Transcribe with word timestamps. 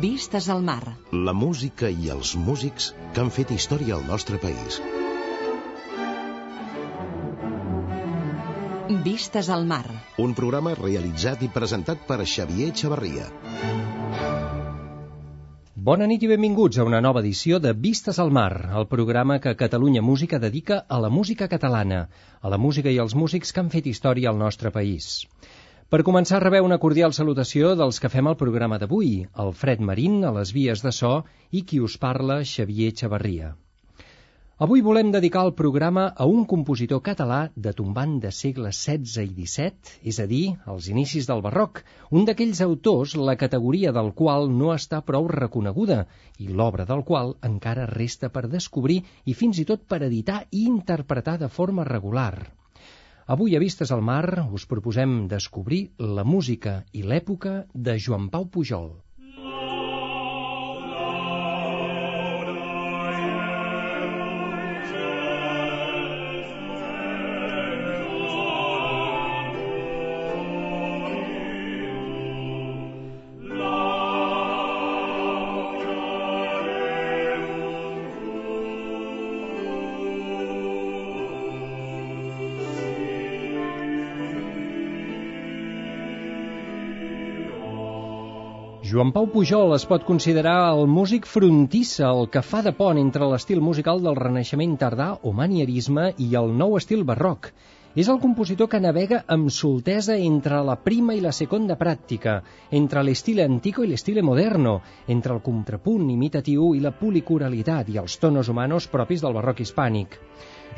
Vistes 0.00 0.50
al 0.52 0.60
mar. 0.60 0.82
La 1.26 1.32
música 1.32 1.88
i 1.88 2.10
els 2.12 2.34
músics 2.36 2.90
que 3.14 3.22
han 3.22 3.30
fet 3.32 3.52
història 3.54 3.94
al 3.96 4.02
nostre 4.04 4.36
país. 4.42 4.76
Vistes 9.06 9.48
al 9.56 9.64
mar. 9.70 9.86
Un 10.26 10.34
programa 10.40 10.74
realitzat 10.76 11.46
i 11.46 11.48
presentat 11.54 12.04
per 12.10 12.18
Xavier 12.34 12.74
Xavarria. 12.82 13.30
Bona 15.88 16.10
nit 16.10 16.26
i 16.26 16.28
benvinguts 16.34 16.76
a 16.76 16.84
una 16.84 17.00
nova 17.00 17.22
edició 17.24 17.62
de 17.62 17.72
Vistes 17.72 18.18
al 18.18 18.34
Mar, 18.40 18.52
el 18.80 18.88
programa 18.90 19.38
que 19.40 19.56
Catalunya 19.56 20.02
Música 20.02 20.42
dedica 20.42 20.82
a 20.88 20.98
la 21.00 21.08
música 21.20 21.48
catalana, 21.48 22.08
a 22.42 22.52
la 22.52 22.58
música 22.58 22.92
i 22.92 22.98
als 22.98 23.14
músics 23.14 23.52
que 23.52 23.64
han 23.64 23.72
fet 23.76 23.86
història 23.86 24.34
al 24.34 24.42
nostre 24.44 24.74
país. 24.74 25.22
Per 25.94 26.00
començar, 26.06 26.40
rebeu 26.42 26.64
una 26.66 26.80
cordial 26.82 27.12
salutació 27.16 27.68
dels 27.78 28.00
que 28.02 28.08
fem 28.12 28.26
el 28.28 28.34
programa 28.38 28.76
d'avui, 28.82 29.10
el 29.42 29.52
Fred 29.58 29.84
Marín, 29.90 30.16
a 30.26 30.32
les 30.36 30.50
vies 30.56 30.80
de 30.82 30.90
so, 30.96 31.12
i 31.54 31.62
qui 31.68 31.78
us 31.88 31.94
parla, 32.04 32.40
Xavier 32.52 32.88
Xavarria. 33.00 33.52
Avui 34.66 34.82
volem 34.86 35.12
dedicar 35.14 35.44
el 35.46 35.54
programa 35.60 36.08
a 36.24 36.26
un 36.32 36.42
compositor 36.54 37.04
català 37.10 37.38
de 37.68 37.74
tombant 37.82 38.18
de 38.26 38.34
segles 38.40 38.82
XVI 38.88 39.22
i 39.28 39.46
XVII, 39.46 39.94
és 40.10 40.18
a 40.18 40.28
dir, 40.34 40.42
als 40.74 40.90
inicis 40.96 41.30
del 41.30 41.46
barroc, 41.46 41.84
un 42.10 42.26
d'aquells 42.26 42.64
autors 42.66 43.14
la 43.30 43.38
categoria 43.46 43.94
del 43.94 44.10
qual 44.24 44.50
no 44.58 44.74
està 44.74 45.04
prou 45.12 45.30
reconeguda 45.38 46.02
i 46.42 46.50
l'obra 46.50 46.90
del 46.90 47.06
qual 47.12 47.36
encara 47.52 47.86
resta 47.94 48.34
per 48.34 48.48
descobrir 48.58 49.04
i 49.24 49.38
fins 49.38 49.62
i 49.62 49.70
tot 49.70 49.86
per 49.86 50.02
editar 50.10 50.42
i 50.50 50.66
interpretar 50.66 51.38
de 51.46 51.54
forma 51.60 51.86
regular. 51.94 52.34
Avui 53.34 53.56
a 53.56 53.58
Vistes 53.58 53.90
al 53.90 54.04
Mar 54.06 54.46
us 54.54 54.64
proposem 54.70 55.14
descobrir 55.30 55.80
la 56.18 56.22
música 56.22 56.74
i 56.94 57.00
l'època 57.02 57.54
de 57.88 57.96
Joan 58.04 58.28
Pau 58.30 58.46
Pujol. 58.56 58.86
Joan 88.96 89.10
Pau 89.12 89.26
Pujol 89.28 89.74
es 89.76 89.82
pot 89.84 90.06
considerar 90.08 90.70
el 90.72 90.86
músic 90.88 91.26
frontissa, 91.28 92.06
el 92.08 92.30
que 92.32 92.40
fa 92.40 92.62
de 92.64 92.70
pont 92.78 92.96
entre 92.96 93.26
l'estil 93.28 93.58
musical 93.60 93.98
del 94.00 94.14
Renaixement 94.16 94.70
tardà 94.80 95.08
o 95.20 95.32
manierisme 95.36 96.06
i 96.26 96.28
el 96.40 96.48
nou 96.60 96.78
estil 96.78 97.02
barroc. 97.10 97.50
És 97.92 98.08
el 98.08 98.20
compositor 98.22 98.70
que 98.72 98.80
navega 98.80 99.18
amb 99.36 99.52
soltesa 99.56 100.16
entre 100.28 100.62
la 100.64 100.78
prima 100.86 101.12
i 101.12 101.20
la 101.20 101.34
seconda 101.40 101.76
pràctica, 101.82 102.38
entre 102.80 103.02
l'estil 103.04 103.42
antico 103.44 103.84
i 103.84 103.90
l'estil 103.90 104.22
moderno, 104.30 104.78
entre 105.16 105.36
el 105.36 105.42
contrapunt 105.50 106.08
imitatiu 106.14 106.72
i 106.72 106.80
la 106.86 106.94
policuralitat 107.02 107.92
i 107.92 108.00
els 108.00 108.16
tonos 108.24 108.48
humanos 108.48 108.88
propis 108.96 109.26
del 109.26 109.36
barroc 109.36 109.60
hispànic. 109.60 110.16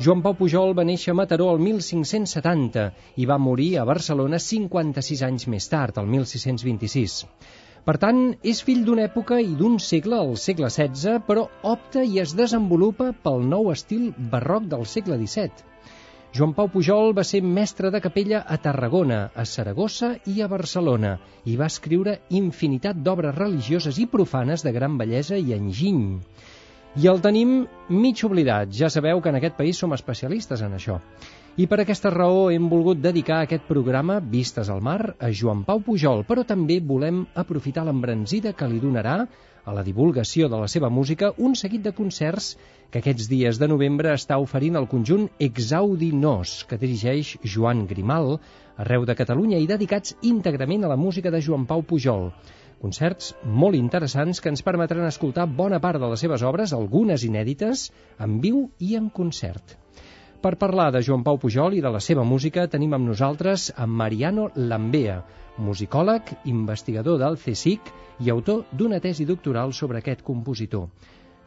Joan 0.03 0.25
Pau 0.27 0.35
Pujol 0.35 0.75
va 0.75 0.87
néixer 0.91 1.15
a 1.15 1.19
Mataró 1.21 1.53
el 1.55 1.63
1570 1.63 2.85
i 3.15 3.31
va 3.31 3.39
morir 3.39 3.71
a 3.79 3.87
Barcelona 3.87 4.43
56 4.43 5.23
anys 5.31 5.47
més 5.55 5.71
tard, 5.71 6.03
el 6.03 6.11
1626. 6.19 7.17
Per 7.87 7.95
tant, 8.01 8.19
és 8.43 8.59
fill 8.65 8.83
d'una 8.87 9.05
època 9.07 9.39
i 9.41 9.55
d'un 9.59 9.79
segle, 9.83 10.19
el 10.25 10.35
segle 10.37 10.69
XVI, 10.73 11.21
però 11.27 11.47
opta 11.71 12.03
i 12.03 12.19
es 12.23 12.35
desenvolupa 12.35 13.13
pel 13.23 13.45
nou 13.53 13.71
estil 13.73 14.11
barroc 14.33 14.67
del 14.73 14.85
segle 14.93 15.17
XVII. 15.21 15.65
Joan 16.37 16.51
Pau 16.53 16.67
Pujol 16.69 17.15
va 17.17 17.23
ser 17.25 17.39
mestre 17.41 17.89
de 17.89 18.01
capella 18.03 18.43
a 18.45 18.59
Tarragona, 18.61 19.19
a 19.33 19.45
Saragossa 19.49 20.11
i 20.29 20.43
a 20.45 20.49
Barcelona 20.51 21.15
i 21.49 21.55
va 21.57 21.69
escriure 21.73 22.19
infinitat 22.39 22.99
d'obres 23.01 23.33
religioses 23.37 23.97
i 23.97 24.05
profanes 24.11 24.61
de 24.67 24.73
gran 24.75 24.99
bellesa 24.99 25.39
i 25.41 25.55
enginy. 25.57 26.03
I 27.01 27.09
el 27.09 27.23
tenim 27.25 27.55
mig 27.89 28.21
oblidat. 28.25 28.69
Ja 28.73 28.91
sabeu 28.93 29.21
que 29.21 29.33
en 29.33 29.39
aquest 29.39 29.57
país 29.57 29.81
som 29.81 29.93
especialistes 29.97 30.61
en 30.65 30.77
això. 30.77 30.99
I 31.57 31.65
per 31.67 31.79
aquesta 31.81 32.11
raó 32.13 32.49
hem 32.53 32.67
volgut 32.69 32.99
dedicar 33.01 33.39
aquest 33.43 33.63
programa 33.67 34.19
Vistes 34.33 34.69
al 34.69 34.81
Mar 34.85 35.15
a 35.17 35.29
Joan 35.33 35.63
Pau 35.65 35.81
Pujol, 35.81 36.21
però 36.27 36.43
també 36.47 36.77
volem 36.79 37.23
aprofitar 37.43 37.83
l'embranzida 37.87 38.53
que 38.53 38.67
li 38.69 38.79
donarà 38.83 39.15
a 39.65 39.73
la 39.73 39.83
divulgació 39.83 40.47
de 40.49 40.59
la 40.61 40.69
seva 40.71 40.89
música 40.89 41.31
un 41.37 41.55
seguit 41.55 41.81
de 41.87 41.93
concerts 41.97 42.51
que 42.91 43.01
aquests 43.01 43.27
dies 43.31 43.59
de 43.59 43.67
novembre 43.67 44.13
està 44.13 44.37
oferint 44.39 44.77
el 44.79 44.87
conjunt 44.93 45.27
Exaudi 45.49 46.11
Nos, 46.13 46.63
que 46.69 46.77
dirigeix 46.77 47.35
Joan 47.43 47.85
Grimal, 47.89 48.39
arreu 48.77 49.09
de 49.09 49.17
Catalunya 49.17 49.59
i 49.59 49.67
dedicats 49.67 50.15
íntegrament 50.21 50.85
a 50.85 50.93
la 50.93 51.01
música 51.01 51.33
de 51.33 51.41
Joan 51.41 51.65
Pau 51.65 51.83
Pujol. 51.83 52.29
Concerts 52.79 53.33
molt 53.43 53.75
interessants 53.75 54.39
que 54.39 54.53
ens 54.53 54.63
permetran 54.63 55.09
escoltar 55.09 55.49
bona 55.61 55.81
part 55.83 55.99
de 55.99 56.13
les 56.13 56.23
seves 56.23 56.45
obres, 56.53 56.73
algunes 56.73 57.27
inèdites, 57.27 57.89
en 58.17 58.39
viu 58.39 58.69
i 58.79 58.95
en 58.95 59.09
concert. 59.09 59.75
Per 60.39 60.55
parlar 60.55 60.85
de 60.95 61.01
Joan 61.03 61.23
Pau 61.27 61.35
Pujol 61.35 61.73
i 61.75 61.81
de 61.83 61.89
la 61.91 61.99
seva 61.99 62.23
música 62.27 62.63
tenim 62.71 62.93
amb 62.95 63.09
nosaltres 63.09 63.65
a 63.75 63.87
Mariano 64.01 64.45
Lambea, 64.55 65.17
musicòleg, 65.59 66.31
investigador 66.47 67.19
del 67.19 67.35
CSIC 67.41 67.91
i 68.23 68.31
autor 68.31 68.63
d'una 68.71 69.01
tesi 69.03 69.27
doctoral 69.27 69.75
sobre 69.75 69.99
aquest 69.99 70.23
compositor. 70.23 70.87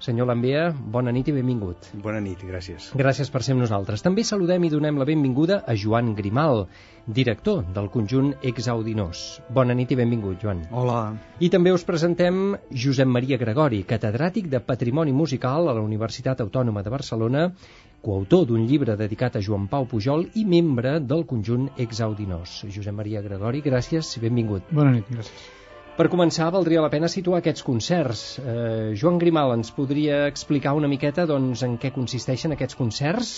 Senyor 0.03 0.27
Lambea, 0.27 0.63
bona 0.75 1.13
nit 1.15 1.29
i 1.31 1.33
benvingut. 1.33 1.89
Bona 2.03 2.19
nit, 2.21 2.41
gràcies. 2.43 2.89
Gràcies 2.99 3.29
per 3.31 3.41
ser 3.47 3.55
amb 3.55 3.63
nosaltres. 3.63 4.03
També 4.03 4.25
saludem 4.27 4.65
i 4.67 4.71
donem 4.73 4.97
la 4.99 5.07
benvinguda 5.07 5.61
a 5.63 5.77
Joan 5.79 6.09
Grimal, 6.19 6.65
director 7.07 7.61
del 7.77 7.87
conjunt 7.95 8.33
Exaudinós. 8.51 9.21
Bona 9.55 9.77
nit 9.79 9.95
i 9.95 9.99
benvingut, 10.01 10.41
Joan. 10.43 10.65
Hola. 10.75 10.99
I 11.39 11.53
també 11.55 11.71
us 11.71 11.87
presentem 11.87 12.57
Josep 12.85 13.07
Maria 13.07 13.39
Gregori, 13.39 13.85
catedràtic 13.87 14.51
de 14.51 14.59
Patrimoni 14.67 15.15
Musical 15.15 15.71
a 15.71 15.77
la 15.79 15.87
Universitat 15.87 16.43
Autònoma 16.43 16.83
de 16.83 16.91
Barcelona, 16.91 17.47
coautor 18.03 18.45
d'un 18.51 18.67
llibre 18.67 18.97
dedicat 18.99 19.37
a 19.39 19.43
Joan 19.47 19.69
Pau 19.71 19.87
Pujol 19.87 20.27
i 20.35 20.45
membre 20.45 20.99
del 21.01 21.25
conjunt 21.33 21.69
Exaudinós. 21.85 22.63
Josep 22.67 22.95
Maria 22.99 23.23
Gregori, 23.23 23.63
gràcies 23.63 24.17
i 24.19 24.23
benvingut. 24.25 24.67
Bona 24.75 24.97
nit, 24.99 25.11
gràcies. 25.11 25.51
Per 25.93 26.07
començar, 26.09 26.47
valdria 26.51 26.81
la 26.81 26.89
pena 26.93 27.09
situar 27.13 27.43
aquests 27.43 27.65
concerts. 27.67 28.23
Eh, 28.41 28.95
Joan 28.99 29.19
Grimal, 29.21 29.53
ens 29.59 29.71
podria 29.77 30.23
explicar 30.27 30.73
una 30.79 30.89
miqueta 30.89 31.27
doncs, 31.29 31.63
en 31.67 31.77
què 31.79 31.93
consisteixen 31.93 32.57
aquests 32.57 32.79
concerts? 32.79 33.33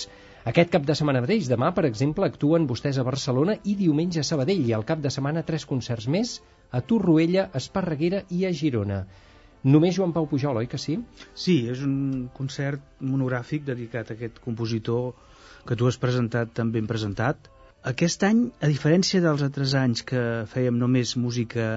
Aquest 0.47 0.71
cap 0.71 0.87
de 0.87 0.95
setmana 0.95 1.23
mateix, 1.25 1.49
demà, 1.51 1.73
per 1.75 1.85
exemple, 1.89 2.29
actuen 2.31 2.69
vostès 2.71 3.01
a 3.01 3.05
Barcelona 3.05 3.59
i 3.65 3.75
diumenge 3.81 4.23
a 4.23 4.27
Sabadell, 4.29 4.63
i 4.69 4.75
al 4.77 4.87
cap 4.87 5.03
de 5.03 5.11
setmana 5.11 5.43
tres 5.43 5.67
concerts 5.67 6.07
més 6.17 6.37
a 6.71 6.81
Torroella, 6.81 7.49
Esparreguera 7.61 8.23
i 8.31 8.45
a 8.47 8.53
Girona. 8.63 9.03
Només 9.65 9.97
Joan 9.97 10.13
Pau 10.13 10.27
Pujol, 10.29 10.59
oi 10.61 10.67
que 10.69 10.79
sí? 10.81 10.99
Sí, 11.33 11.55
és 11.73 11.81
un 11.87 12.29
concert 12.37 12.83
monogràfic 13.01 13.65
dedicat 13.65 14.11
a 14.11 14.17
aquest 14.17 14.41
compositor 14.45 15.15
que 15.65 15.77
tu 15.81 15.89
has 15.89 15.97
presentat 16.03 16.53
tan 16.59 16.73
ben 16.75 16.89
presentat. 16.91 17.49
Aquest 17.89 18.27
any, 18.29 18.43
a 18.61 18.69
diferència 18.69 19.23
dels 19.25 19.45
altres 19.47 19.73
anys 19.81 20.05
que 20.11 20.21
fèiem 20.53 20.77
només 20.81 21.15
música 21.17 21.69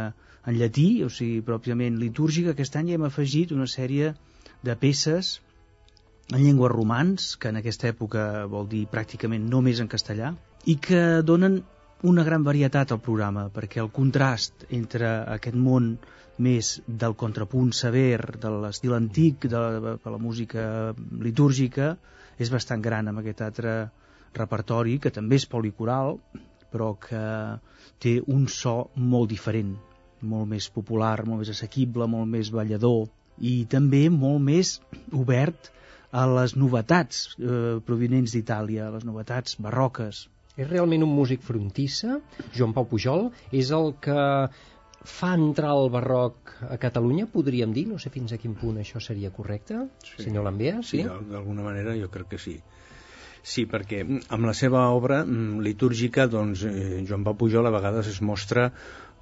en 0.48 0.60
llatí, 0.60 0.88
o 1.04 1.10
sigui, 1.12 1.40
pròpiament 1.48 1.96
litúrgica, 2.02 2.52
aquest 2.52 2.76
any 2.80 2.92
hem 2.96 3.08
afegit 3.08 3.56
una 3.56 3.70
sèrie 3.72 4.12
de 4.68 4.76
peces 4.84 5.38
en 6.34 6.44
llengües 6.44 6.72
romans, 6.74 7.34
que 7.40 7.54
en 7.54 7.62
aquesta 7.62 7.88
època 7.94 8.46
vol 8.52 8.68
dir 8.68 8.84
pràcticament 8.92 9.48
només 9.48 9.80
en 9.80 9.88
castellà, 9.88 10.34
i 10.68 10.76
que 10.76 11.22
donen 11.24 11.62
una 12.04 12.24
gran 12.28 12.44
varietat 12.44 12.92
al 12.92 13.00
programa, 13.04 13.48
perquè 13.54 13.80
el 13.80 13.94
contrast 13.96 14.68
entre 14.76 15.08
aquest 15.40 15.56
món 15.56 15.94
més 16.38 16.78
del 16.88 17.16
contrapunt 17.18 17.72
sever, 17.74 18.38
de 18.42 18.52
l'estil 18.64 18.94
antic, 18.98 19.48
de 19.50 19.58
la, 19.58 19.96
de 20.04 20.14
la 20.14 20.22
música 20.22 20.94
litúrgica, 21.24 21.96
és 22.38 22.54
bastant 22.54 22.84
gran 22.84 23.10
amb 23.10 23.24
aquest 23.24 23.42
altre 23.42 23.78
repertori, 24.38 25.00
que 25.02 25.14
també 25.14 25.40
és 25.42 25.48
policoral, 25.50 26.20
però 26.72 26.94
que 27.02 27.24
té 28.04 28.20
un 28.28 28.46
so 28.52 28.78
molt 28.96 29.32
diferent 29.34 29.76
molt 30.22 30.50
més 30.50 30.68
popular, 30.74 31.26
molt 31.26 31.44
més 31.44 31.52
assequible, 31.54 32.08
molt 32.10 32.30
més 32.30 32.50
ballador 32.54 33.08
i 33.38 33.66
també 33.70 34.08
molt 34.10 34.42
més 34.42 34.78
obert 35.14 35.70
a 36.12 36.26
les 36.30 36.56
novetats 36.56 37.28
eh, 37.38 37.78
provinents 37.86 38.34
d'Itàlia, 38.34 38.88
a 38.88 38.96
les 38.96 39.06
novetats 39.06 39.58
barroques. 39.62 40.26
És 40.58 40.70
realment 40.70 41.04
un 41.06 41.14
músic 41.14 41.44
frontissa, 41.46 42.18
Joan 42.56 42.74
Pau 42.74 42.88
Pujol, 42.90 43.28
és 43.52 43.70
el 43.76 43.92
que 44.02 44.18
fa 45.06 45.34
entrar 45.38 45.76
el 45.78 45.90
barroc 45.94 46.56
a 46.68 46.78
Catalunya, 46.82 47.28
podríem 47.32 47.74
dir? 47.74 47.88
No 47.92 48.00
sé 48.02 48.10
fins 48.14 48.34
a 48.34 48.40
quin 48.42 48.56
punt 48.58 48.80
això 48.82 49.02
seria 49.04 49.32
correcte, 49.32 49.86
sí. 50.04 50.24
senyor 50.26 50.48
Lambea, 50.48 50.82
sí? 50.82 51.04
Sí, 51.04 51.30
d'alguna 51.32 51.66
manera 51.68 51.96
jo 52.00 52.10
crec 52.14 52.34
que 52.34 52.42
sí. 52.42 52.58
Sí, 53.48 53.64
perquè 53.70 54.02
amb 54.04 54.44
la 54.44 54.54
seva 54.58 54.90
obra 54.92 55.22
mm, 55.24 55.62
litúrgica, 55.64 56.26
doncs, 56.28 56.66
eh, 56.68 57.04
Joan 57.08 57.24
Pau 57.24 57.38
Pujol 57.40 57.70
a 57.70 57.72
vegades 57.72 58.10
es 58.12 58.20
mostra 58.20 58.72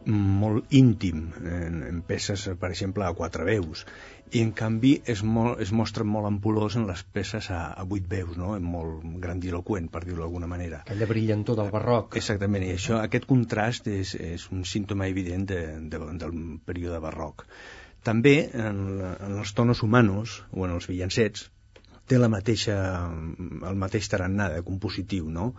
molt 0.07 0.73
íntim 0.75 1.29
en, 1.41 1.81
en 1.87 2.01
peces, 2.05 2.47
per 2.59 2.69
exemple, 2.71 3.05
a 3.05 3.15
quatre 3.17 3.45
veus 3.47 3.85
i 4.33 4.41
en 4.41 4.51
canvi 4.57 4.95
es, 5.11 5.21
molt, 5.23 5.59
es 5.61 5.71
mostra 5.75 6.05
molt 6.07 6.27
ampulós 6.27 6.75
en 6.79 6.87
les 6.89 7.03
peces 7.15 7.49
a, 7.53 7.61
a 7.77 7.85
vuit 7.87 8.05
veus, 8.09 8.35
no? 8.39 8.55
molt 8.59 9.05
grandiloquent, 9.21 9.87
per 9.93 10.01
dir-ho 10.05 10.23
d'alguna 10.23 10.49
manera. 10.49 10.81
Aquella 10.85 11.07
brillantor 11.09 11.59
del 11.61 11.71
barroc. 11.73 12.17
Exactament, 12.19 12.65
i 12.65 12.73
això, 12.75 12.99
aquest 13.01 13.27
contrast 13.29 13.89
és, 13.91 14.15
és 14.17 14.47
un 14.51 14.65
símptoma 14.65 15.09
evident 15.11 15.45
de, 15.51 15.61
de, 15.91 16.01
del 16.21 16.37
període 16.65 17.01
barroc. 17.03 17.45
També 18.05 18.35
en, 18.53 18.81
en 19.01 19.37
els 19.39 19.53
tonos 19.57 19.81
humanos, 19.85 20.41
o 20.53 20.65
en 20.65 20.75
els 20.75 20.89
villancets, 20.89 21.49
té 22.09 22.19
la 22.21 22.29
mateixa, 22.31 22.75
el 23.69 23.79
mateix 23.81 24.09
tarannà 24.11 24.49
de 24.53 24.61
compositiu, 24.67 25.29
no? 25.33 25.53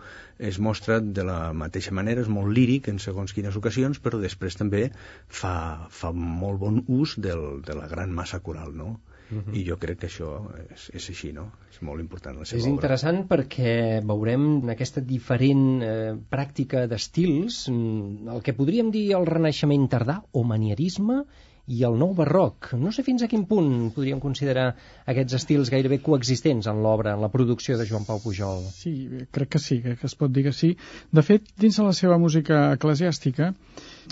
Es 0.51 0.59
mostra 0.63 0.99
de 1.01 1.25
la 1.27 1.51
mateixa 1.53 1.93
manera, 1.97 2.23
és 2.23 2.31
molt 2.31 2.53
líric 2.55 2.87
en 2.91 3.01
segons 3.03 3.35
quines 3.35 3.57
ocasions, 3.59 3.99
però 4.03 4.21
després 4.21 4.55
també 4.59 4.87
fa, 5.27 5.53
fa 5.91 6.13
molt 6.15 6.61
bon 6.63 6.81
ús 6.87 7.17
del, 7.19 7.61
de 7.67 7.75
la 7.77 7.89
gran 7.91 8.15
massa 8.15 8.39
coral, 8.39 8.73
no? 8.75 8.97
Uh 9.27 9.35
mhm. 9.35 9.43
-huh. 9.43 9.55
i 9.59 9.65
jo 9.67 9.75
crec 9.75 9.97
que 9.99 10.07
això 10.07 10.29
és, 10.71 10.89
és 10.93 11.09
així, 11.09 11.33
no? 11.33 11.51
És 11.69 11.81
molt 11.81 11.99
important 11.99 12.37
la 12.37 12.45
seva 12.45 12.59
És 12.59 12.63
obra. 12.63 12.73
interessant 12.75 13.27
perquè 13.27 14.01
veurem 14.01 14.69
aquesta 14.69 15.01
diferent 15.01 15.81
eh, 15.83 16.15
pràctica 16.29 16.87
d'estils, 16.87 17.67
mm, 17.67 18.29
el 18.29 18.41
que 18.41 18.53
podríem 18.53 18.89
dir 18.89 19.11
el 19.17 19.25
renaixement 19.25 19.89
tardà 19.89 20.23
o 20.31 20.43
manierisme 20.43 21.25
i 21.67 21.83
el 21.83 21.97
nou 21.99 22.13
barroc. 22.15 22.71
No 22.79 22.93
sé 22.95 23.03
fins 23.03 23.23
a 23.23 23.27
quin 23.31 23.43
punt 23.49 23.91
podríem 23.95 24.21
considerar 24.23 24.67
aquests 25.13 25.35
estils 25.41 25.71
gairebé 25.73 25.99
coexistents 26.05 26.69
en 26.71 26.79
l'obra, 26.83 27.15
en 27.17 27.23
la 27.25 27.31
producció 27.33 27.77
de 27.77 27.87
Joan 27.89 28.07
Pau 28.07 28.21
Pujol. 28.23 28.63
Sí, 28.71 28.93
crec 29.35 29.51
que 29.55 29.61
sí, 29.63 29.81
crec 29.83 29.99
que 30.01 30.07
es 30.07 30.15
pot 30.15 30.31
dir 30.31 30.45
que 30.47 30.55
sí. 30.55 30.73
De 31.11 31.23
fet, 31.27 31.51
dins 31.59 31.79
de 31.79 31.87
la 31.89 31.95
seva 31.97 32.19
música 32.23 32.61
eclesiàstica, 32.77 33.51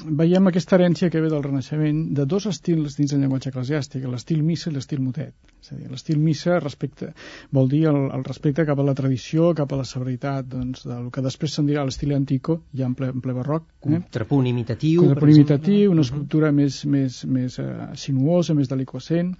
veiem 0.04 0.50
aquesta 0.50 0.76
herència 0.76 1.10
que 1.10 1.22
ve 1.24 1.30
del 1.32 1.44
Renaixement 1.44 2.02
de 2.18 2.26
dos 2.30 2.46
estils 2.50 2.98
dins 2.98 3.14
del 3.14 3.22
llenguatge 3.24 3.52
eclesiàstic, 3.52 4.06
l'estil 4.10 4.44
missa 4.44 4.70
i 4.70 4.76
l'estil 4.76 5.02
motet. 5.02 5.34
És 5.62 5.72
a 5.72 5.78
dir, 5.78 5.88
l'estil 5.92 6.20
missa 6.22 6.60
respecte, 6.60 7.12
vol 7.56 7.70
dir 7.72 7.86
el, 7.92 8.00
el 8.18 8.26
respecte 8.28 8.66
cap 8.68 8.80
a 8.80 8.86
la 8.86 8.96
tradició, 8.98 9.54
cap 9.58 9.74
a 9.74 9.80
la 9.80 9.88
severitat, 9.88 10.48
doncs, 10.52 10.86
del 10.90 11.10
que 11.14 11.24
després 11.26 11.58
se'n 11.58 11.70
dirà 11.70 11.86
l'estil 11.86 12.14
antico, 12.18 12.60
ja 12.76 12.90
en 12.90 12.94
ple, 13.00 13.12
en 13.16 13.24
ple 13.24 13.36
barroc. 13.38 13.68
Eh? 13.86 13.96
Contrapunt 13.98 14.52
imitatiu. 14.52 15.08
Contrapunt 15.08 15.36
imitatiu, 15.36 15.92
una 15.92 16.06
escultura 16.06 16.52
uh 16.52 16.54
-huh. 16.54 16.62
més, 16.62 16.86
més, 16.86 17.26
més 17.26 17.60
uh, 17.60 17.92
sinuosa, 17.96 18.54
més 18.54 18.70
deliquescent 18.70 19.36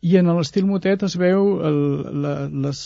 i 0.00 0.16
en 0.20 0.30
l'estil 0.36 0.66
motet 0.66 1.02
es 1.02 1.16
veu 1.18 1.48
el, 1.68 1.78
la, 2.22 2.34
les, 2.66 2.82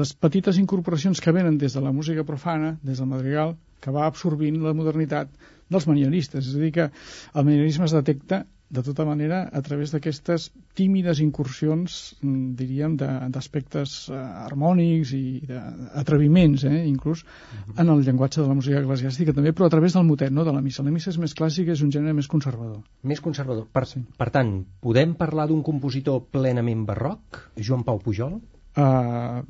les 0.00 0.12
petites 0.14 0.60
incorporacions 0.62 1.20
que 1.20 1.34
venen 1.34 1.58
des 1.58 1.74
de 1.74 1.80
la 1.80 1.92
música 1.92 2.24
profana, 2.28 2.76
des 2.82 2.98
del 3.02 3.10
madrigal, 3.10 3.56
que 3.82 3.90
va 3.90 4.06
absorbint 4.06 4.60
la 4.62 4.74
modernitat 4.78 5.32
dels 5.72 5.88
manieristes. 5.90 6.48
És 6.48 6.56
a 6.56 6.62
dir, 6.62 6.72
que 6.76 6.90
el 6.90 7.46
manierisme 7.48 7.88
es 7.88 7.96
detecta 7.96 8.44
de 8.72 8.80
tota 8.80 9.04
manera 9.04 9.42
a 9.52 9.60
través 9.60 9.90
d'aquestes 9.92 10.46
tímides 10.72 11.20
incursions, 11.20 12.16
mm, 12.22 12.54
diríem, 12.56 12.94
d'aspectes 12.96 14.08
uh, 14.08 14.16
harmònics 14.46 15.12
i 15.12 15.42
d'atreviments, 15.44 16.64
eh, 16.64 16.86
inclús, 16.88 17.20
uh 17.20 17.26
mhm. 17.26 17.74
-huh. 17.74 17.80
en 17.82 17.88
el 17.92 18.00
llenguatge 18.06 18.40
de 18.40 18.48
la 18.48 18.54
música 18.54 18.80
eclesiàstica 18.80 19.34
també, 19.34 19.52
però 19.52 19.66
a 19.66 19.74
través 19.74 19.92
del 19.92 20.04
motet, 20.04 20.32
no?, 20.32 20.44
de 20.44 20.52
la 20.52 20.62
missa. 20.62 20.82
La 20.82 20.90
missa 20.90 21.10
és 21.10 21.18
més 21.18 21.34
clàssica, 21.34 21.72
és 21.72 21.82
un 21.82 21.90
gènere 21.92 22.14
més 22.14 22.28
conservador. 22.28 22.80
Més 23.02 23.20
conservador. 23.20 23.66
Per, 23.70 23.86
sí. 23.86 24.00
per 24.16 24.30
tant, 24.30 24.64
podem 24.80 25.14
parlar 25.14 25.48
d'un 25.48 25.62
compositor 25.62 26.22
plenament 26.30 26.86
barroc, 26.86 27.52
Joan 27.56 27.84
Pau 27.84 27.98
Pujol? 27.98 28.40
Uh, 28.72 29.42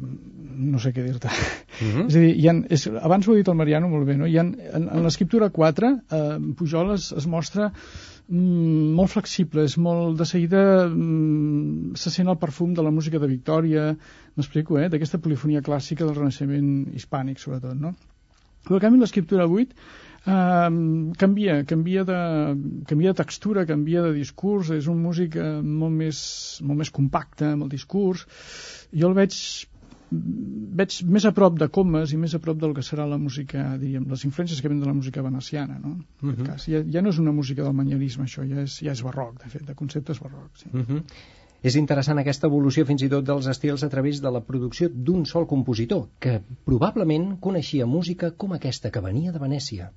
no 0.59 0.81
sé 0.83 0.91
què 0.91 1.05
dir-te. 1.05 1.31
Uh 1.31 1.85
mhm. 1.85 1.99
-huh. 1.99 2.07
És 2.09 2.17
a 2.17 2.21
dir, 2.21 2.49
ha, 2.51 2.55
és, 2.75 2.87
abans 2.87 3.29
ho 3.29 3.33
ha 3.33 3.37
dit 3.37 3.49
el 3.49 3.55
Mariano 3.55 3.89
molt 3.89 4.07
bé, 4.07 4.17
no? 4.17 4.27
Hi 4.27 4.39
ha, 4.39 4.43
en, 4.43 4.89
en 4.89 5.03
l'escriptura 5.03 5.51
4, 5.51 5.91
uh, 5.93 6.55
Pujol 6.57 6.95
es, 6.95 7.13
es 7.13 7.27
mostra 7.27 7.73
mm, 8.29 8.95
molt 8.99 9.11
flexible, 9.11 9.63
és 9.65 9.79
molt, 9.79 10.19
de 10.19 10.25
seguida 10.25 10.89
mm, 10.89 11.95
se 11.95 12.11
sent 12.11 12.29
el 12.29 12.39
perfum 12.39 12.75
de 12.75 12.83
la 12.83 12.91
música 12.91 13.19
de 13.19 13.29
Victòria, 13.29 13.97
m'explico, 14.37 14.79
eh? 14.79 14.89
d'aquesta 14.89 15.19
polifonia 15.19 15.63
clàssica 15.63 16.05
del 16.05 16.17
renaixement 16.17 16.89
hispànic, 16.95 17.39
sobretot, 17.39 17.79
no? 17.79 17.95
Però, 18.65 18.75
en 18.75 18.81
canvi, 18.81 18.99
l'escriptura 18.99 19.47
8 19.47 19.75
Canvia, 20.25 21.65
canvia 21.67 22.05
de, 22.07 22.19
canvia 22.87 23.11
de 23.11 23.19
textura, 23.19 23.67
canvia 23.67 24.05
de 24.07 24.13
discurs, 24.15 24.71
és 24.71 24.87
un 24.87 25.01
músic 25.03 25.35
uh, 25.35 25.59
molt, 25.63 25.97
més, 25.99 26.23
molt 26.63 26.79
més 26.85 26.93
compacte 26.95 27.49
amb 27.49 27.67
el 27.67 27.73
discurs. 27.73 28.23
Jo 28.95 29.11
el 29.11 29.19
veig 29.19 29.35
veig 30.13 30.99
més 31.09 31.25
a 31.25 31.33
prop 31.33 31.59
de 31.59 31.69
Comas 31.73 32.13
i 32.13 32.19
més 32.21 32.35
a 32.37 32.41
prop 32.45 32.59
del 32.61 32.75
que 32.77 32.85
serà 32.85 33.07
la 33.09 33.19
música, 33.19 33.65
diríem, 33.81 34.05
les 34.11 34.25
influències 34.29 34.61
que 34.61 34.69
ven 34.69 34.83
de 34.83 34.89
la 34.89 34.95
música 34.97 35.25
veneciana, 35.25 35.79
no? 35.81 35.93
En 36.23 36.29
uh 36.29 36.35
-huh. 36.35 36.47
cas, 36.47 36.67
ja, 36.69 36.83
ja 36.85 37.03
no 37.03 37.09
és 37.09 37.19
una 37.19 37.33
música 37.33 37.63
del 37.63 37.73
manierisme, 37.73 38.25
això, 38.25 38.47
ja 38.49 38.63
és, 38.63 38.81
ja 38.81 38.93
és 38.93 39.03
barroc, 39.03 39.43
de 39.43 39.49
fet, 39.49 39.65
de 39.67 39.75
conceptes 39.75 40.21
barrocs. 40.21 40.61
Sí. 40.61 40.69
Uh 40.73 40.81
-huh. 40.81 41.03
És 41.63 41.77
interessant 41.77 42.19
aquesta 42.19 42.47
evolució 42.47 42.85
fins 42.85 43.03
i 43.03 43.09
tot 43.09 43.25
dels 43.25 43.47
estils 43.47 43.83
a 43.85 43.89
través 43.89 44.21
de 44.21 44.31
la 44.31 44.41
producció 44.41 44.89
d'un 44.89 45.25
sol 45.27 45.47
compositor, 45.47 46.09
que 46.19 46.43
probablement 46.65 47.39
coneixia 47.41 47.87
música 47.87 48.33
com 48.33 48.53
aquesta 48.53 48.91
que 48.91 49.01
venia 49.01 49.33
de 49.33 49.39
Venècia. 49.39 49.93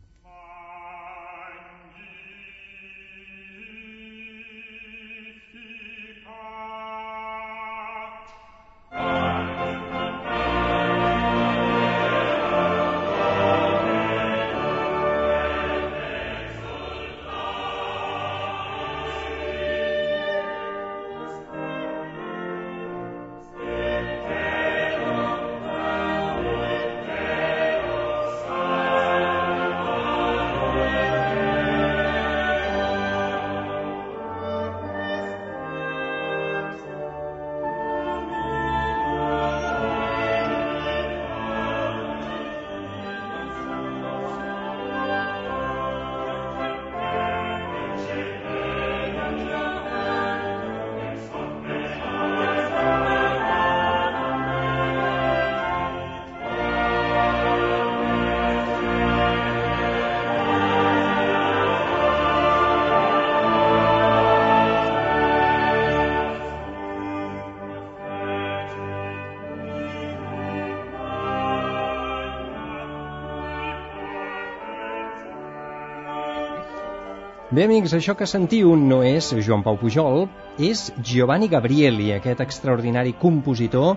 Bé, 77.55 77.63
amics, 77.69 77.93
això 77.95 78.17
que 78.19 78.25
sentiu 78.27 78.73
no 78.75 78.97
és 79.07 79.29
Joan 79.45 79.61
Pau 79.63 79.77
Pujol, 79.79 80.25
és 80.59 80.79
Giovanni 81.09 81.47
Gabrieli, 81.47 82.09
aquest 82.11 82.41
extraordinari 82.43 83.13
compositor 83.21 83.93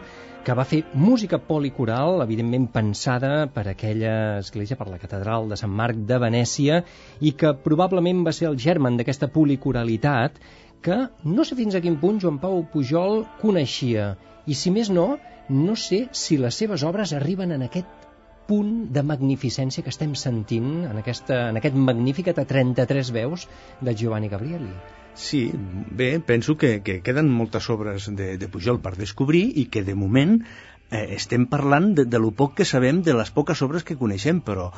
que 0.46 0.54
va 0.54 0.66
fer 0.72 0.84
música 1.06 1.40
policoral, 1.48 2.22
evidentment 2.22 2.68
pensada 2.76 3.48
per 3.56 3.64
aquella 3.72 4.12
església, 4.44 4.78
per 4.78 4.86
la 4.92 5.00
catedral 5.02 5.50
de 5.50 5.58
Sant 5.58 5.74
Marc 5.80 5.98
de 6.06 6.20
Venècia, 6.22 6.84
i 7.18 7.34
que 7.40 7.50
probablement 7.64 8.22
va 8.28 8.36
ser 8.36 8.46
el 8.52 8.60
germen 8.68 9.00
d'aquesta 9.00 9.26
policoralitat 9.34 10.38
que 10.86 11.00
no 11.26 11.42
sé 11.42 11.58
fins 11.58 11.74
a 11.74 11.82
quin 11.82 11.98
punt 11.98 12.22
Joan 12.22 12.38
Pau 12.38 12.62
Pujol 12.62 13.24
coneixia. 13.42 14.12
I 14.46 14.54
si 14.54 14.70
més 14.70 14.86
no, 15.00 15.16
no 15.50 15.74
sé 15.74 16.04
si 16.12 16.38
les 16.38 16.62
seves 16.62 16.86
obres 16.86 17.16
arriben 17.16 17.58
en 17.58 17.66
aquest 17.66 17.98
punt 18.49 18.88
de 18.97 19.05
magnificència 19.05 19.85
que 19.85 19.93
estem 19.93 20.14
sentint 20.17 20.71
en, 20.88 20.97
aquesta, 21.02 21.49
en 21.52 21.61
aquest 21.61 21.76
magníficat 21.76 22.40
a 22.40 22.47
33 22.49 23.12
veus 23.17 23.45
de 23.85 23.95
Giovanni 23.95 24.31
Gabrieli. 24.33 24.73
Sí, 25.19 25.50
bé, 25.90 26.21
penso 26.23 26.57
que, 26.57 26.78
que 26.87 27.00
queden 27.02 27.28
moltes 27.35 27.69
obres 27.75 28.07
de, 28.14 28.37
de 28.38 28.49
Pujol 28.49 28.78
per 28.81 28.95
descobrir 28.97 29.45
i 29.61 29.67
que 29.67 29.83
de 29.85 29.97
moment 29.99 30.38
eh, 30.90 31.14
estem 31.16 31.47
parlant 31.47 31.92
de, 31.95 32.04
de 32.09 32.18
lo 32.23 32.33
poc 32.33 32.59
que 32.59 32.68
sabem 32.68 33.02
de 33.04 33.14
les 33.16 33.30
poques 33.35 33.62
obres 33.66 33.85
que 33.85 33.99
coneixem, 34.00 34.40
però, 34.45 34.71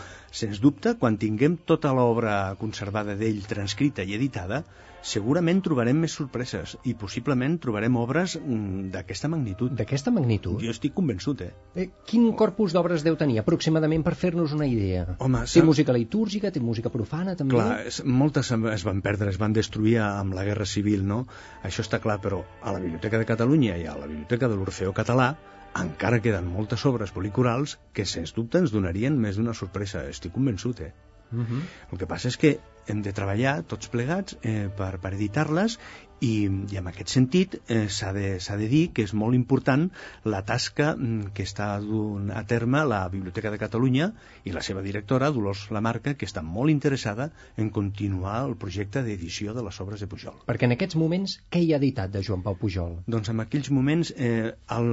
sens 0.42 0.60
dubte, 0.62 0.96
quan 0.98 1.18
tinguem 1.22 1.58
tota 1.66 1.94
l'obra 1.96 2.56
conservada 2.60 3.16
d'ell, 3.18 3.42
transcrita 3.50 4.06
i 4.06 4.16
editada, 4.18 4.64
segurament 5.00 5.62
trobarem 5.64 5.96
més 6.02 6.12
sorpreses 6.12 6.74
i 6.84 6.92
possiblement 6.98 7.54
trobarem 7.62 7.94
obres 7.96 8.34
mm, 8.36 8.90
d'aquesta 8.92 9.30
magnitud. 9.32 9.72
D'aquesta 9.76 10.12
magnitud? 10.12 10.60
Jo 10.60 10.74
estic 10.74 10.92
convençut, 10.96 11.44
eh? 11.46 11.52
eh 11.74 11.86
quin 12.10 12.26
corpus 12.36 12.74
d'obres 12.76 13.04
deu 13.06 13.16
tenir, 13.20 13.38
aproximadament, 13.40 14.04
per 14.04 14.14
fer-nos 14.20 14.52
una 14.56 14.68
idea? 14.68 15.06
Home, 15.18 15.44
té 15.48 15.62
música 15.64 15.94
litúrgica, 15.96 16.52
té 16.52 16.60
música 16.60 16.92
profana, 16.92 17.36
també? 17.38 17.56
Clar, 17.56 17.78
es, 17.88 18.02
moltes 18.04 18.52
es 18.52 18.84
van 18.84 19.00
perdre, 19.06 19.30
es 19.32 19.40
van 19.40 19.56
destruir 19.56 19.96
amb 20.04 20.36
la 20.36 20.44
Guerra 20.44 20.68
Civil, 20.68 21.06
no? 21.06 21.22
Això 21.64 21.86
està 21.86 22.02
clar, 22.02 22.18
però 22.20 22.42
a 22.60 22.76
la 22.76 22.82
Biblioteca 22.82 23.22
de 23.22 23.30
Catalunya 23.30 23.80
i 23.80 23.88
a 23.88 23.96
la 23.96 24.10
Biblioteca 24.10 24.50
de 24.50 24.60
l'Orfeo 24.60 24.92
Català 24.96 25.32
encara 25.78 26.20
queden 26.20 26.48
moltes 26.50 26.84
obres 26.86 27.12
policorals 27.14 27.78
que, 27.94 28.06
sens 28.06 28.34
dubte, 28.34 28.58
ens 28.58 28.74
donarien 28.74 29.16
més 29.18 29.38
d'una 29.38 29.54
sorpresa. 29.54 30.02
Estic 30.10 30.34
convençut, 30.34 30.80
eh? 30.80 30.92
Uh 31.30 31.36
mhm. 31.36 31.46
-huh. 31.46 31.62
El 31.92 31.98
que 31.98 32.06
passa 32.06 32.28
és 32.28 32.36
que 32.36 32.58
hem 32.86 33.02
de 33.02 33.12
treballar 33.12 33.62
tots 33.62 33.88
plegats 33.88 34.36
eh, 34.42 34.68
per, 34.76 34.98
per 34.98 35.14
editar-les 35.14 35.78
i, 36.20 36.32
i 36.72 36.78
en 36.80 36.88
aquest 36.90 37.12
sentit 37.14 37.56
eh, 37.66 37.86
s'ha 37.88 38.12
de, 38.16 38.36
de 38.38 38.68
dir 38.68 38.82
que 38.94 39.04
és 39.06 39.14
molt 39.16 39.36
important 39.36 39.86
la 40.28 40.42
tasca 40.46 40.92
mm, 40.94 41.32
que 41.36 41.46
està 41.48 41.72
duent 41.82 42.30
a 42.36 42.42
terme 42.48 42.82
la 42.88 43.02
Biblioteca 43.12 43.52
de 43.52 43.60
Catalunya 43.60 44.10
i 44.44 44.54
la 44.54 44.62
seva 44.64 44.84
directora, 44.84 45.30
Dolors 45.32 45.66
Lamarca, 45.74 46.14
que 46.14 46.28
està 46.28 46.42
molt 46.44 46.72
interessada 46.72 47.30
en 47.56 47.70
continuar 47.70 48.44
el 48.46 48.56
projecte 48.60 49.02
d'edició 49.06 49.54
de 49.56 49.64
les 49.64 49.80
obres 49.80 50.04
de 50.04 50.08
Pujol. 50.10 50.36
Perquè 50.48 50.68
en 50.68 50.76
aquests 50.76 50.98
moments, 51.00 51.38
què 51.52 51.62
hi 51.64 51.72
ha 51.72 51.80
editat 51.80 52.12
de 52.12 52.24
Joan 52.26 52.44
Pau 52.44 52.58
Pujol? 52.60 52.98
Doncs 53.10 53.32
en 53.32 53.44
aquells 53.44 53.70
moments 53.74 54.12
eh, 54.16 54.52
el, 54.76 54.90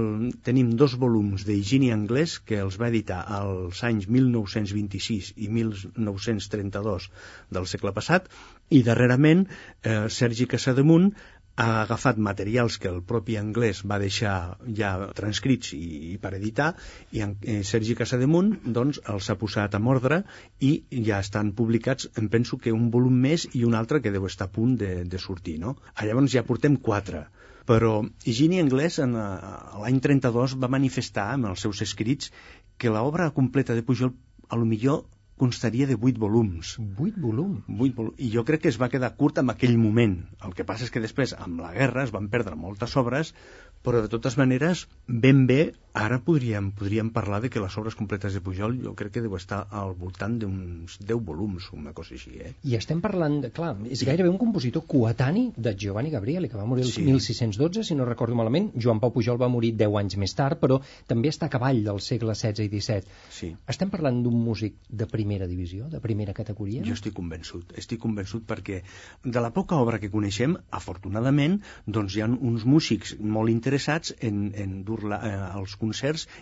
tenim 0.48 0.72
dos 0.80 0.98
volums 1.00 1.48
d'Higini 1.48 1.92
anglès 1.96 2.38
que 2.40 2.62
els 2.64 2.80
va 2.80 2.92
editar 2.92 3.24
als 3.40 3.84
anys 3.88 4.08
1926 4.08 5.34
i 5.36 5.52
1932 5.52 7.12
del 7.52 7.68
segle 7.68 7.94
passat 7.96 8.32
i 8.70 8.84
darrerament 8.84 9.48
eh, 9.48 10.08
Sergi 10.10 10.48
Casademunt 10.50 11.12
ha 11.58 11.82
agafat 11.82 12.20
materials 12.22 12.76
que 12.78 12.90
el 12.90 13.00
propi 13.12 13.38
anglès 13.40 13.80
va 13.92 13.98
deixar 14.02 14.34
ja 14.80 14.92
transcrits 15.18 15.72
i, 15.74 16.12
i 16.12 16.18
per 16.22 16.36
editar 16.38 16.68
i 17.18 17.24
en, 17.26 17.34
eh, 17.42 17.64
Sergi 17.66 17.96
Casademunt 17.98 18.52
doncs, 18.78 19.00
els 19.14 19.30
ha 19.32 19.38
posat 19.42 19.78
en 19.80 19.90
ordre 19.90 20.22
i 20.62 20.72
ja 21.08 21.18
estan 21.26 21.56
publicats, 21.58 22.12
em 22.22 22.30
penso 22.30 22.62
que 22.62 22.76
un 22.76 22.92
volum 22.94 23.18
més 23.26 23.48
i 23.58 23.66
un 23.66 23.74
altre 23.80 24.04
que 24.04 24.14
deu 24.14 24.30
estar 24.30 24.52
a 24.52 24.54
punt 24.60 24.78
de, 24.84 24.92
de 25.10 25.24
sortir 25.24 25.58
no? 25.64 25.76
Ah, 25.96 26.06
llavors 26.06 26.32
ja 26.36 26.46
portem 26.46 26.78
quatre 26.78 27.26
però 27.68 27.98
Higini 28.24 28.62
Anglès 28.62 29.02
en, 29.04 29.18
l'any 29.18 30.00
32 30.04 30.56
va 30.62 30.70
manifestar 30.72 31.32
en 31.40 31.50
els 31.50 31.66
seus 31.66 31.82
escrits 31.84 32.30
que 32.78 32.94
l'obra 32.94 33.32
completa 33.36 33.76
de 33.76 33.84
Pujol 33.84 34.14
a 34.48 34.56
lo 34.62 34.70
millor 34.70 35.08
constaria 35.38 35.88
de 35.88 35.96
8 35.96 36.20
volums. 36.20 36.76
8 36.98 37.22
volums? 37.22 37.64
8 37.70 37.96
volums. 37.96 38.20
I 38.20 38.32
jo 38.34 38.44
crec 38.48 38.66
que 38.66 38.72
es 38.74 38.80
va 38.82 38.90
quedar 38.94 39.14
curt 39.20 39.42
en 39.42 39.54
aquell 39.54 39.78
moment. 39.82 40.18
El 40.46 40.56
que 40.58 40.66
passa 40.68 40.88
és 40.88 40.94
que 40.94 41.04
després, 41.04 41.36
amb 41.38 41.62
la 41.64 41.74
guerra, 41.78 42.04
es 42.04 42.14
van 42.16 42.30
perdre 42.34 42.58
moltes 42.60 42.98
obres, 43.00 43.34
però 43.86 44.02
de 44.04 44.12
totes 44.12 44.38
maneres, 44.42 44.88
ben 45.08 45.46
bé, 45.50 45.62
ara 45.98 46.20
podríem, 46.22 46.70
podríem 46.78 47.10
parlar 47.10 47.42
de 47.42 47.50
que 47.50 47.62
les 47.62 47.76
obres 47.80 47.96
completes 47.98 48.36
de 48.36 48.42
Pujol 48.46 48.78
jo 48.84 48.94
crec 48.98 49.16
que 49.18 49.24
deu 49.24 49.34
estar 49.38 49.64
al 49.74 49.96
voltant 49.98 50.38
d'uns 50.40 51.00
10 51.02 51.24
volums, 51.26 51.72
una 51.74 51.94
cosa 51.98 52.14
així, 52.14 52.36
eh? 52.38 52.54
I 52.70 52.78
estem 52.78 53.02
parlant, 53.02 53.40
de, 53.42 53.50
clar, 53.54 53.74
és 53.90 54.04
gairebé 54.06 54.30
un 54.30 54.38
compositor 54.38 54.86
coetani 54.86 55.48
de 55.58 55.74
Giovanni 55.74 56.14
Gabrieli, 56.14 56.52
que 56.52 56.60
va 56.60 56.68
morir 56.70 56.86
el 56.86 56.92
sí. 56.92 57.06
1612, 57.08 57.84
si 57.90 57.98
no 57.98 58.06
recordo 58.06 58.38
malament. 58.38 58.70
Joan 58.78 59.02
Pau 59.02 59.14
Pujol 59.16 59.40
va 59.42 59.50
morir 59.50 59.74
10 59.80 59.98
anys 60.04 60.18
més 60.22 60.36
tard, 60.38 60.62
però 60.62 60.80
també 61.10 61.32
està 61.34 61.50
a 61.50 61.54
cavall 61.54 61.82
del 61.86 62.02
segle 62.04 62.36
XVI 62.38 62.68
i 62.68 62.72
XVII. 62.78 63.18
Sí. 63.34 63.52
Estem 63.74 63.90
parlant 63.94 64.22
d'un 64.26 64.38
músic 64.38 64.78
de 64.90 65.10
primera 65.10 65.50
divisió, 65.50 65.90
de 65.90 66.02
primera 66.04 66.36
categoria? 66.38 66.86
Jo 66.86 66.94
estic 66.98 67.18
convençut, 67.18 67.74
estic 67.78 68.02
convençut 68.04 68.46
perquè 68.48 68.84
de 69.26 69.44
la 69.44 69.52
poca 69.56 69.82
obra 69.82 69.98
que 70.04 70.12
coneixem, 70.14 70.54
afortunadament, 70.70 71.60
doncs 71.88 72.16
hi 72.16 72.22
ha 72.22 72.30
uns 72.30 72.68
músics 72.70 73.18
molt 73.20 73.50
interessats 73.50 74.14
en, 74.22 74.52
en 74.54 74.82
dur-la 74.86 75.22
eh, 75.26 75.36
als 75.58 75.74
concerts 75.76 75.87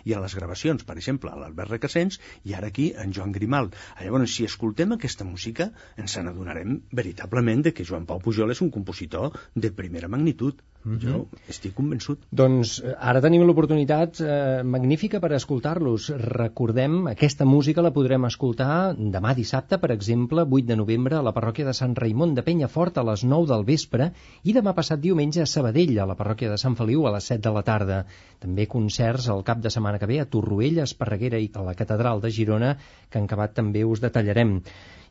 i 0.04 0.14
a 0.14 0.20
les 0.22 0.34
gravacions, 0.38 0.84
per 0.84 0.96
exemple, 0.96 1.30
a 1.30 1.40
l'Albert 1.40 1.74
Recassens 1.74 2.20
i 2.44 2.54
ara 2.58 2.70
aquí 2.72 2.92
en 3.04 3.12
Joan 3.16 3.34
Grimald. 3.36 3.76
Llavors, 4.00 4.36
si 4.36 4.46
escoltem 4.48 4.94
aquesta 4.96 5.24
música, 5.24 5.70
ens 5.96 6.16
n'adonarem 6.18 6.80
veritablement 7.02 7.66
de 7.66 7.72
que 7.72 7.84
Joan 7.84 8.06
Pau 8.06 8.22
Pujol 8.22 8.54
és 8.56 8.62
un 8.66 8.72
compositor 8.78 9.36
de 9.54 9.72
primera 9.82 10.08
magnitud. 10.08 10.62
Mm 10.86 10.98
-hmm. 10.98 11.02
Jo 11.02 11.26
estic 11.50 11.74
convençut. 11.74 12.20
Doncs 12.30 12.78
eh, 12.78 12.94
ara 13.10 13.20
tenim 13.20 13.42
l'oportunitat 13.42 14.20
eh, 14.20 14.62
magnífica 14.62 15.20
per 15.20 15.32
escoltar-los. 15.32 16.10
Recordem, 16.32 17.08
aquesta 17.10 17.44
música 17.44 17.82
la 17.82 17.90
podrem 17.90 18.24
escoltar 18.24 18.94
demà 18.96 19.34
dissabte, 19.34 19.78
per 19.78 19.90
exemple, 19.90 20.44
8 20.44 20.66
de 20.66 20.76
novembre, 20.76 21.16
a 21.16 21.22
la 21.22 21.32
parròquia 21.34 21.66
de 21.66 21.74
Sant 21.74 21.96
Raimon 21.96 22.34
de 22.34 22.42
Penyafort 22.42 22.98
a 22.98 23.02
les 23.02 23.24
9 23.24 23.46
del 23.46 23.64
vespre 23.64 24.12
i 24.44 24.54
demà 24.54 24.74
passat 24.74 25.00
diumenge 25.00 25.42
a 25.42 25.46
Sabadell, 25.46 25.98
a 25.98 26.06
la 26.06 26.14
parròquia 26.14 26.50
de 26.50 26.58
Sant 26.58 26.76
Feliu, 26.76 27.06
a 27.06 27.12
les 27.12 27.24
7 27.24 27.42
de 27.48 27.54
la 27.54 27.62
tarda. 27.62 28.04
També 28.38 28.66
concerts 28.66 29.28
el 29.28 29.42
cap 29.42 29.58
de 29.58 29.70
setmana 29.70 29.98
que 29.98 30.06
ve 30.06 30.20
a 30.20 30.26
Torroella, 30.26 30.84
Esparreguera 30.84 31.38
i 31.38 31.50
a 31.52 31.62
la 31.62 31.74
Catedral 31.74 32.20
de 32.20 32.30
Girona, 32.30 32.76
que 33.10 33.18
en 33.18 33.24
acabat 33.24 33.54
també 33.54 33.84
us 33.84 34.00
detallarem. 34.00 34.60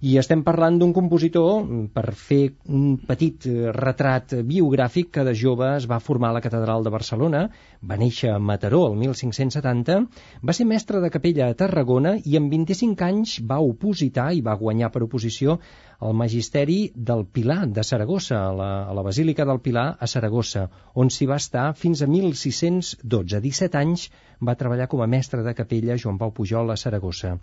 I 0.02 0.18
estem 0.20 0.44
parlant 0.44 0.76
d'un 0.80 0.92
compositor, 0.94 1.64
per 1.96 2.12
fer 2.20 2.42
un 2.68 2.98
petit 3.00 3.48
eh, 3.48 3.72
retrat 3.76 4.36
biogràfic, 4.44 5.12
que 5.16 5.24
de 5.24 5.34
jove 5.38 5.70
es 5.78 5.88
va 5.88 6.02
formar 6.04 6.34
a 6.34 6.38
la 6.38 6.44
Catedral 6.44 6.84
de 6.84 6.92
Barcelona, 6.92 7.46
va 7.82 8.00
néixer 8.02 8.34
a 8.34 8.40
Mataró 8.40 8.82
el 8.90 8.98
1570, 9.00 9.98
va 10.44 10.56
ser 10.58 10.68
mestre 10.68 11.00
de 11.04 11.12
capella 11.14 11.48
a 11.48 11.58
Tarragona 11.58 12.18
i 12.26 12.36
amb 12.40 12.52
25 12.52 13.08
anys 13.08 13.38
va 13.48 13.62
opositar 13.64 14.32
i 14.36 14.44
va 14.44 14.58
guanyar 14.60 14.92
per 14.92 15.06
oposició 15.06 15.60
el 16.04 16.14
magisteri 16.14 16.92
del 16.96 17.26
Pilar 17.26 17.68
de 17.72 17.84
Saragossa, 17.84 18.42
a 18.50 18.54
la, 18.54 18.70
a 18.90 18.94
la 18.94 19.04
Basílica 19.06 19.46
del 19.48 19.62
Pilar 19.64 19.88
a 20.00 20.08
Saragossa, 20.12 20.68
on 20.94 21.10
s'hi 21.10 21.28
va 21.30 21.40
estar 21.40 21.70
fins 21.80 22.04
a 22.04 22.08
1612. 22.12 23.40
17 23.46 23.80
anys 23.80 24.10
va 24.42 24.56
treballar 24.60 24.88
com 24.92 25.02
a 25.02 25.08
mestre 25.08 25.44
de 25.44 25.54
capella 25.56 25.98
Joan 25.98 26.18
Pau 26.18 26.32
Pujol 26.36 26.72
a 26.72 26.78
Saragossa. 26.78 27.36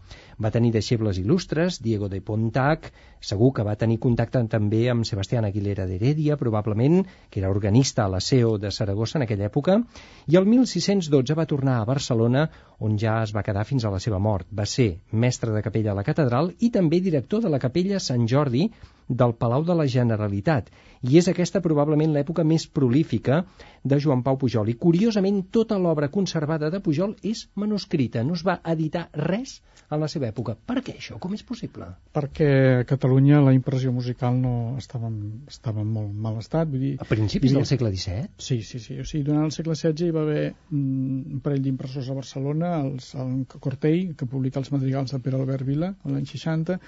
Va 0.42 0.50
tenir 0.50 0.72
deixebles 0.74 1.18
il·lustres, 1.22 1.80
Diego 1.82 2.08
de 2.08 2.20
Pontac, 2.20 2.90
segur 3.20 3.52
que 3.56 3.64
va 3.66 3.76
tenir 3.80 3.98
contacte 4.02 4.42
també 4.50 4.88
amb 4.90 5.06
Sebastián 5.08 5.46
Aguilera 5.48 5.86
d'Heredia, 5.86 6.36
probablement, 6.36 7.02
que 7.30 7.40
era 7.40 7.50
organista 7.50 8.04
a 8.04 8.12
la 8.12 8.20
SEO 8.20 8.56
de 8.58 8.70
Saragossa 8.70 9.18
en 9.18 9.26
aquella 9.26 9.48
època, 9.48 9.78
i 10.26 10.36
el 10.36 10.46
1612 10.46 11.38
va 11.38 11.46
tornar 11.46 11.80
a 11.80 11.88
Barcelona, 11.88 12.48
on 12.80 12.98
ja 12.98 13.20
es 13.22 13.34
va 13.34 13.44
quedar 13.46 13.64
fins 13.64 13.84
a 13.84 13.92
la 13.94 14.00
seva 14.02 14.18
mort. 14.18 14.48
Va 14.50 14.66
ser 14.66 14.98
mestre 15.12 15.52
de 15.54 15.62
capella 15.62 15.92
a 15.92 15.98
la 15.98 16.06
catedral 16.06 16.52
i 16.60 16.70
també 16.70 17.00
director 17.00 17.42
de 17.42 17.52
la 17.52 17.62
capella 17.62 18.00
Sant 18.00 18.26
Jordi 18.28 18.68
del 19.08 19.34
Palau 19.34 19.64
de 19.64 19.74
la 19.76 19.86
Generalitat 19.86 20.70
i 21.02 21.18
és 21.18 21.28
aquesta 21.30 21.62
probablement 21.64 22.12
l'època 22.14 22.44
més 22.46 22.68
prolífica 22.70 23.42
de 23.82 23.98
Joan 23.98 24.22
Pau 24.22 24.38
Pujol. 24.38 24.70
I 24.70 24.78
curiosament 24.78 25.42
tota 25.50 25.78
l'obra 25.82 26.10
conservada 26.14 26.70
de 26.70 26.80
Pujol 26.80 27.16
és 27.26 27.48
manuscrita, 27.58 28.22
no 28.22 28.38
es 28.38 28.44
va 28.46 28.60
editar 28.74 29.08
res 29.18 29.60
en 29.92 30.00
la 30.00 30.08
seva 30.08 30.28
època. 30.30 30.54
Per 30.68 30.78
què 30.84 30.94
això? 30.96 31.18
Com 31.20 31.34
és 31.36 31.42
possible? 31.46 31.88
Perquè 32.16 32.48
a 32.80 32.84
Catalunya 32.88 33.42
la 33.44 33.52
impressió 33.56 33.92
musical 33.92 34.38
no 34.40 34.54
estava, 34.80 35.10
estava 35.50 35.82
en 35.84 35.90
molt 35.92 36.14
mal 36.26 36.38
estat. 36.40 36.70
Vull 36.72 36.86
dir, 36.86 36.92
a 37.02 37.08
principis 37.08 37.52
havia... 37.52 37.60
del 37.60 37.68
segle 37.68 37.92
XVII? 37.92 38.30
Sí, 38.46 38.60
sí, 38.66 38.80
sí. 38.80 38.98
O 39.02 39.06
sigui, 39.08 39.26
durant 39.28 39.48
el 39.48 39.54
segle 39.54 39.76
XVI 39.76 40.08
hi 40.08 40.14
va 40.14 40.24
haver 40.24 40.44
mm, 40.52 41.36
un 41.36 41.42
parell 41.44 41.66
d'impressors 41.66 42.08
a 42.08 42.16
Barcelona, 42.16 42.76
els, 42.86 43.12
el 43.18 43.42
Cortell, 43.58 44.14
que 44.16 44.28
publica 44.30 44.62
els 44.62 44.72
madrigals 44.74 45.12
de 45.12 45.20
Pere 45.24 45.40
Albert 45.40 45.68
Vila, 45.68 45.92
l'any 46.08 46.28
60, 46.30 46.78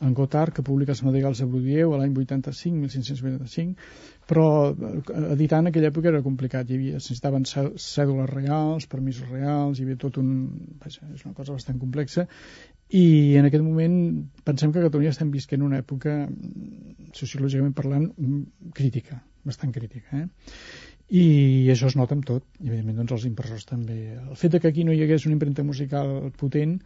en 0.00 0.14
Gotard, 0.14 0.52
que 0.52 0.64
publica 0.64 0.92
els 0.92 1.02
madrigals 1.06 1.40
de 1.40 1.46
Brudieu 1.48 1.94
a 1.94 2.00
l'any 2.00 2.12
85, 2.12 2.76
1585, 2.82 3.88
però 4.28 4.46
eh, 4.70 4.96
editar 5.32 5.62
en 5.62 5.70
aquella 5.70 5.90
època 5.92 6.10
era 6.12 6.22
complicat, 6.24 6.68
hi 6.68 6.78
havia, 6.78 7.00
necessitaven 7.00 7.46
cèdules 7.48 8.32
reals, 8.32 8.88
permisos 8.92 9.28
reals, 9.32 9.78
hi 9.78 9.86
havia 9.86 10.00
tot 10.02 10.18
un... 10.20 10.32
Vaja, 10.82 11.06
és 11.14 11.24
una 11.24 11.36
cosa 11.38 11.56
bastant 11.56 11.80
complexa, 11.80 12.26
i 12.94 13.06
en 13.40 13.48
aquest 13.48 13.64
moment 13.66 13.96
pensem 14.46 14.72
que 14.72 14.82
a 14.82 14.88
Catalunya 14.88 15.14
estem 15.14 15.32
visquent 15.32 15.64
una 15.64 15.80
època, 15.82 16.18
sociològicament 17.16 17.74
parlant, 17.74 18.10
crítica, 18.76 19.22
bastant 19.48 19.72
crítica, 19.74 20.20
eh? 20.20 20.28
i 21.06 21.70
això 21.70 21.86
es 21.86 21.96
nota 21.98 22.16
amb 22.16 22.26
tot, 22.26 22.44
i 22.58 22.66
evidentment 22.66 22.98
doncs, 22.98 23.12
els 23.14 23.26
impressors 23.28 23.66
també. 23.66 24.16
El 24.18 24.38
fet 24.38 24.58
que 24.58 24.68
aquí 24.68 24.84
no 24.84 24.94
hi 24.94 25.04
hagués 25.04 25.26
una 25.28 25.36
impremta 25.36 25.62
musical 25.66 26.32
potent 26.38 26.80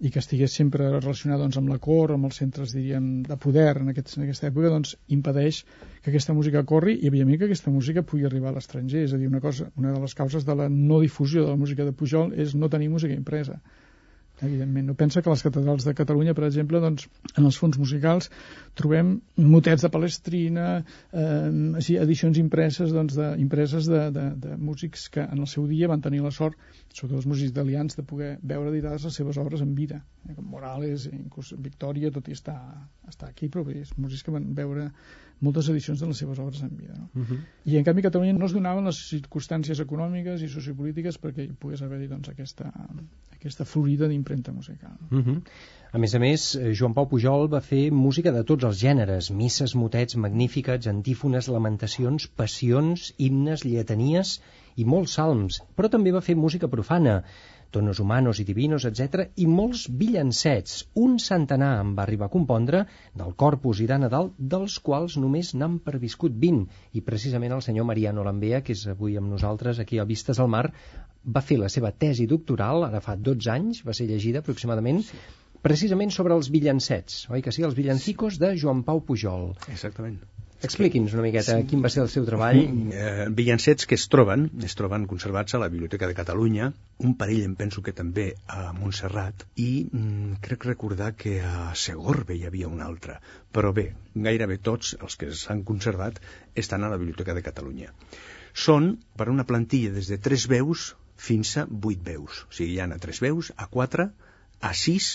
i 0.00 0.10
que 0.10 0.18
estigués 0.18 0.54
sempre 0.58 0.88
relacionat 0.90 1.38
doncs, 1.40 1.56
amb 1.60 1.70
la 1.70 1.78
cor, 1.82 2.12
amb 2.14 2.26
els 2.28 2.40
centres, 2.40 2.72
diríem, 2.74 3.06
de 3.28 3.36
poder 3.44 3.68
en, 3.80 3.92
aquest, 3.92 4.16
en 4.18 4.24
aquesta 4.24 4.48
època, 4.50 4.72
doncs 4.72 4.96
impedeix 5.16 5.60
que 6.02 6.10
aquesta 6.10 6.34
música 6.34 6.64
corri 6.66 6.96
i, 6.96 7.06
evidentment, 7.10 7.38
que 7.40 7.48
aquesta 7.50 7.72
música 7.74 8.02
pugui 8.02 8.26
arribar 8.28 8.50
a 8.50 8.56
l'estranger. 8.58 9.04
És 9.06 9.14
a 9.14 9.20
dir, 9.20 9.30
una, 9.30 9.40
cosa, 9.44 9.70
una 9.80 9.94
de 9.94 10.02
les 10.02 10.16
causes 10.18 10.46
de 10.48 10.58
la 10.58 10.68
no 10.72 11.00
difusió 11.04 11.44
de 11.44 11.54
la 11.54 11.60
música 11.60 11.86
de 11.86 11.94
Pujol 11.94 12.34
és 12.34 12.56
no 12.58 12.70
tenir 12.72 12.90
música 12.90 13.14
impresa. 13.14 13.60
Evidentment. 14.46 14.86
No 14.90 14.96
pensa 14.98 15.22
que 15.22 15.32
les 15.32 15.42
catedrals 15.44 15.86
de 15.86 15.94
Catalunya, 15.96 16.34
per 16.36 16.46
exemple, 16.48 16.80
doncs, 16.82 17.08
en 17.34 17.48
els 17.48 17.58
fons 17.60 17.78
musicals 17.80 18.30
trobem 18.78 19.14
motets 19.36 19.84
de 19.86 19.90
palestrina, 19.94 20.68
eh, 21.12 21.50
així, 21.80 21.98
edicions 22.00 22.40
impreses, 22.40 22.92
doncs, 22.94 23.16
de, 23.18 23.32
impreses 23.42 23.88
de, 23.90 24.04
de, 24.14 24.28
de 24.46 24.56
músics 24.60 25.08
que 25.14 25.24
en 25.24 25.44
el 25.44 25.50
seu 25.50 25.66
dia 25.70 25.90
van 25.90 26.04
tenir 26.04 26.22
la 26.24 26.32
sort, 26.34 26.58
sobretot 26.92 27.20
els 27.20 27.28
músics 27.30 27.54
italians, 27.54 27.98
de 27.98 28.06
poder 28.06 28.32
veure 28.42 28.72
editades 28.72 29.08
les 29.08 29.20
seves 29.20 29.40
obres 29.42 29.64
en 29.64 29.74
vida. 29.78 30.02
Eh, 30.28 30.34
com 30.36 30.46
Morales, 30.54 31.08
inclús 31.12 31.54
Victoria, 31.58 32.12
tot 32.14 32.28
i 32.30 32.38
estar, 32.38 32.58
estar 33.08 33.30
aquí, 33.30 33.50
però 33.52 33.66
és 33.72 33.96
músics 33.98 34.24
que 34.26 34.34
van 34.34 34.52
veure 34.54 34.90
moltes 35.44 35.68
edicions 35.72 36.00
de 36.00 36.08
les 36.10 36.20
seves 36.22 36.40
obres 36.42 36.62
en 36.64 36.72
vida. 36.76 36.96
No? 36.96 37.08
Uh 37.14 37.26
-huh. 37.28 37.38
I 37.64 37.76
en 37.78 37.84
canvi 37.84 38.00
a 38.00 38.08
Catalunya 38.08 38.32
no 38.32 38.46
es 38.46 38.56
donaven 38.56 38.84
les 38.90 38.98
circumstàncies 39.12 39.80
econòmiques 39.80 40.42
i 40.42 40.48
sociopolítiques 40.48 41.20
perquè 41.20 41.44
hi 41.44 41.52
pogués 41.60 41.82
haver-hi 41.82 42.08
doncs, 42.08 42.28
aquesta, 42.28 42.72
aquesta 43.32 43.64
florida 43.64 44.08
d'impremta 44.08 44.52
musical. 44.52 44.96
Uh 45.10 45.24
-huh. 45.24 45.40
A 45.92 45.98
més 45.98 46.14
a 46.14 46.18
més, 46.18 46.56
eh, 46.56 46.72
Joan 46.74 46.94
Pau 46.94 47.06
Pujol 47.06 47.48
va 47.48 47.60
fer 47.60 47.90
música 47.92 48.32
de 48.32 48.42
tots 48.42 48.64
els 48.64 48.80
gèneres, 48.80 49.30
misses, 49.30 49.74
motets, 49.74 50.16
magnífiques, 50.16 50.86
antífones, 50.86 51.48
lamentacions, 51.48 52.26
passions, 52.26 53.14
himnes, 53.16 53.64
lletanies 53.64 54.40
i 54.76 54.84
molts 54.84 55.12
salms, 55.12 55.60
però 55.76 55.88
també 55.88 56.10
va 56.10 56.20
fer 56.20 56.34
música 56.34 56.68
profana, 56.68 57.22
tonos 57.74 58.00
humanos 58.02 58.40
i 58.40 58.46
divinos, 58.48 58.86
etc., 58.88 59.28
i 59.42 59.46
molts 59.50 59.84
villancets. 60.02 60.84
Un 61.04 61.18
centenar 61.22 61.72
en 61.82 61.94
va 61.98 62.04
arribar 62.06 62.28
a 62.30 62.34
compondre 62.34 62.84
del 63.18 63.34
Corpus 63.44 63.82
i 63.82 63.88
de 63.90 63.98
Nadal, 64.04 64.30
dels 64.38 64.78
quals 64.88 65.18
només 65.20 65.52
n'han 65.58 65.80
perviscut 65.88 66.36
20. 66.46 66.68
I 66.94 67.04
precisament 67.08 67.56
el 67.56 67.64
senyor 67.66 67.88
Mariano 67.90 68.26
Lambea, 68.26 68.62
que 68.66 68.76
és 68.78 68.86
avui 68.94 69.18
amb 69.20 69.32
nosaltres 69.34 69.82
aquí 69.82 69.98
a 69.98 70.06
Vistes 70.08 70.40
al 70.40 70.52
Mar, 70.54 70.68
va 71.24 71.42
fer 71.44 71.58
la 71.60 71.70
seva 71.72 71.92
tesi 72.04 72.28
doctoral, 72.30 72.84
ara 72.88 73.02
fa 73.04 73.16
12 73.16 73.50
anys, 73.54 73.82
va 73.86 73.96
ser 73.96 74.06
llegida 74.10 74.44
aproximadament, 74.44 75.02
sí. 75.08 75.20
precisament 75.64 76.12
sobre 76.14 76.36
els 76.36 76.50
villancets, 76.52 77.24
oi 77.32 77.42
que 77.44 77.54
sí? 77.54 77.64
Els 77.66 77.78
villancicos 77.78 78.38
de 78.42 78.54
Joan 78.60 78.84
Pau 78.86 79.02
Pujol. 79.08 79.52
Exactament. 79.72 80.20
Expliqui'ns 80.64 81.14
una 81.16 81.22
miqueta 81.24 81.56
sí. 81.58 81.66
quin 81.70 81.82
va 81.84 81.90
ser 81.92 82.02
el 82.04 82.10
seu 82.12 82.24
treball. 82.28 82.58
Eh, 82.94 83.26
villancets 83.40 83.88
que 83.90 83.98
es 83.98 84.06
troben, 84.12 84.46
es 84.68 84.76
troben 84.78 85.04
conservats 85.10 85.56
a 85.56 85.60
la 85.62 85.68
Biblioteca 85.72 86.08
de 86.10 86.16
Catalunya, 86.16 86.70
un 87.08 87.14
parell 87.20 87.42
em 87.44 87.56
penso 87.58 87.82
que 87.86 87.94
també 87.96 88.26
a 88.46 88.72
Montserrat, 88.76 89.44
i 89.60 89.68
mm, 89.84 90.38
crec 90.46 90.66
recordar 90.70 91.10
que 91.20 91.36
a 91.44 91.74
Segorbe 91.84 92.38
hi 92.38 92.46
havia 92.48 92.70
un 92.70 92.80
altre. 92.86 93.18
Però 93.52 93.74
bé, 93.76 93.90
gairebé 94.28 94.58
tots 94.70 94.94
els 95.00 95.18
que 95.20 95.30
s'han 95.42 95.62
conservat 95.68 96.22
estan 96.64 96.84
a 96.86 96.92
la 96.94 97.00
Biblioteca 97.02 97.36
de 97.36 97.44
Catalunya. 97.44 97.92
Són 98.66 98.94
per 99.18 99.28
una 99.34 99.46
plantilla 99.46 99.92
des 99.92 100.08
de 100.12 100.20
3 100.30 100.48
veus 100.54 100.88
fins 101.28 101.56
a 101.60 101.68
8 101.68 102.08
veus. 102.08 102.44
O 102.48 102.56
sigui, 102.56 102.78
hi 102.78 102.82
ha 102.82 102.88
a 102.88 103.02
3 103.06 103.22
veus, 103.28 103.52
a 103.56 103.68
4, 103.78 104.10
a 104.64 104.74
6, 104.86 105.12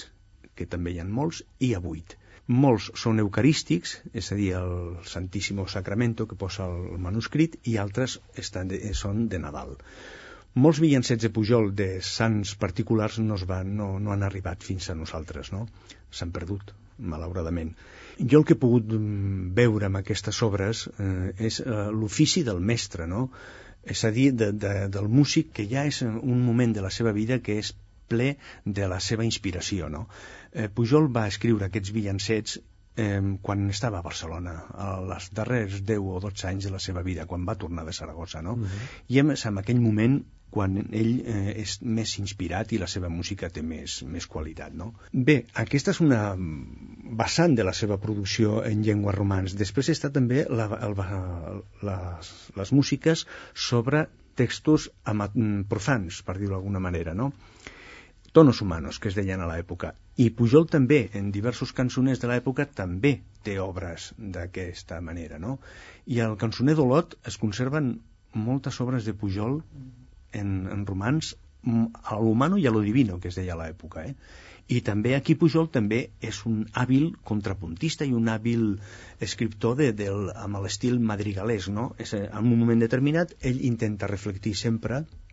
que 0.56 0.70
també 0.70 0.94
hi 0.94 1.02
ha 1.02 1.10
molts, 1.20 1.44
i 1.64 1.74
a 1.74 1.82
8 1.82 2.19
molts 2.50 2.90
són 2.98 3.22
eucarístics, 3.22 4.00
és 4.18 4.32
a 4.34 4.36
dir, 4.38 4.54
el 4.58 4.98
Santíssimo 5.06 5.68
Sacramento 5.70 6.26
que 6.28 6.38
posa 6.40 6.66
el 6.66 6.98
manuscrit, 6.98 7.60
i 7.70 7.78
altres 7.78 8.18
estan 8.44 8.72
de, 8.72 8.80
són 8.98 9.28
de 9.30 9.40
Nadal. 9.44 9.76
Molts 10.58 10.82
villancets 10.82 11.22
de 11.28 11.30
Pujol 11.30 11.70
de 11.78 12.02
sants 12.02 12.56
particulars 12.58 13.20
no, 13.22 13.38
es 13.38 13.46
van, 13.46 13.76
no, 13.78 13.92
no 14.02 14.16
han 14.16 14.26
arribat 14.26 14.66
fins 14.66 14.90
a 14.90 14.98
nosaltres, 14.98 15.52
no? 15.54 15.68
S'han 16.10 16.34
perdut, 16.34 16.74
malauradament. 16.98 17.76
Jo 18.20 18.42
el 18.42 18.48
que 18.50 18.58
he 18.58 18.62
pogut 18.64 18.90
mm, 18.98 19.52
veure 19.60 19.86
amb 19.88 20.02
aquestes 20.02 20.42
obres 20.44 20.88
eh, 20.98 21.30
és 21.38 21.62
eh, 21.62 21.84
l'ofici 21.94 22.44
del 22.48 22.64
mestre, 22.72 23.06
no? 23.08 23.28
És 23.86 24.02
a 24.04 24.12
dir, 24.12 24.32
de, 24.34 24.50
de, 24.52 24.74
del 24.92 25.08
músic 25.08 25.54
que 25.54 25.70
ja 25.70 25.86
és 25.88 26.02
un 26.02 26.42
moment 26.44 26.74
de 26.74 26.82
la 26.82 26.90
seva 26.92 27.14
vida 27.16 27.40
que 27.46 27.62
és 27.62 27.72
ple 28.10 28.34
de 28.66 28.90
la 28.90 28.98
seva 29.00 29.24
inspiració. 29.24 29.88
No? 29.94 30.08
Eh, 30.54 30.70
Pujol 30.74 31.08
va 31.16 31.28
escriure 31.30 31.68
aquests 31.68 31.94
villancets 31.96 32.58
eh, 32.96 33.22
quan 33.42 33.70
estava 33.70 34.00
a 34.00 34.06
Barcelona, 34.06 34.56
als 34.88 35.30
darrers 35.36 35.82
10 35.86 36.10
o 36.16 36.20
12 36.26 36.50
anys 36.52 36.68
de 36.68 36.74
la 36.74 36.82
seva 36.84 37.04
vida, 37.06 37.28
quan 37.30 37.46
va 37.46 37.58
tornar 37.64 37.86
de 37.86 37.94
Saragossa. 37.94 38.42
No? 38.42 38.54
Uh 38.54 38.58
mhm. 38.58 38.66
-huh. 38.66 39.00
I 39.08 39.20
és 39.38 39.46
en 39.46 39.58
aquell 39.58 39.82
moment 39.82 40.20
quan 40.50 40.78
ell 40.92 41.12
eh, 41.30 41.62
és 41.62 41.76
més 41.82 42.16
inspirat 42.22 42.72
i 42.74 42.80
la 42.82 42.88
seva 42.88 43.10
música 43.10 43.50
té 43.50 43.62
més, 43.62 44.04
més 44.04 44.26
qualitat. 44.28 44.74
No? 44.74 44.94
Bé, 45.14 45.46
aquesta 45.64 45.92
és 45.92 46.00
una 46.02 46.36
vessant 47.22 47.56
de 47.56 47.64
la 47.64 47.74
seva 47.74 47.98
producció 47.98 48.64
en 48.66 48.82
llengua 48.84 49.14
romans. 49.18 49.56
Després 49.56 49.90
està 49.90 50.10
també 50.16 50.46
la, 50.50 50.66
el, 50.88 50.96
les, 51.90 52.32
les 52.56 52.72
músiques 52.72 53.28
sobre 53.54 54.08
textos 54.36 54.90
profans, 55.70 56.22
per 56.24 56.38
dir-ho 56.38 56.56
d'alguna 56.56 56.80
manera. 56.80 57.14
No? 57.14 57.34
tonos 58.32 58.62
humanos, 58.62 59.00
que 59.00 59.10
es 59.10 59.16
deien 59.18 59.42
a 59.42 59.48
l'època. 59.50 59.96
I 60.20 60.26
Pujol 60.36 60.66
també, 60.68 61.00
en 61.16 61.30
diversos 61.32 61.72
cançoners 61.76 62.20
de 62.20 62.28
l'època, 62.28 62.66
també 62.80 63.12
té 63.48 63.54
obres 63.64 64.10
d'aquesta 64.36 65.00
manera, 65.10 65.38
no? 65.40 65.54
I 66.12 66.20
al 66.26 66.36
cançoner 66.42 66.76
d'Olot 66.76 67.16
es 67.32 67.38
conserven 67.44 67.94
moltes 68.48 68.80
obres 68.84 69.08
de 69.08 69.14
Pujol 69.22 69.62
en, 70.42 70.50
en 70.76 70.84
romans 70.90 71.32
a 72.04 72.18
l'humano 72.20 72.60
i 72.60 72.68
a 72.68 72.74
lo 72.76 72.82
divino, 72.84 73.20
que 73.24 73.32
es 73.32 73.40
deia 73.40 73.56
a 73.56 73.60
l'època, 73.62 74.04
eh? 74.10 74.16
I 74.70 74.82
també 74.86 75.16
aquí 75.16 75.34
Pujol 75.40 75.72
també 75.74 76.02
és 76.32 76.44
un 76.46 76.60
hàbil 76.82 77.08
contrapuntista 77.32 78.06
i 78.06 78.14
un 78.14 78.28
hàbil 78.30 78.68
escriptor 79.26 79.80
de, 79.80 79.90
del, 80.04 80.28
amb 80.36 80.60
l'estil 80.66 81.00
madrigalès, 81.14 81.72
no? 81.80 81.94
És, 81.98 82.14
en 82.20 82.44
un 82.44 82.60
moment 82.60 82.84
determinat 82.86 83.34
ell 83.40 83.64
intenta 83.72 84.12
reflectir 84.12 84.54
sempre 84.68 85.06
Eh, 85.08 85.29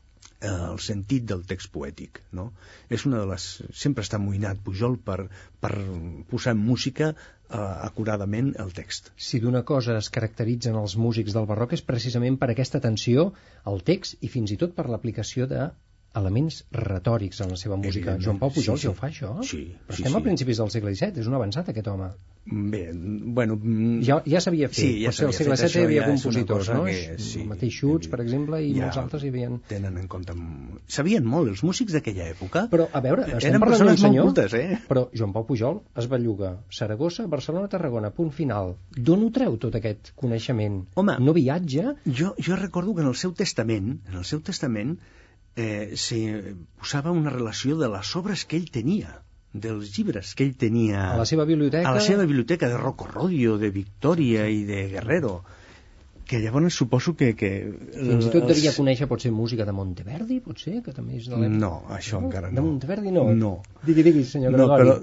el 0.46 0.78
sentit 0.84 1.24
del 1.28 1.42
text 1.48 1.70
poètic 1.72 2.20
no? 2.38 2.50
és 2.92 3.06
una 3.08 3.22
de 3.22 3.28
les... 3.30 3.46
sempre 3.72 4.04
està 4.04 4.18
amoïnat 4.20 4.60
Pujol 4.66 4.98
per, 5.08 5.30
per 5.62 5.72
posar 6.30 6.52
en 6.56 6.60
música 6.60 7.08
eh, 7.14 7.56
acuradament 7.56 8.52
el 8.62 8.74
text 8.76 9.10
si 9.16 9.40
d'una 9.40 9.64
cosa 9.70 9.96
es 9.96 10.10
caracteritzen 10.12 10.76
els 10.76 10.98
músics 11.00 11.36
del 11.36 11.48
barroc 11.48 11.72
és 11.78 11.84
precisament 11.88 12.36
per 12.42 12.50
aquesta 12.52 12.82
atenció 12.82 13.30
al 13.64 13.82
text 13.90 14.20
i 14.20 14.32
fins 14.36 14.52
i 14.52 14.60
tot 14.60 14.76
per 14.76 14.88
l'aplicació 14.92 15.48
de 15.50 15.70
elements 16.16 16.62
retòrics 16.72 17.42
en 17.44 17.50
la 17.52 17.58
seva 17.60 17.76
música. 17.76 18.16
Joan 18.22 18.38
Pau 18.40 18.52
Pujol 18.52 18.78
sí, 18.78 18.86
sí. 18.86 18.88
ja 18.88 18.92
ho 18.92 18.96
fa, 18.96 19.10
això? 19.10 19.34
Sí. 19.44 19.66
Però 19.84 19.96
estem 19.98 20.08
sí, 20.08 20.14
sí. 20.14 20.20
a 20.20 20.24
principis 20.24 20.62
del 20.62 20.72
segle 20.72 20.94
XVII, 20.94 21.20
és 21.20 21.28
un 21.28 21.36
avançat, 21.36 21.68
aquest 21.72 21.90
home. 21.92 22.08
Bé, 22.48 22.92
bueno... 22.94 23.56
Mm, 23.60 24.02
ja, 24.06 24.20
ja 24.24 24.40
s'havia 24.40 24.68
fet. 24.70 24.78
Sí, 24.78 24.90
ja 25.02 25.10
Potser 25.10 25.26
al 25.26 25.34
segle 25.34 25.56
XVII 25.58 25.80
hi 25.80 25.86
havia 25.88 26.02
ja 26.04 26.10
compositors, 26.12 26.68
no? 26.70 26.84
Que, 26.86 27.16
sí, 27.18 27.40
el 27.42 27.48
mateix 27.50 27.74
Schutz, 27.74 28.10
per 28.12 28.20
exemple, 28.22 28.60
i 28.62 28.70
ja 28.76 28.84
molts 28.84 29.00
altres 29.02 29.24
hi 29.26 29.32
havia... 29.32 29.48
Tenen 29.72 29.98
en 29.98 30.06
compte... 30.12 30.36
Sabien 30.98 31.26
molt, 31.26 31.50
els 31.50 31.64
músics 31.66 31.96
d'aquella 31.96 32.28
època. 32.30 32.66
Però, 32.70 32.86
a 32.86 33.02
veure, 33.02 33.26
estem 33.26 33.50
Eren 33.50 33.64
parlant 33.64 33.90
d'un 33.90 34.00
senyor... 34.04 34.30
Cultes, 34.30 34.54
eh? 34.60 34.78
Però 34.86 35.04
Joan 35.10 35.34
Pau 35.34 35.48
Pujol 35.50 35.82
es 35.98 36.08
belluga 36.12 36.52
Saragossa, 36.78 37.26
Barcelona, 37.34 37.72
Tarragona, 37.72 38.14
punt 38.14 38.30
final. 38.38 38.76
D'on 38.94 39.26
ho 39.26 39.34
treu 39.34 39.58
tot 39.66 39.74
aquest 39.80 40.14
coneixement? 40.14 40.84
Home, 40.94 41.18
no 41.26 41.34
viatja? 41.34 41.96
Jo, 42.06 42.36
jo 42.38 42.62
recordo 42.62 42.94
que 42.94 43.02
en 43.02 43.10
el 43.10 43.18
seu 43.18 43.34
testament, 43.34 43.96
en 44.06 44.22
el 44.22 44.26
seu 44.28 44.44
testament, 44.46 45.00
eh, 45.56 45.96
se 45.98 46.54
posava 46.78 47.10
una 47.10 47.34
relació 47.34 47.74
de 47.80 47.90
les 47.90 48.16
obres 48.22 48.46
que 48.46 48.60
ell 48.60 48.70
tenia 48.70 49.25
dels 49.62 49.92
llibres 49.96 50.34
que 50.38 50.46
ell 50.46 50.56
tenia 50.60 51.12
a 51.12 51.20
la 51.20 51.28
seva 51.28 51.46
biblioteca, 51.48 51.88
a 51.88 51.94
la 51.96 52.02
seva 52.04 52.24
biblioteca 52.24 52.68
de 52.72 52.80
Rocco 52.80 53.08
Rodio, 53.10 53.56
de 53.58 53.70
Victoria 53.74 54.48
i 54.52 54.64
de 54.68 54.86
Guerrero 54.94 55.40
que 56.26 56.40
llavors 56.42 56.74
suposo 56.74 57.14
que... 57.14 57.34
que 57.38 57.50
Fins 57.94 58.26
i 58.26 58.30
tot 58.32 58.42
els... 58.42 58.56
devia 58.56 58.72
conèixer 58.74 59.06
potser 59.06 59.30
música 59.30 59.64
de 59.64 59.72
Monteverdi, 59.72 60.40
potser, 60.42 60.80
que 60.82 60.94
també 60.94 61.20
és 61.20 61.28
de 61.30 61.38
l'època. 61.38 61.60
No, 61.62 61.72
això 61.94 62.18
no? 62.18 62.26
encara 62.26 62.50
no. 62.50 62.58
De 62.58 62.64
Monteverdi 62.66 63.12
no? 63.14 63.26
No. 63.38 63.52
Digui, 63.86 64.04
digui, 64.08 64.24
senyor 64.26 64.56
no, 64.58 64.66
però, 64.72 64.96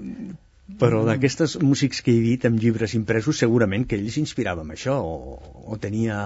però 0.82 1.00
d'aquestes 1.08 1.56
músics 1.64 2.04
que 2.04 2.12
he 2.12 2.20
dit 2.26 2.44
amb 2.48 2.60
llibres 2.60 2.96
impresos 2.98 3.40
segurament 3.40 3.88
que 3.88 3.96
ell 3.96 4.10
s'inspirava 4.12 4.66
en 4.68 4.76
això 4.76 4.98
o, 5.00 5.40
o 5.64 5.80
tenia 5.80 6.20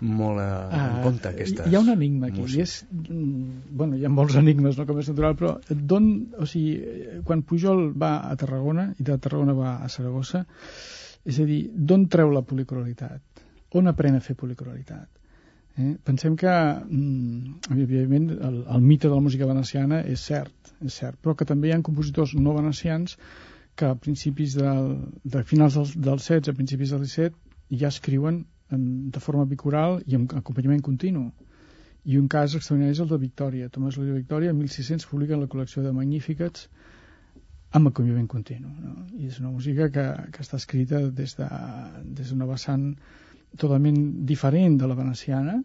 molt 0.00 0.40
a, 0.40 0.48
ah, 0.72 0.84
en 0.86 1.02
compte 1.04 1.28
aquestes 1.28 1.68
hi 1.68 1.76
ha 1.76 1.82
un 1.82 1.90
enigma 1.92 2.30
aquí 2.30 2.44
i 2.56 2.62
és, 2.64 2.76
mm, 2.90 3.76
bueno, 3.76 3.98
hi 3.98 4.06
ha 4.06 4.12
molts 4.12 4.38
enigmes 4.40 4.78
no, 4.78 4.86
com 4.88 5.00
és 5.02 5.10
natural 5.12 5.36
però 5.36 5.52
don, 5.70 6.08
o 6.38 6.48
sigui, 6.48 7.20
quan 7.26 7.42
Pujol 7.42 7.90
va 7.92 8.14
a 8.30 8.36
Tarragona 8.40 8.90
i 8.98 9.06
de 9.06 9.18
Tarragona 9.18 9.56
va 9.58 9.76
a 9.84 9.88
Saragossa 9.92 10.44
és 11.24 11.38
a 11.40 11.44
dir, 11.44 11.62
d'on 11.74 12.06
treu 12.08 12.32
la 12.32 12.42
policoloritat 12.42 13.76
on 13.76 13.90
aprèn 13.92 14.16
a 14.16 14.22
fer 14.24 14.36
policoloritat 14.40 15.08
eh? 15.76 15.94
pensem 16.04 16.36
que 16.40 16.50
mm, 16.50 17.60
evidentment 17.76 18.30
el, 18.38 18.62
el 18.64 18.80
mite 18.86 19.08
de 19.08 19.14
la 19.14 19.24
música 19.26 19.48
veneciana 19.50 20.00
és 20.00 20.24
cert, 20.30 20.74
és 20.80 20.96
cert 21.02 21.20
però 21.20 21.36
que 21.36 21.48
també 21.48 21.68
hi 21.68 21.76
ha 21.76 21.82
compositors 21.84 22.34
no 22.38 22.56
venecians 22.56 23.18
que 23.76 23.92
a 23.92 23.96
principis 23.96 24.56
del, 24.56 24.96
de 25.24 25.44
finals 25.44 25.76
del, 25.76 25.92
del 26.08 26.24
16 26.24 26.50
a 26.52 26.56
principis 26.56 26.96
del 26.96 27.04
17 27.04 27.78
ja 27.82 27.92
escriuen 27.92 28.42
en, 28.76 28.82
de 29.14 29.22
forma 29.22 29.46
bicural 29.50 30.00
i 30.06 30.18
amb 30.18 30.34
acompanyament 30.40 30.82
continu. 30.86 31.30
I 32.04 32.16
un 32.18 32.28
cas 32.32 32.54
extraordinari 32.56 32.96
és 32.96 33.02
el 33.04 33.10
de 33.10 33.18
Victòria. 33.20 33.68
Tomàs 33.72 33.98
Lória 34.00 34.16
Victòria, 34.16 34.52
en 34.54 34.58
1600, 34.60 35.08
publica 35.10 35.38
la 35.40 35.48
col·lecció 35.52 35.84
de 35.84 35.92
Magnífiques 35.96 36.68
amb 37.76 37.90
acompanyament 37.90 38.28
continu. 38.30 38.70
No? 38.84 38.94
I 39.18 39.28
és 39.28 39.40
una 39.42 39.50
música 39.50 39.90
que, 39.94 40.06
que 40.34 40.44
està 40.44 40.58
escrita 40.58 41.02
des 41.20 41.36
d'una 41.38 41.50
de, 42.06 42.22
des 42.22 42.32
vessant 42.54 42.86
totalment 43.58 44.00
diferent 44.26 44.78
de 44.80 44.88
la 44.88 44.96
veneciana. 44.98 45.60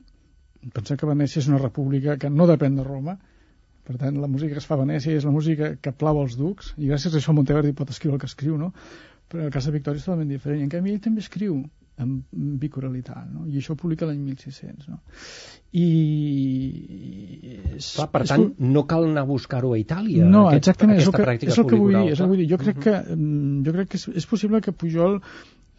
Pensem 0.76 0.98
que 0.98 1.08
Venècia 1.10 1.40
és 1.42 1.48
una 1.50 1.62
república 1.62 2.18
que 2.22 2.30
no 2.30 2.50
depèn 2.50 2.78
de 2.78 2.86
Roma, 2.86 3.18
Per 3.86 4.00
tant, 4.02 4.16
la 4.18 4.28
música 4.28 4.56
que 4.56 4.62
es 4.64 4.66
fa 4.66 4.74
a 4.76 4.82
Venècia 4.82 5.14
és 5.14 5.26
la 5.28 5.32
música 5.34 5.76
que 5.78 5.92
plau 5.94 6.18
als 6.18 6.36
ducs, 6.40 6.72
i 6.82 6.88
gràcies 6.90 7.14
a 7.14 7.20
això 7.20 7.36
Monteverdi 7.38 7.74
pot 7.78 7.92
escriure 7.94 8.18
el 8.18 8.22
que 8.24 8.30
escriu, 8.32 8.56
no? 8.58 8.72
Però 9.30 9.44
el 9.46 9.52
cas 9.54 9.68
de 9.70 9.74
Victòria 9.76 10.02
és 10.02 10.08
totalment 10.08 10.32
diferent. 10.32 10.64
I 10.64 10.66
en 10.66 10.72
canvi, 10.74 10.96
ell 10.96 11.04
també 11.06 11.22
escriu 11.22 11.60
amb 12.02 12.26
bicoralitat, 12.60 13.28
no? 13.32 13.46
I 13.48 13.62
això 13.62 13.76
ho 13.76 13.80
publica 13.80 14.08
l'any 14.08 14.20
1600, 14.20 14.88
no? 14.92 14.98
I... 15.80 15.86
És, 17.78 17.94
Clar, 17.96 18.08
per 18.12 18.24
tant, 18.28 18.48
és... 18.50 18.66
no 18.76 18.84
cal 18.90 19.08
anar 19.08 19.24
a 19.24 19.30
buscar-ho 19.30 19.72
a 19.76 19.80
Itàlia, 19.80 20.28
no, 20.28 20.46
aquest, 20.50 20.64
exactament, 20.64 21.00
aquesta 21.00 21.14
és 21.14 21.16
que, 21.16 21.28
pràctica 21.30 21.54
és 21.54 21.62
el 21.62 21.70
que 21.70 21.80
vull 21.80 21.96
dir, 21.96 22.04
és 22.12 22.20
el 22.20 22.26
que 22.26 22.32
vull 22.34 22.42
dir. 22.44 22.50
Jo 22.52 22.60
crec 22.62 22.82
uh 22.82 22.86
que, 22.88 22.96
mm, 23.16 23.62
jo 23.68 23.76
crec 23.78 23.92
que 23.94 24.02
és, 24.02 24.08
és 24.24 24.28
possible 24.34 24.62
que 24.66 24.76
Pujol, 24.76 25.20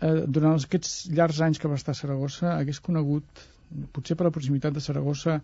eh, 0.00 0.14
durant 0.38 0.57
aquests 0.57 0.96
llargs 1.12 1.42
anys 1.48 1.61
que 1.61 1.72
va 1.72 1.81
estar 1.81 1.92
a 1.92 2.00
Saragossa, 2.00 2.55
hagués 2.57 2.81
conegut, 2.81 3.46
potser 3.92 4.16
per 4.16 4.29
la 4.29 4.33
proximitat 4.33 4.76
de 4.76 4.85
Saragossa, 4.85 5.40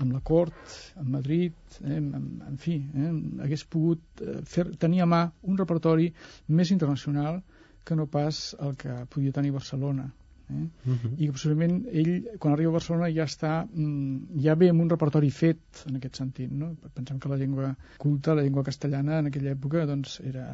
amb 0.00 0.12
la 0.12 0.20
cort, 0.20 0.56
amb 1.00 1.16
Madrid, 1.16 1.56
eh, 1.80 1.96
en, 1.96 2.26
en 2.48 2.60
fi, 2.60 2.76
eh, 2.76 3.14
hagués 3.46 3.64
pogut 3.72 4.24
eh, 4.24 4.40
fer, 4.44 4.68
tenir 4.80 5.02
a 5.04 5.08
mà 5.08 5.24
un 5.48 5.58
repertori 5.58 6.10
més 6.48 6.72
internacional 6.76 7.40
que 7.84 7.96
no 7.96 8.06
pas 8.06 8.56
el 8.60 8.76
que 8.76 9.04
podia 9.10 9.32
tenir 9.32 9.52
Barcelona. 9.52 10.10
Eh? 10.50 10.68
Uh 10.90 10.94
-huh. 10.94 11.14
I 11.18 11.30
possiblement 11.30 11.86
ell, 11.92 12.38
quan 12.38 12.52
arriba 12.52 12.70
a 12.70 12.72
Barcelona, 12.72 13.08
ja 13.08 13.24
està 13.24 13.66
mm, 13.66 14.40
ja 14.42 14.54
ve 14.54 14.68
amb 14.70 14.80
un 14.80 14.90
repertori 14.90 15.30
fet 15.30 15.84
en 15.86 15.96
aquest 15.96 16.16
sentit. 16.16 16.50
No? 16.50 16.74
Pensem 16.94 17.18
que 17.18 17.28
la 17.28 17.36
llengua 17.36 17.76
culta, 17.98 18.34
la 18.34 18.42
llengua 18.42 18.64
castellana, 18.64 19.18
en 19.18 19.26
aquella 19.26 19.52
època 19.52 19.86
doncs, 19.86 20.20
era, 20.20 20.46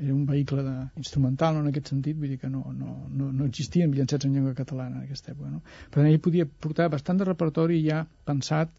era 0.00 0.14
un 0.14 0.26
vehicle 0.26 0.62
de, 0.62 0.76
instrumental 0.96 1.54
no? 1.54 1.60
en 1.60 1.68
aquest 1.68 1.88
sentit, 1.88 2.16
vull 2.16 2.28
dir 2.28 2.38
que 2.38 2.48
no, 2.48 2.72
no, 2.72 3.08
no, 3.10 3.32
no 3.32 3.44
existien 3.44 3.90
villancets 3.90 4.24
en 4.24 4.32
llengua 4.32 4.54
catalana 4.54 4.96
en 4.96 5.02
aquesta 5.02 5.32
època. 5.32 5.50
No? 5.50 5.62
Per 5.90 6.00
tant, 6.00 6.06
ell 6.06 6.20
podia 6.20 6.46
portar 6.46 6.88
bastant 6.88 7.18
de 7.18 7.24
repertori 7.24 7.82
ja 7.88 8.06
pensat 8.24 8.70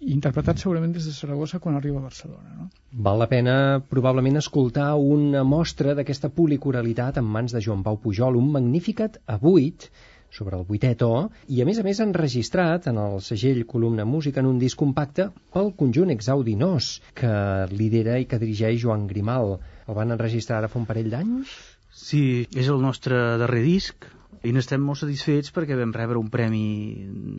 interpretat 0.00 0.60
segurament 0.60 0.92
des 0.92 1.06
de 1.08 1.12
Saragossa 1.12 1.60
quan 1.62 1.76
arriba 1.76 2.00
a 2.00 2.06
Barcelona. 2.08 2.56
No? 2.56 2.68
Val 3.06 3.18
la 3.22 3.28
pena 3.30 3.54
probablement 3.90 4.36
escoltar 4.40 4.94
una 4.96 5.44
mostra 5.44 5.94
d'aquesta 5.96 6.28
policoralitat 6.28 7.18
en 7.22 7.24
mans 7.24 7.54
de 7.56 7.62
Joan 7.64 7.82
Pau 7.86 7.96
Pujol, 8.02 8.36
un 8.36 8.52
Magnificat 8.52 9.18
a 9.26 9.38
8, 9.40 9.90
sobre 10.36 10.58
el 10.58 10.66
vuitè 10.68 10.92
to, 11.00 11.10
i 11.48 11.62
a 11.62 11.66
més 11.68 11.78
a 11.80 11.84
més 11.86 12.00
enregistrat 12.04 12.88
en 12.90 12.98
el 13.00 13.20
segell 13.24 13.62
Columna 13.70 14.04
Música 14.04 14.42
en 14.42 14.50
un 14.50 14.58
disc 14.60 14.78
compacte 14.78 15.30
pel 15.54 15.72
conjunt 15.78 16.12
Exaudinós, 16.12 16.90
que 17.16 17.32
lidera 17.72 18.18
i 18.20 18.26
que 18.28 18.40
dirigeix 18.42 18.82
Joan 18.82 19.06
Grimal. 19.12 19.56
El 19.86 19.96
van 19.96 20.12
enregistrar 20.12 20.60
ara 20.60 20.72
fa 20.72 20.80
un 20.82 20.88
parell 20.88 21.08
d'anys? 21.14 21.56
Sí, 21.96 22.44
és 22.52 22.68
el 22.68 22.82
nostre 22.82 23.16
darrer 23.40 23.62
disc, 23.64 24.04
i 24.46 24.52
n'estem 24.54 24.82
molt 24.82 25.00
satisfets 25.00 25.52
perquè 25.54 25.76
vam 25.78 25.92
rebre 25.94 26.20
un 26.20 26.28
premi 26.30 26.66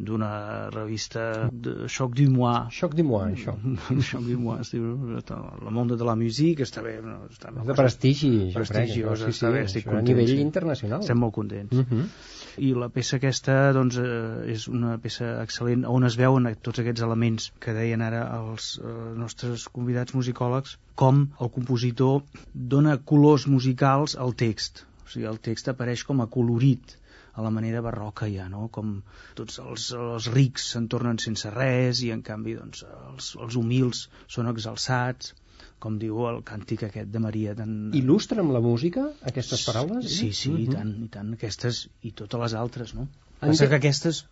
d'una 0.08 0.32
revista 0.74 1.48
de 1.52 1.88
Choc 1.92 2.16
du 2.18 2.28
Mois. 2.34 2.68
Choc 2.76 2.96
du 2.98 3.06
Mois, 3.08 3.32
això. 3.32 3.54
Choc 4.10 4.26
du 4.28 4.38
Mois, 4.42 4.66
es 4.66 4.74
diu 4.76 5.20
Le 5.64 5.74
Monde 5.74 5.98
de 6.00 6.08
la 6.08 6.18
Musique, 6.20 6.66
està 6.68 6.84
bé. 6.86 6.98
No, 7.04 7.20
està 7.32 7.54
de 7.54 7.78
prestigi, 7.78 8.32
jo 8.52 8.60
prestigi, 8.60 9.04
crec. 9.06 9.22
Sí, 9.22 9.36
està 9.36 9.52
bé, 9.54 9.64
estic 9.70 9.88
content. 9.88 10.04
A 10.04 10.10
nivell 10.10 10.34
sí. 10.34 10.42
internacional. 10.44 11.06
Estem 11.06 11.22
molt 11.24 11.36
contents. 11.38 11.78
Uh 11.78 11.86
-huh. 11.86 12.10
I 12.58 12.74
la 12.74 12.90
peça 12.90 13.18
aquesta 13.18 13.72
doncs, 13.74 14.00
eh, 14.02 14.52
és 14.54 14.68
una 14.68 14.98
peça 14.98 15.44
excel·lent 15.44 15.86
on 15.88 16.04
es 16.04 16.18
veuen 16.18 16.50
tots 16.62 16.80
aquests 16.80 17.02
elements 17.02 17.52
que 17.60 17.74
deien 17.74 18.02
ara 18.02 18.24
els 18.40 18.80
eh, 18.82 18.88
nostres 19.16 19.68
convidats 19.70 20.16
musicòlegs 20.16 20.78
com 20.96 21.28
el 21.40 21.50
compositor 21.54 22.24
dona 22.54 22.98
colors 22.98 23.48
musicals 23.48 24.18
al 24.18 24.34
text 24.34 24.87
o 25.08 25.12
sigui, 25.12 25.26
el 25.32 25.42
text 25.50 25.72
apareix 25.72 26.04
com 26.08 26.22
a 26.22 26.30
colorit 26.38 26.98
a 27.38 27.44
la 27.46 27.52
manera 27.54 27.82
barroca 27.86 28.28
ja, 28.34 28.48
no? 28.52 28.68
Com 28.74 28.96
tots 29.38 29.60
els, 29.64 29.90
els 29.96 30.30
rics 30.34 30.72
se'n 30.74 30.88
tornen 30.92 31.20
sense 31.24 31.52
res 31.54 32.02
i 32.04 32.12
en 32.14 32.24
canvi 32.30 32.58
doncs, 32.58 32.84
els, 33.12 33.36
els 33.46 33.60
humils 33.62 34.08
són 34.38 34.50
exalçats 34.52 35.36
com 35.84 35.98
diu 36.02 36.24
el 36.30 36.42
càntic 36.46 36.84
aquest 36.88 37.12
de 37.14 37.22
Maria. 37.22 37.54
Tan... 37.58 37.74
Il·lustra 37.98 38.42
amb 38.44 38.54
la 38.56 38.62
música 38.66 39.06
aquestes 39.32 39.64
paraules? 39.70 40.10
Sí, 40.10 40.32
sí, 40.34 40.50
mm 40.50 40.58
-hmm. 40.58 40.64
i 40.66 40.76
tant, 40.76 40.94
i 41.06 41.10
tant. 41.16 41.34
Aquestes 41.38 41.82
i 42.02 42.12
totes 42.22 42.42
les 42.46 42.58
altres, 42.62 42.94
no? 42.98 43.08
Passa 43.40 43.68
que 43.70 43.78
aquestes 43.78 44.26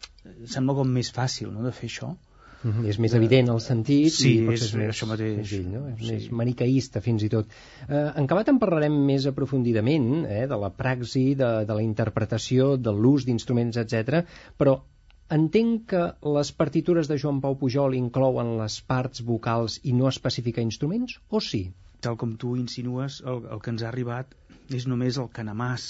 sembla 0.50 0.74
com 0.74 0.90
més 0.90 1.12
fàcil, 1.14 1.52
no?, 1.54 1.64
de 1.64 1.72
fer 1.80 1.90
això. 1.92 2.16
Mm 2.66 2.72
-hmm. 2.72 2.90
És 2.90 2.98
més 2.98 3.14
evident 3.14 3.50
el 3.54 3.60
sentit 3.62 4.14
sí, 4.14 4.30
i 4.40 4.54
és, 4.54 4.62
és 4.68 4.74
més 4.74 4.88
això 4.90 5.06
mateix. 5.06 5.36
senzill, 5.36 5.68
no? 5.70 5.82
És 5.92 6.00
sí. 6.00 6.14
més 6.14 6.24
manicaïsta 6.32 7.02
fins 7.08 7.24
i 7.24 7.30
tot. 7.30 7.46
Eh, 7.88 8.12
en 8.18 8.24
acabat 8.24 8.50
en 8.50 8.58
parlarem 8.64 8.96
més 9.06 9.28
aprofundidament 9.30 10.26
eh, 10.26 10.48
de 10.48 10.58
la 10.64 10.72
praxi, 10.80 11.36
de, 11.36 11.52
de 11.70 11.74
la 11.80 11.84
interpretació, 11.84 12.76
de 12.78 12.92
l'ús 12.92 13.26
d'instruments, 13.26 13.78
etc. 13.78 14.26
però 14.58 14.80
entenc 15.30 15.86
que 15.92 16.04
les 16.38 16.52
partitures 16.52 17.08
de 17.08 17.18
Joan 17.18 17.42
Pau 17.42 17.56
Pujol 17.62 17.94
inclouen 18.00 18.58
les 18.58 18.82
parts 18.82 19.22
vocals 19.22 19.80
i 19.84 19.94
no 19.94 20.08
especifica 20.08 20.62
instruments, 20.62 21.20
o 21.30 21.40
sí? 21.40 21.72
Tal 22.02 22.18
com 22.18 22.36
tu 22.36 22.56
insinues, 22.56 23.22
el, 23.26 23.46
el 23.52 23.62
que 23.62 23.70
ens 23.76 23.84
ha 23.84 23.90
arribat 23.90 24.34
és 24.74 24.88
només 24.88 25.18
el 25.22 25.30
canamàs 25.30 25.86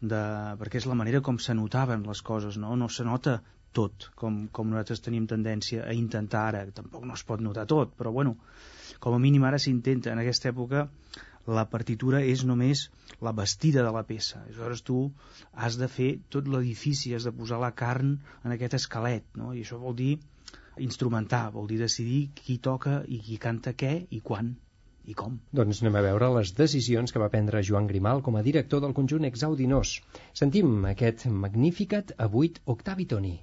de, 0.00 0.22
perquè 0.58 0.78
és 0.82 0.86
la 0.86 0.98
manera 0.98 1.20
com 1.20 1.38
s'anotaven 1.38 2.02
les 2.10 2.22
coses, 2.22 2.58
no? 2.58 2.74
No 2.76 2.88
se 2.88 3.06
nota 3.06 3.40
tot, 3.78 4.10
com, 4.18 4.42
com 4.52 4.70
nosaltres 4.70 5.02
tenim 5.06 5.26
tendència 5.30 5.86
a 5.86 5.94
intentar 5.96 6.44
ara. 6.50 6.66
Tampoc 6.80 7.06
no 7.08 7.16
es 7.18 7.24
pot 7.30 7.42
notar 7.44 7.66
tot, 7.70 7.94
però 7.98 8.12
bueno, 8.18 8.36
com 9.04 9.16
a 9.16 9.22
mínim 9.22 9.46
ara 9.48 9.60
s'intenta. 9.62 10.12
En 10.12 10.22
aquesta 10.22 10.50
època 10.52 10.86
la 11.48 11.64
partitura 11.72 12.20
és 12.30 12.44
només 12.44 12.84
la 13.24 13.32
vestida 13.36 13.84
de 13.84 13.92
la 13.94 14.04
peça. 14.08 14.42
Aleshores 14.44 14.84
tu 14.84 14.98
has 15.54 15.78
de 15.80 15.88
fer 15.88 16.10
tot 16.34 16.48
l'edifici, 16.52 17.14
has 17.16 17.28
de 17.28 17.32
posar 17.32 17.60
la 17.62 17.72
carn 17.82 18.18
en 18.44 18.54
aquest 18.54 18.76
esquelet, 18.80 19.24
no? 19.40 19.54
i 19.54 19.64
això 19.64 19.80
vol 19.80 19.96
dir 19.96 20.12
instrumentar, 20.84 21.48
vol 21.54 21.66
dir 21.70 21.80
decidir 21.80 22.20
qui 22.38 22.58
toca 22.68 23.00
i 23.08 23.20
qui 23.24 23.38
canta 23.42 23.74
què 23.74 23.94
i 24.10 24.20
quan 24.30 24.54
i 25.08 25.16
com. 25.16 25.38
Doncs 25.56 25.80
anem 25.82 25.96
a 25.98 26.04
veure 26.04 26.28
les 26.36 26.52
decisions 26.56 27.14
que 27.14 27.22
va 27.22 27.30
prendre 27.32 27.64
Joan 27.64 27.88
Grimal 27.88 28.20
com 28.26 28.36
a 28.36 28.44
director 28.44 28.84
del 28.84 28.94
conjunt 28.98 29.24
Exaudinós. 29.28 29.98
Sentim 30.36 30.84
aquest 30.92 31.26
Magnificat 31.44 32.12
a 32.18 32.28
8 32.28 32.66
octavitoni. 32.76 33.38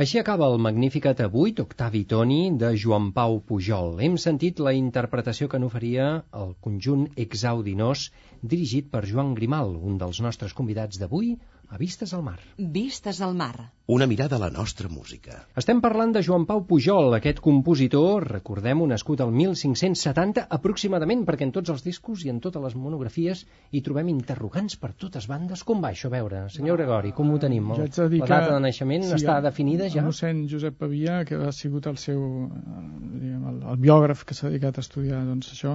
Així 0.00 0.16
acaba 0.18 0.46
el 0.50 0.54
Magnificat 0.64 1.18
avui, 1.20 1.50
Octavi 1.62 2.00
Toni, 2.10 2.38
de 2.60 2.68
Joan 2.82 3.10
Pau 3.16 3.34
Pujol. 3.48 3.98
Hem 4.06 4.14
sentit 4.22 4.62
la 4.66 4.72
interpretació 4.72 5.48
que 5.52 5.58
n'oferia 5.60 6.06
el 6.42 6.54
conjunt 6.66 7.02
Exaudinós, 7.24 8.06
dirigit 8.54 8.88
per 8.94 9.02
Joan 9.10 9.34
Grimal, 9.36 9.74
un 9.90 9.98
dels 10.00 10.22
nostres 10.24 10.56
convidats 10.56 11.02
d'avui, 11.02 11.34
a 11.68 11.82
Vistes 11.82 12.16
al 12.16 12.24
Mar. 12.30 12.38
Vistes 12.78 13.20
al 13.26 13.36
Mar. 13.42 13.52
Una 13.90 14.06
mirada 14.06 14.36
a 14.36 14.38
la 14.38 14.50
nostra 14.54 14.86
música. 14.88 15.32
Estem 15.58 15.80
parlant 15.82 16.12
de 16.14 16.20
Joan 16.22 16.44
Pau 16.46 16.60
Pujol, 16.68 17.08
aquest 17.16 17.40
compositor, 17.42 18.22
recordem-ho, 18.30 18.84
nascut 18.86 19.18
al 19.24 19.32
1570 19.34 20.44
aproximadament, 20.56 21.24
perquè 21.26 21.48
en 21.48 21.50
tots 21.56 21.72
els 21.74 21.82
discos 21.82 22.22
i 22.22 22.30
en 22.30 22.38
totes 22.44 22.62
les 22.62 22.76
monografies 22.78 23.42
hi 23.74 23.80
trobem 23.88 24.12
interrogants 24.12 24.78
per 24.78 24.92
totes 25.04 25.26
bandes. 25.32 25.64
Com 25.66 25.82
va 25.82 25.90
això, 25.90 26.06
a 26.06 26.14
veure, 26.14 26.44
senyor 26.54 26.78
Gregori, 26.78 27.10
com 27.18 27.34
ho 27.34 27.40
tenim? 27.42 27.72
Dir 27.74 27.88
la 27.88 27.88
que- 27.90 28.30
data 28.36 28.54
de 28.54 28.62
naixement 28.68 29.08
sí, 29.08 29.16
està 29.18 29.40
definida 29.48 29.90
ja? 29.90 30.04
El 30.04 30.08
mossèn 30.12 30.46
Josep 30.54 30.78
Pavia, 30.78 31.24
que 31.24 31.42
ha 31.48 31.50
sigut 31.50 31.90
el 31.90 31.98
seu, 31.98 32.22
diguem, 32.46 33.42
el, 33.54 33.60
el 33.74 33.82
biògraf 33.88 34.22
que 34.22 34.38
s'ha 34.38 34.52
dedicat 34.54 34.78
a 34.78 34.86
estudiar 34.86 35.24
doncs, 35.26 35.50
això, 35.56 35.74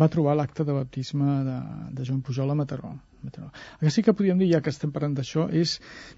va 0.00 0.08
trobar 0.08 0.38
l'acte 0.40 0.64
de 0.64 0.80
baptisme 0.80 1.42
de, 1.44 1.60
de 1.92 2.08
Joan 2.08 2.24
Pujol 2.24 2.56
a 2.56 2.60
Mataró. 2.64 2.96
Mataró. 3.24 3.50
El 3.80 3.86
que 3.86 3.92
sí 3.94 4.04
que 4.06 4.14
podríem 4.16 4.40
dir, 4.40 4.50
ja 4.52 4.60
que 4.64 4.72
estem 4.72 4.92
parlant 4.94 5.14
d'això, 5.18 5.46
és 5.62 5.76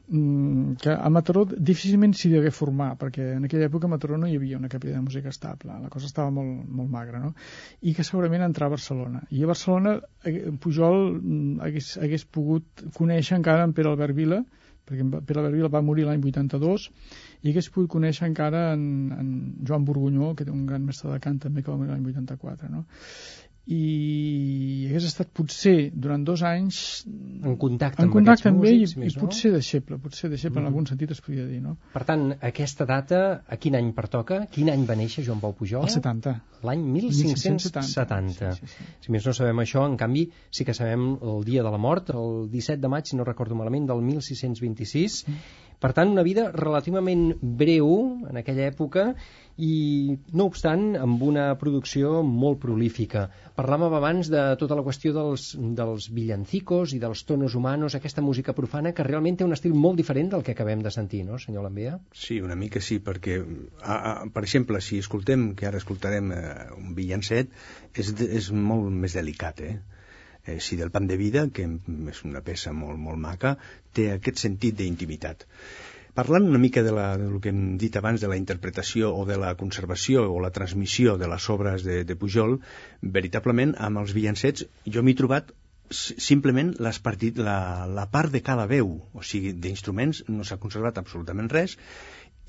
mm, 0.08 0.78
que 0.82 0.94
a 0.94 1.10
Mataró 1.12 1.44
difícilment 1.52 2.14
s'hi 2.16 2.32
degué 2.32 2.52
formar, 2.54 2.92
perquè 3.00 3.32
en 3.36 3.48
aquella 3.48 3.68
època 3.70 3.88
a 3.88 3.92
Mataró 3.92 4.18
no 4.20 4.30
hi 4.30 4.38
havia 4.38 4.60
una 4.60 4.70
capella 4.72 4.98
de 4.98 5.04
música 5.04 5.32
estable, 5.34 5.76
la 5.82 5.92
cosa 5.92 6.10
estava 6.10 6.30
molt, 6.30 6.64
molt 6.68 6.90
magra, 6.92 7.22
no? 7.22 7.34
I 7.82 7.94
que 7.96 8.06
segurament 8.06 8.46
entrar 8.46 8.70
a 8.70 8.76
Barcelona. 8.76 9.22
I 9.30 9.44
a 9.44 9.52
Barcelona 9.52 9.98
eh, 10.24 10.50
Pujol 10.62 10.98
mm, 11.20 11.60
hagués, 11.66 11.94
hagués 12.02 12.26
pogut 12.26 12.86
conèixer 12.98 13.38
encara 13.40 13.68
en 13.68 13.76
Pere 13.76 13.92
Albert 13.92 14.18
Vila, 14.18 14.42
perquè 14.88 15.06
Pere 15.26 15.46
Vila 15.52 15.70
va 15.72 15.82
morir 15.84 16.06
l'any 16.08 16.22
82, 16.22 16.88
i 17.42 17.50
hagués 17.50 17.70
pogut 17.74 17.90
conèixer 17.96 18.26
encara 18.28 18.64
en, 18.74 18.84
en 19.18 19.30
Joan 19.68 19.86
Borgunyó, 19.86 20.32
que 20.38 20.46
té 20.46 20.54
un 20.54 20.66
gran 20.66 20.84
mestre 20.86 21.12
de 21.12 21.20
cant 21.22 21.38
també 21.42 21.62
que 21.62 21.70
va 21.70 21.78
morir 21.80 21.94
l'any 21.94 22.06
84, 22.12 22.70
no? 22.72 22.84
I 23.70 24.88
hagués 24.88 25.04
estat 25.06 25.28
potser 25.30 25.92
durant 25.94 26.24
dos 26.26 26.42
anys 26.42 26.78
En 27.06 27.54
contacte 27.60 28.02
en 28.02 28.08
amb 28.08 28.16
contacte 28.16 28.48
aquests 28.48 28.50
amb 28.50 28.64
ell 28.66 28.80
músics, 28.80 28.96
i, 28.96 29.00
més, 29.04 29.14
i 29.14 29.16
no? 29.18 29.22
potser 29.22 29.52
deixeble, 29.54 29.98
potser 30.02 30.30
deixeble 30.32 30.58
Mhm. 30.60 30.66
en 30.66 30.72
algun 30.72 30.86
sentit 30.90 31.10
es 31.14 31.20
podria 31.20 31.46
dir, 31.46 31.60
no? 31.62 31.76
Per 31.92 32.02
tant, 32.04 32.32
aquesta 32.40 32.84
data, 32.84 33.42
a 33.46 33.56
quin 33.56 33.76
any 33.78 33.92
pertoca? 33.92 34.46
Quin 34.50 34.68
any 34.70 34.84
va 34.88 34.96
néixer 34.98 35.24
Joan 35.24 35.40
Pau 35.40 35.54
Pujol? 35.54 35.84
El 35.86 35.90
70. 35.94 36.34
L'any 36.62 36.82
1570. 36.82 38.52
Sí, 38.52 38.66
sí, 38.66 38.66
sí. 38.66 38.84
Si 39.00 39.12
més 39.12 39.26
no 39.26 39.32
sabem 39.32 39.56
això, 39.62 39.86
en 39.86 39.96
canvi, 39.96 40.28
sí 40.50 40.64
que 40.64 40.74
sabem 40.74 41.18
el 41.22 41.44
dia 41.44 41.62
de 41.62 41.70
la 41.70 41.78
mort, 41.78 42.10
el 42.10 42.48
17 42.50 42.80
de 42.80 42.88
maig, 42.88 43.06
si 43.06 43.16
no 43.16 43.24
recordo 43.24 43.54
malament, 43.54 43.86
del 43.86 44.02
1626. 44.02 45.24
Per 45.82 45.90
tant, 45.96 46.12
una 46.14 46.22
vida 46.22 46.50
relativament 46.54 47.32
breu 47.42 47.88
en 48.30 48.38
aquella 48.38 48.68
època 48.70 49.08
i, 49.58 50.14
no 50.32 50.46
obstant, 50.48 50.84
amb 50.96 51.22
una 51.26 51.48
producció 51.58 52.20
molt 52.26 52.60
prolífica. 52.62 53.24
Parlàvem 53.58 53.96
abans 53.98 54.30
de 54.32 54.44
tota 54.60 54.78
la 54.78 54.84
qüestió 54.86 55.12
dels, 55.16 55.48
dels 55.78 56.06
villancicos 56.14 56.94
i 56.94 57.00
dels 57.02 57.24
tonos 57.28 57.56
humanos, 57.58 57.96
aquesta 57.98 58.24
música 58.24 58.54
profana 58.56 58.94
que 58.94 59.06
realment 59.08 59.40
té 59.40 59.48
un 59.48 59.56
estil 59.58 59.74
molt 59.74 59.98
diferent 59.98 60.30
del 60.32 60.46
que 60.46 60.54
acabem 60.56 60.84
de 60.86 60.94
sentir, 60.94 61.24
no, 61.26 61.40
senyor 61.42 61.66
Lambea? 61.66 61.98
Sí, 62.14 62.38
una 62.40 62.56
mica 62.56 62.80
sí, 62.80 63.00
perquè, 63.02 63.40
a, 63.82 63.96
a, 63.96 64.12
per 64.32 64.46
exemple, 64.46 64.80
si 64.80 65.02
escoltem, 65.02 65.50
que 65.58 65.66
ara 65.68 65.82
escoltarem 65.82 66.30
eh, 66.36 66.44
un 66.78 66.94
villancet, 66.96 67.50
és, 67.98 68.14
és 68.22 68.52
molt 68.54 68.88
més 69.02 69.18
delicat, 69.18 69.66
eh? 69.66 69.76
Eh? 70.46 70.58
Si 70.60 70.76
del 70.80 70.90
pan 70.90 71.06
de 71.10 71.16
vida, 71.20 71.46
que 71.52 71.66
és 72.12 72.24
una 72.28 72.42
peça 72.46 72.72
molt, 72.76 72.98
molt 72.98 73.18
maca, 73.22 73.56
té 73.94 74.10
aquest 74.14 74.42
sentit 74.44 74.76
d'intimitat. 74.78 75.46
Parlant 76.12 76.44
una 76.44 76.58
mica 76.60 76.82
de, 76.84 76.92
la, 76.92 77.06
de 77.16 77.30
lo 77.32 77.38
que 77.40 77.48
hem 77.48 77.78
dit 77.80 77.94
abans 77.96 78.20
de 78.20 78.28
la 78.28 78.36
interpretació 78.36 79.14
o 79.16 79.24
de 79.24 79.38
la 79.40 79.54
conservació 79.56 80.26
o 80.28 80.40
la 80.44 80.50
transmissió 80.52 81.14
de 81.16 81.28
les 81.32 81.46
obres 81.54 81.86
de, 81.88 82.02
de 82.04 82.16
Pujol, 82.20 82.58
veritablement 83.00 83.72
amb 83.78 84.02
els 84.02 84.12
villancets 84.12 84.66
jo 84.84 85.02
m'he 85.02 85.14
trobat 85.16 85.54
si- 85.88 86.18
simplement 86.20 86.74
les 86.84 86.98
partit, 87.00 87.40
la, 87.40 87.86
la 87.88 88.04
part 88.12 88.32
de 88.32 88.42
cada 88.44 88.66
veu, 88.68 88.92
o 89.16 89.24
sigui, 89.24 89.54
d'instruments 89.56 90.22
no 90.28 90.44
s'ha 90.44 90.60
conservat 90.60 91.00
absolutament 91.00 91.48
res 91.52 91.78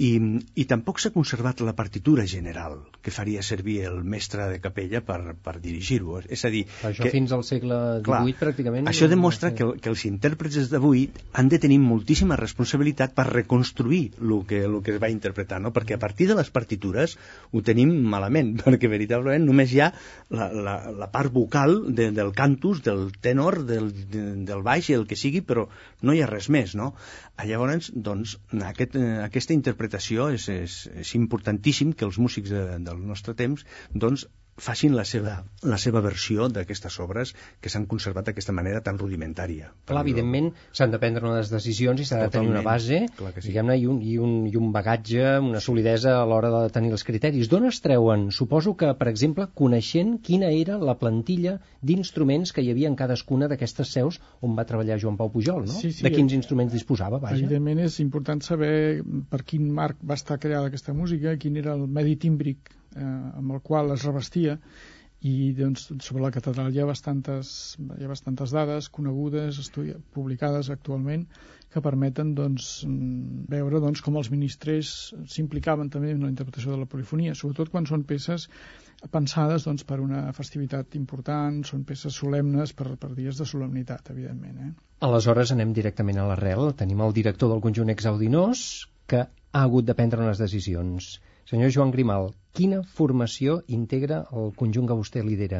i, 0.01 0.17
i 0.57 0.63
tampoc 0.65 0.97
s'ha 0.97 1.11
conservat 1.13 1.61
la 1.61 1.75
partitura 1.77 2.25
general 2.25 2.79
que 3.05 3.11
faria 3.13 3.43
servir 3.45 3.83
el 3.85 3.99
mestre 4.03 4.47
de 4.49 4.57
capella 4.63 5.03
per, 5.05 5.35
per 5.37 5.59
dirigir-ho. 5.61 6.17
És 6.33 6.45
a 6.47 6.49
dir, 6.53 6.63
Això 6.87 7.05
que, 7.05 7.11
fins 7.13 7.33
al 7.35 7.43
segle 7.45 7.77
XVIII, 7.99 8.05
clar, 8.07 8.21
pràcticament... 8.39 8.89
això 8.89 9.05
no- 9.05 9.13
demostra 9.13 9.51
que, 9.53 9.67
que 9.83 9.91
els 9.91 10.05
intèrprets 10.09 10.71
d'avui 10.71 11.05
han 11.37 11.51
de 11.51 11.59
tenir 11.61 11.77
moltíssima 11.83 12.37
responsabilitat 12.39 13.13
per 13.13 13.27
reconstruir 13.29 14.01
el 14.21 14.33
que, 14.49 14.63
el 14.65 14.79
que 14.81 14.95
es 14.95 15.01
va 15.03 15.11
interpretar, 15.13 15.61
no? 15.61 15.73
perquè 15.75 15.99
a 15.99 16.01
partir 16.01 16.29
de 16.31 16.39
les 16.39 16.49
partitures 16.49 17.17
ho 17.51 17.61
tenim 17.61 17.93
malament, 18.15 18.55
perquè 18.65 18.89
veritablement 18.89 19.45
només 19.45 19.75
hi 19.75 19.83
ha 19.85 19.91
la, 20.33 20.49
la, 20.49 20.77
la 21.03 21.11
part 21.13 21.33
vocal 21.33 21.93
de, 21.93 22.09
del 22.15 22.33
cantus, 22.33 22.81
del 22.81 23.11
tenor, 23.21 23.61
del, 23.69 23.91
de, 24.09 24.25
del 24.49 24.65
baix 24.65 24.89
i 24.89 24.97
el 24.97 25.05
que 25.05 25.19
sigui, 25.19 25.45
però 25.45 25.67
no 26.01 26.17
hi 26.17 26.23
ha 26.23 26.31
res 26.31 26.49
més. 26.49 26.73
No? 26.73 26.95
Ah, 27.35 27.45
Llavors, 27.49 27.89
doncs, 28.07 28.35
aquest, 28.69 28.95
eh, 28.99 29.13
aquesta 29.23 29.55
interpretació 29.55 30.27
és, 30.35 30.45
és, 30.53 30.75
és 31.03 31.13
importantíssim 31.19 31.93
que 31.97 32.05
els 32.07 32.19
músics 32.21 32.53
de, 32.53 32.63
del 32.89 32.99
nostre 33.11 33.33
temps 33.39 33.65
doncs, 34.05 34.27
facin 34.57 34.93
la 34.95 35.03
seva, 35.07 35.39
la 35.65 35.77
seva 35.81 36.01
versió 36.05 36.47
d'aquestes 36.51 36.99
obres 37.01 37.33
que 37.61 37.71
s'han 37.73 37.87
conservat 37.89 38.27
d'aquesta 38.29 38.53
manera 38.53 38.81
tan 38.85 38.99
rudimentària. 39.01 39.71
Clar, 39.89 40.03
evidentment 40.05 40.51
s'han 40.71 40.93
de 40.93 40.99
prendre 41.01 41.25
unes 41.25 41.49
decisions 41.49 42.01
i 42.01 42.05
s'ha 42.05 42.21
de 42.21 42.29
tenir 42.35 42.51
una 42.51 42.61
base, 42.65 43.03
sí. 43.07 43.47
diguem-ne, 43.47 43.77
i, 43.81 43.87
un, 43.89 44.01
i, 44.01 44.17
un, 44.21 44.35
i 44.49 44.55
un 44.59 44.71
bagatge, 44.75 45.39
una 45.41 45.61
solidesa 45.63 46.19
a 46.19 46.27
l'hora 46.29 46.51
de 46.53 46.73
tenir 46.75 46.93
els 46.93 47.05
criteris. 47.07 47.49
D'on 47.49 47.65
es 47.69 47.81
treuen? 47.81 48.29
Suposo 48.31 48.75
que, 48.77 48.91
per 48.99 49.09
exemple, 49.09 49.47
coneixent 49.57 50.19
quina 50.27 50.51
era 50.53 50.77
la 50.77 50.97
plantilla 51.01 51.57
d'instruments 51.81 52.53
que 52.53 52.61
hi 52.61 52.69
havia 52.73 52.91
en 52.91 52.99
cadascuna 52.99 53.49
d'aquestes 53.49 53.89
seus 53.97 54.21
on 54.41 54.53
va 54.59 54.67
treballar 54.69 54.99
Joan 55.01 55.17
Pau 55.17 55.33
Pujol, 55.33 55.65
no? 55.65 55.79
Sí, 55.79 55.91
sí, 55.91 56.05
de 56.05 56.13
quins 56.13 56.31
eh, 56.31 56.37
instruments 56.37 56.73
disposava, 56.75 57.19
vaja. 57.23 57.39
Evidentment 57.41 57.81
és 57.87 57.97
important 58.05 58.43
saber 58.45 59.01
per 59.33 59.41
quin 59.47 59.67
marc 59.73 59.97
va 60.05 60.19
estar 60.19 60.37
creada 60.37 60.69
aquesta 60.69 60.93
música, 60.93 61.35
quin 61.41 61.57
era 61.63 61.73
el 61.73 61.87
medi 61.89 62.15
tímbric 62.21 62.71
eh, 62.95 63.07
amb 63.39 63.55
el 63.55 63.63
qual 63.65 63.93
es 63.95 64.05
revestia 64.07 64.57
i 65.23 65.53
doncs, 65.55 65.87
sobre 66.03 66.23
la 66.25 66.31
catedral 66.35 66.73
hi 66.75 66.81
ha 66.83 66.85
bastantes, 66.87 67.49
hi 67.79 68.03
ha 68.03 68.11
bastantes 68.11 68.51
dades 68.51 68.89
conegudes, 68.91 69.59
publicades 70.11 70.69
actualment 70.73 71.23
que 71.73 71.81
permeten 71.81 72.33
doncs, 72.37 72.83
mm, 72.85 73.45
veure 73.49 73.79
doncs, 73.81 74.03
com 74.05 74.19
els 74.19 74.29
ministres 74.33 75.13
s'implicaven 75.35 75.89
també 75.93 76.11
en 76.11 76.25
la 76.27 76.31
interpretació 76.33 76.75
de 76.75 76.81
la 76.83 76.89
polifonia, 76.89 77.37
sobretot 77.39 77.71
quan 77.73 77.87
són 77.89 78.03
peces 78.09 78.49
pensades 79.11 79.65
doncs, 79.67 79.87
per 79.87 79.99
una 80.03 80.27
festivitat 80.35 80.95
important, 80.99 81.63
són 81.67 81.87
peces 81.87 82.19
solemnes 82.19 82.75
per, 82.77 82.93
per 82.99 83.13
dies 83.15 83.39
de 83.39 83.47
solemnitat, 83.47 84.11
evidentment. 84.13 84.59
Eh? 84.67 84.71
Aleshores 85.07 85.51
anem 85.55 85.73
directament 85.75 86.19
a 86.19 86.27
l'arrel. 86.29 86.71
Tenim 86.79 87.01
el 87.03 87.15
director 87.15 87.51
del 87.51 87.63
conjunt 87.63 87.91
exaudinós 87.91 88.87
que 89.07 89.25
ha 89.25 89.63
hagut 89.63 89.87
de 89.87 89.95
prendre 89.97 90.23
unes 90.23 90.39
decisions. 90.39 91.17
Senyor 91.53 91.69
Joan 91.69 91.91
Grimal, 91.93 92.31
quina 92.57 92.79
formació 92.97 93.59
integra 93.75 94.23
el 94.33 94.47
conjunt 94.57 94.87
que 94.89 94.95
vostè 94.97 95.21
lidera? 95.21 95.59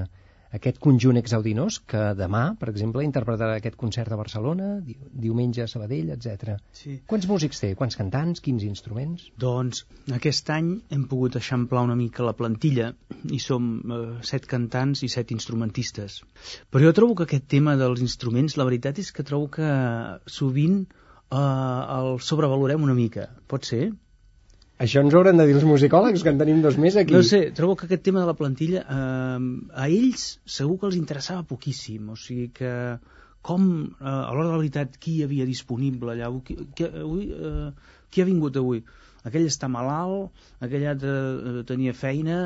Aquest 0.57 0.79
conjunt 0.81 1.19
exaudinós 1.19 1.77
que 1.91 2.01
demà, 2.17 2.41
per 2.57 2.71
exemple, 2.71 3.03
interpretarà 3.05 3.59
aquest 3.59 3.77
concert 3.77 4.09
a 4.09 4.17
Barcelona, 4.17 4.71
di 4.87 4.95
diumenge 5.25 5.61
a 5.61 5.69
Sabadell, 5.69 6.09
etc. 6.15 6.55
Sí. 6.79 6.95
Quants 7.13 7.29
músics 7.29 7.61
té? 7.61 7.69
Quants 7.77 7.99
cantants? 7.99 8.41
Quins 8.41 8.65
instruments? 8.65 9.27
Doncs 9.45 9.85
aquest 10.17 10.49
any 10.55 10.73
hem 10.89 11.05
pogut 11.11 11.37
eixamplar 11.37 11.85
una 11.85 11.99
mica 12.01 12.25
la 12.25 12.33
plantilla 12.41 12.89
i 13.29 13.37
som 13.45 13.71
eh, 13.85 14.03
set 14.25 14.49
cantants 14.49 15.05
i 15.05 15.13
set 15.13 15.29
instrumentistes. 15.37 16.23
Però 16.73 16.87
jo 16.87 16.97
trobo 16.97 17.19
que 17.21 17.29
aquest 17.29 17.45
tema 17.53 17.77
dels 17.77 18.01
instruments, 18.01 18.57
la 18.57 18.65
veritat 18.65 18.97
és 18.97 19.13
que 19.13 19.29
trobo 19.29 19.53
que 19.59 19.69
sovint 20.25 20.87
eh, 20.89 21.37
el 21.37 22.17
sobrevalorem 22.31 22.89
una 22.89 22.97
mica. 22.97 23.29
Pot 23.45 23.69
ser? 23.69 23.91
Això 24.83 24.99
ens 25.03 25.13
ho 25.13 25.19
hauran 25.19 25.39
de 25.39 25.45
dir 25.47 25.55
els 25.55 25.65
musicòlegs, 25.67 26.23
que 26.25 26.31
en 26.33 26.39
tenim 26.41 26.61
dos 26.63 26.77
més 26.81 26.97
aquí. 26.99 27.15
No 27.15 27.23
sé, 27.23 27.45
trobo 27.55 27.77
que 27.79 27.85
aquest 27.87 28.03
tema 28.03 28.23
de 28.23 28.27
la 28.27 28.35
plantilla 28.35 28.81
eh, 28.83 29.45
a 29.79 29.85
ells 29.87 30.25
segur 30.57 30.79
que 30.81 30.89
els 30.89 30.97
interessava 30.99 31.45
poquíssim, 31.47 32.09
o 32.11 32.17
sigui 32.19 32.49
que 32.57 32.73
com, 33.47 33.69
eh, 33.85 34.09
a 34.09 34.33
l'hora 34.33 34.49
de 34.49 34.55
la 34.55 34.59
veritat, 34.59 34.99
qui 34.99 35.19
hi 35.19 35.23
havia 35.27 35.47
disponible 35.47 36.15
allà, 36.15 36.31
qui, 36.47 36.57
qui, 36.75 36.89
avui, 36.89 37.29
eh, 37.31 37.95
qui 38.11 38.23
ha 38.23 38.27
vingut 38.27 38.59
avui? 38.59 38.83
Aquell 39.23 39.47
està 39.47 39.69
malalt, 39.71 40.45
aquell 40.63 40.83
altre 40.91 41.11
eh, 41.15 41.59
tenia 41.67 41.95
feina, 41.95 42.39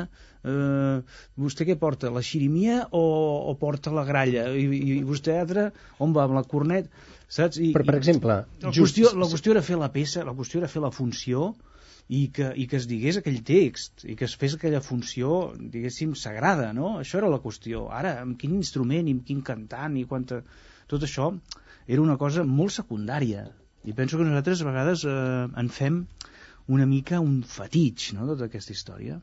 eh, 0.46 0.98
vostè 1.42 1.66
què 1.66 1.78
porta, 1.80 2.12
la 2.14 2.22
xirimia 2.22 2.84
o, 2.94 3.04
o 3.50 3.54
porta 3.58 3.94
la 3.94 4.06
gralla? 4.06 4.46
I, 4.54 4.66
i 4.98 5.00
vostè 5.06 5.40
altre, 5.40 5.72
on 5.98 6.14
va, 6.14 6.28
amb 6.28 6.38
la 6.38 6.46
cornet? 6.46 6.90
Saps? 7.26 7.58
I, 7.58 7.72
Per, 7.74 7.82
per 7.88 7.98
exemple, 7.98 8.44
la 8.62 8.74
qüestió, 8.74 9.10
la 9.18 9.26
qüestió 9.30 9.56
era 9.56 9.64
fer 9.66 9.80
la 9.80 9.90
peça, 9.94 10.22
la 10.26 10.36
qüestió 10.38 10.62
era 10.62 10.70
fer 10.70 10.84
la 10.86 10.94
funció 10.94 11.50
i 12.08 12.22
que, 12.32 12.48
i 12.56 12.64
que 12.68 12.78
es 12.80 12.86
digués 12.88 13.18
aquell 13.20 13.42
text 13.44 14.04
i 14.08 14.16
que 14.16 14.24
es 14.24 14.34
fes 14.40 14.56
aquella 14.56 14.80
funció, 14.84 15.52
diguéssim, 15.74 16.14
sagrada, 16.16 16.70
no? 16.76 16.94
Això 17.02 17.20
era 17.20 17.28
la 17.28 17.40
qüestió. 17.44 17.86
Ara, 17.92 18.14
amb 18.24 18.38
quin 18.40 18.54
instrument, 18.56 19.08
i 19.08 19.16
amb 19.16 19.26
quin 19.28 19.42
cantant, 19.44 19.96
i 20.00 20.06
quanta... 20.08 20.42
Tot 20.88 21.04
això 21.04 21.28
era 21.86 22.00
una 22.00 22.16
cosa 22.20 22.46
molt 22.48 22.72
secundària. 22.72 23.44
I 23.84 23.92
penso 23.96 24.16
que 24.16 24.24
nosaltres 24.24 24.62
a 24.64 24.68
vegades 24.70 25.04
eh, 25.04 25.16
en 25.60 25.68
fem 25.72 26.06
una 26.68 26.86
mica 26.88 27.20
un 27.24 27.42
fatig, 27.44 28.10
no?, 28.16 28.24
tota 28.32 28.48
aquesta 28.48 28.72
història. 28.72 29.20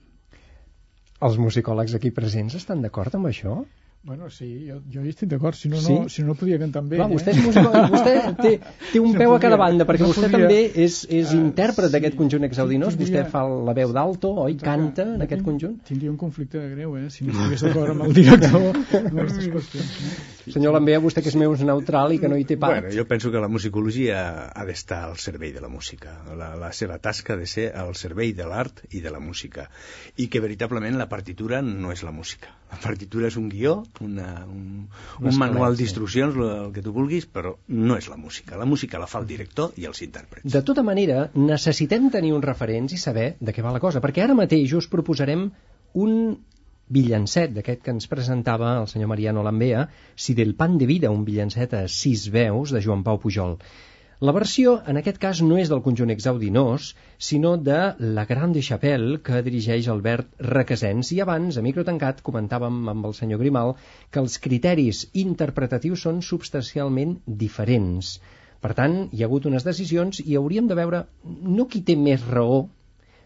Els 1.26 1.38
musicòlegs 1.41 1.95
aquí 1.98 2.12
presents 2.13 2.58
estan 2.60 2.86
d'acord 2.86 3.17
amb 3.17 3.30
això? 3.32 3.63
Bueno, 4.06 4.30
sí, 4.30 4.68
jo, 4.70 4.76
jo 4.94 5.02
hi 5.02 5.10
estic 5.10 5.30
d'acord, 5.32 5.56
si 5.58 5.68
no, 5.68 5.80
Sí? 5.82 5.94
no, 5.98 6.10
si 6.13 6.22
no, 6.22 6.28
no 6.28 6.36
podia 6.38 6.60
cantar 6.62 6.84
amb 6.84 6.91
ell. 6.94 7.00
Clar, 7.00 7.08
eh? 7.10 7.15
vostè, 7.15 7.32
és 7.34 7.39
musicòleg, 7.41 7.86
vostè 7.96 8.12
té, 8.38 8.52
té 8.91 9.00
un 9.02 9.13
No 9.15 9.18
peu 9.18 9.32
a 9.34 9.39
cada 9.39 9.56
podia- 9.58 9.63
banda, 9.63 9.88
perquè 9.89 10.04
no 10.06 10.10
vostè 10.12 10.28
podia- 10.30 10.46
també 10.46 10.60
és, 10.84 10.98
és 11.10 11.32
Ah, 11.32 11.38
intèrpret 11.39 11.88
sí. 11.89 11.91
d'aquest 11.96 12.15
conjunt 12.20 12.46
exaudinós, 12.46 12.98
vostè 13.00 13.24
fa 13.32 13.41
la 13.50 13.74
veu 13.74 13.91
d'alto, 13.98 14.30
oi? 14.44 14.54
Canta 14.62 15.08
en 15.15 15.24
aquest 15.26 15.41
conjunt. 15.41 15.80
Tindria 15.89 16.12
un 16.12 16.18
conflicte 16.22 16.62
greu, 16.76 16.94
eh? 17.02 17.10
Si 17.10 17.26
no 17.26 17.34
estigués 17.34 17.63
d'acord 17.65 17.96
amb 17.96 18.06
el 18.06 18.13
director 18.13 18.78
amb 18.78 19.20
aquestes 19.24 19.50
qüestions. 19.56 19.98
No? 20.06 20.54
Senyor 20.54 20.78
Lambea, 20.78 21.00
vostè 21.02 21.24
que 21.26 21.32
és 21.34 21.36
més 21.41 21.65
neutral 21.65 22.13
i 22.13 22.20
que 22.22 22.30
no 22.30 22.38
hi 22.38 22.46
té 22.46 22.60
part. 22.62 22.84
Bueno, 22.84 22.94
jo 22.96 23.08
penso 23.10 23.32
que 23.34 23.41
la 23.41 23.50
musicologia 23.50 24.52
ha 24.54 24.65
d'estar 24.70 25.02
al 25.10 25.18
servei 25.18 25.50
de 25.52 25.62
la 25.65 25.68
música. 25.74 26.20
La, 26.38 26.52
la 26.56 26.70
seva 26.78 27.00
tasca 27.02 27.34
ha 27.34 27.38
de 27.41 27.48
ser 27.50 27.72
al 27.74 27.96
servei 27.98 28.34
de 28.38 28.46
l'art 28.46 28.84
i 28.94 29.02
de 29.02 29.10
la 29.10 29.18
música. 29.20 29.66
I 30.22 30.28
que 30.30 30.39
veritablement 30.45 30.93
la 31.01 31.10
partitura 31.10 31.64
no 31.66 31.89
és 31.91 32.03
la 32.06 32.14
música. 32.14 32.53
La 32.70 32.78
partitura 32.82 33.28
és 33.30 33.36
un 33.38 33.49
guió, 33.49 33.80
una, 34.02 34.46
un, 34.50 34.88
Un 35.22 35.38
manual 35.39 35.78
d'instruccions, 35.78 36.36
el 36.36 36.72
que 36.76 36.84
tu 36.86 36.93
vulguis, 36.96 37.28
però 37.28 37.56
no 37.68 37.98
és 38.00 38.10
la 38.12 38.18
música. 38.18 38.58
La 38.60 38.68
música 38.70 39.00
la 39.02 39.08
fa 39.08 39.22
el 39.24 39.30
director 39.30 39.78
i 39.82 39.88
els 39.89 40.02
intèrprets. 40.06 40.52
De 40.52 40.64
tota 40.66 40.84
manera, 40.84 41.30
necessitem 41.36 42.10
tenir 42.12 42.34
uns 42.36 42.46
referents 42.46 42.93
i 42.93 43.00
saber 43.02 43.30
de 43.39 43.56
què 43.56 43.64
va 43.66 43.74
la 43.76 43.84
cosa, 43.84 44.02
perquè 44.04 44.26
ara 44.26 44.38
mateix 44.38 44.76
us 44.78 44.89
proposarem 44.91 45.50
un 46.06 46.20
villancet 46.96 47.54
d'aquest 47.56 47.82
que 47.82 47.93
ens 47.96 48.08
presentava 48.08 48.76
el 48.82 48.88
senyor 48.91 49.10
Mariano 49.10 49.43
Lambea, 49.43 49.88
Si 50.16 50.34
del 50.34 50.56
pan 50.56 50.78
de 50.78 50.86
vida, 50.86 51.12
un 51.12 51.26
villancet 51.26 51.74
a 51.74 51.88
sis 51.88 52.30
veus 52.32 52.72
de 52.72 52.82
Joan 52.82 53.04
Pau 53.04 53.18
Pujol. 53.20 53.58
La 54.24 54.32
versió, 54.32 54.78
en 54.88 54.95
aquest 54.95 55.18
cas, 55.20 55.41
no 55.43 55.57
és 55.59 55.68
del 55.68 55.82
conjunt 55.84 56.11
exaudinós, 56.13 56.93
sinó 57.30 57.57
de 57.57 57.80
La 58.18 58.24
Grande 58.30 58.61
Chapelle, 58.63 59.18
que 59.20 59.41
dirigeix 59.43 59.89
Albert 59.91 60.30
Requesens. 60.39 61.09
I 61.11 61.20
abans, 61.20 61.57
a 61.59 61.63
micro 61.66 61.84
tancat, 61.84 62.22
comentàvem 62.24 62.78
amb 62.93 63.09
el 63.09 63.16
senyor 63.18 63.41
Grimal 63.43 63.74
que 64.11 64.24
els 64.24 64.38
criteris 64.39 65.03
interpretatius 65.26 66.07
són 66.07 66.24
substancialment 66.24 67.18
diferents. 67.43 68.16
Per 68.63 68.72
tant, 68.80 68.97
hi 69.11 69.20
ha 69.20 69.28
hagut 69.28 69.49
unes 69.51 69.68
decisions 69.68 70.24
i 70.24 70.39
hauríem 70.39 70.72
de 70.72 70.80
veure 70.80 71.03
no 71.59 71.68
qui 71.68 71.84
té 71.84 71.99
més 71.99 72.24
raó, 72.32 72.63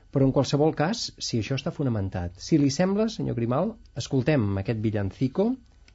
però 0.09 0.25
en 0.25 0.33
qualsevol 0.33 0.73
cas, 0.73 1.11
si 1.21 1.37
això 1.37 1.53
està 1.59 1.69
fonamentat. 1.69 2.41
Si 2.41 2.57
li 2.57 2.73
sembla, 2.73 3.11
senyor 3.13 3.37
Grimal, 3.37 3.75
escoltem 4.01 4.57
aquest 4.63 4.81
villancico, 4.81 5.51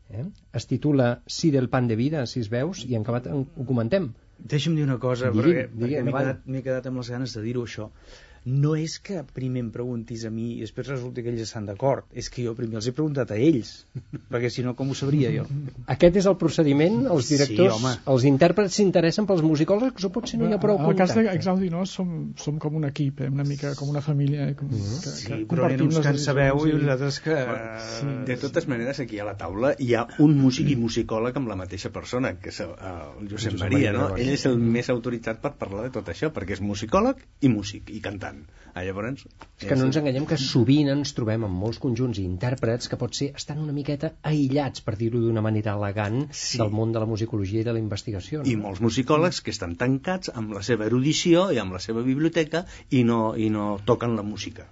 eh? 0.09 0.29
es 0.55 0.71
titula 0.71 1.17
Si 1.27 1.51
del 1.51 1.69
pan 1.69 1.91
de 1.91 1.99
vida, 1.99 2.29
sis 2.31 2.47
veus, 2.53 2.87
i 2.87 2.95
en 2.95 3.03
acabat 3.03 3.27
ho 3.35 3.67
comentem. 3.67 4.13
Deixa'm 4.53 4.75
dir 4.77 4.85
una 4.85 4.99
cosa, 5.03 5.31
Digui, 5.33 5.55
perquè, 5.57 6.03
m'he 6.05 6.13
quedat, 6.13 6.43
quedat 6.67 6.89
amb 6.91 7.01
les 7.01 7.11
ganes 7.15 7.37
de 7.37 7.43
dir-ho 7.47 7.63
això. 7.69 7.87
No 8.45 8.75
és 8.77 8.99
que 9.01 9.23
primer 9.33 9.63
em 9.65 9.71
preguntis 9.73 10.25
a 10.29 10.31
mi 10.31 10.51
i 10.59 10.61
després 10.61 10.89
resulta 10.91 11.23
que 11.25 11.31
ells 11.33 11.41
estan 11.47 11.65
d'acord, 11.65 12.05
és 12.13 12.29
que 12.29 12.43
jo 12.45 12.53
primer 12.59 12.77
els 12.81 12.89
he 12.91 12.93
preguntat 12.93 13.31
a 13.33 13.39
ells, 13.41 13.71
perquè 14.33 14.51
si 14.53 14.63
no 14.67 14.75
com 14.77 14.91
ho 14.93 14.97
sabria 14.99 15.31
jo? 15.33 15.47
Aquest 15.95 16.19
és 16.21 16.27
el 16.29 16.37
procediment, 16.41 16.99
els 17.09 17.25
Sí, 17.31 17.39
directors, 17.39 17.79
home. 17.79 17.93
els 18.15 18.27
intèrprets 18.29 18.77
s'interessen 18.77 19.25
pels 19.31 19.41
musicòlegs 19.47 20.05
o 20.05 20.11
potser 20.13 20.39
no 20.41 20.51
hi 20.51 20.53
ha 20.53 20.61
prou 20.61 20.77
En 20.79 20.85
el 20.91 20.97
cas 20.99 21.15
contacte? 21.15 21.31
d'Exaudinós 21.33 21.95
som, 21.97 22.11
som 22.37 22.59
com 22.61 22.77
un 22.77 22.85
equip, 22.91 23.23
eh? 23.25 23.31
una 23.33 23.45
mica 23.49 23.75
com 23.79 23.89
una 23.89 24.03
família. 24.05 24.51
Eh? 24.51 24.55
Com, 24.59 24.69
que, 24.69 24.77
Mm-hmm. 24.77 25.15
Sí, 25.15 25.27
que 25.27 25.39
però 25.49 25.69
n'hi 25.69 25.75
ha 25.75 25.79
compartim 25.79 25.87
uns 25.89 26.01
que 26.05 26.13
en 26.13 26.19
sabeu 26.19 26.67
i 26.69 26.73
vosaltres 26.77 27.21
que... 27.25 27.37
Sí. 27.95 28.11
De 28.29 28.37
totes 28.45 28.69
maneres, 28.69 29.01
aquí 29.01 29.19
a 29.21 29.25
la 29.25 29.37
taula 29.41 29.75
hi 29.79 29.95
ha 29.95 30.05
un 30.25 30.37
músic 30.39 30.69
i 30.73 30.77
musicòleg 30.77 31.37
amb 31.41 31.49
la 31.49 31.57
mateixa 31.57 31.91
persona, 31.95 32.35
que 32.41 32.53
és 32.53 32.61
el, 32.65 32.73
el 32.77 33.29
Josep 33.33 33.55
Josep 33.55 33.61
Maria, 33.65 33.93
Maria 33.93 33.97
no? 33.97 34.09
Ell 34.21 34.33
és 34.35 34.45
el 34.51 34.59
més 34.59 34.91
autoritzat 34.93 35.41
per 35.45 35.55
parlar 35.61 35.87
de 35.89 35.95
tot 35.97 36.09
això, 36.13 36.31
perquè 36.35 36.59
és 36.59 36.63
musicòleg 36.65 37.25
i 37.41 37.49
músic, 37.53 37.91
i 37.95 38.01
cantant. 38.05 38.34
Ah, 38.75 38.83
llavors... 38.83 39.23
És 39.61 39.69
que 39.71 39.77
no 39.79 39.85
ens 39.87 39.97
enganyem 40.01 40.25
que 40.27 40.37
sovint 40.41 40.89
ens 40.91 41.13
trobem 41.15 41.45
amb 41.47 41.61
molts 41.65 41.79
conjunts 41.83 42.19
i 42.19 42.25
intèrprets 42.27 42.91
que 42.91 42.99
potser 42.99 43.29
estan 43.39 43.61
una 43.63 43.75
miqueta 43.77 44.11
aïllats, 44.31 44.83
per 44.87 44.97
dir-ho 44.99 45.21
d'una 45.23 45.45
manera 45.47 45.77
elegant, 45.79 46.25
Sí. 46.35 46.59
del 46.59 46.73
món 46.75 46.95
de 46.97 47.03
la 47.05 47.07
musicologia 47.07 47.63
i 47.63 47.69
de 47.69 47.75
la 47.77 47.83
investigació. 47.83 48.43
No? 48.43 48.51
I 48.51 48.57
molts 48.59 48.83
musicòlegs 48.83 49.39
que 49.47 49.55
estan 49.55 49.77
tancats 49.85 50.33
amb 50.35 50.57
la 50.59 50.65
seva 50.71 50.89
erudició 50.91 51.47
i 51.55 51.63
amb 51.63 51.79
la 51.79 51.83
seva 51.87 52.03
biblioteca 52.03 52.65
i 52.91 53.05
no, 53.07 53.21
i 53.39 53.47
no 53.55 53.69
toquen 53.93 54.19
la 54.19 54.27
música. 54.27 54.67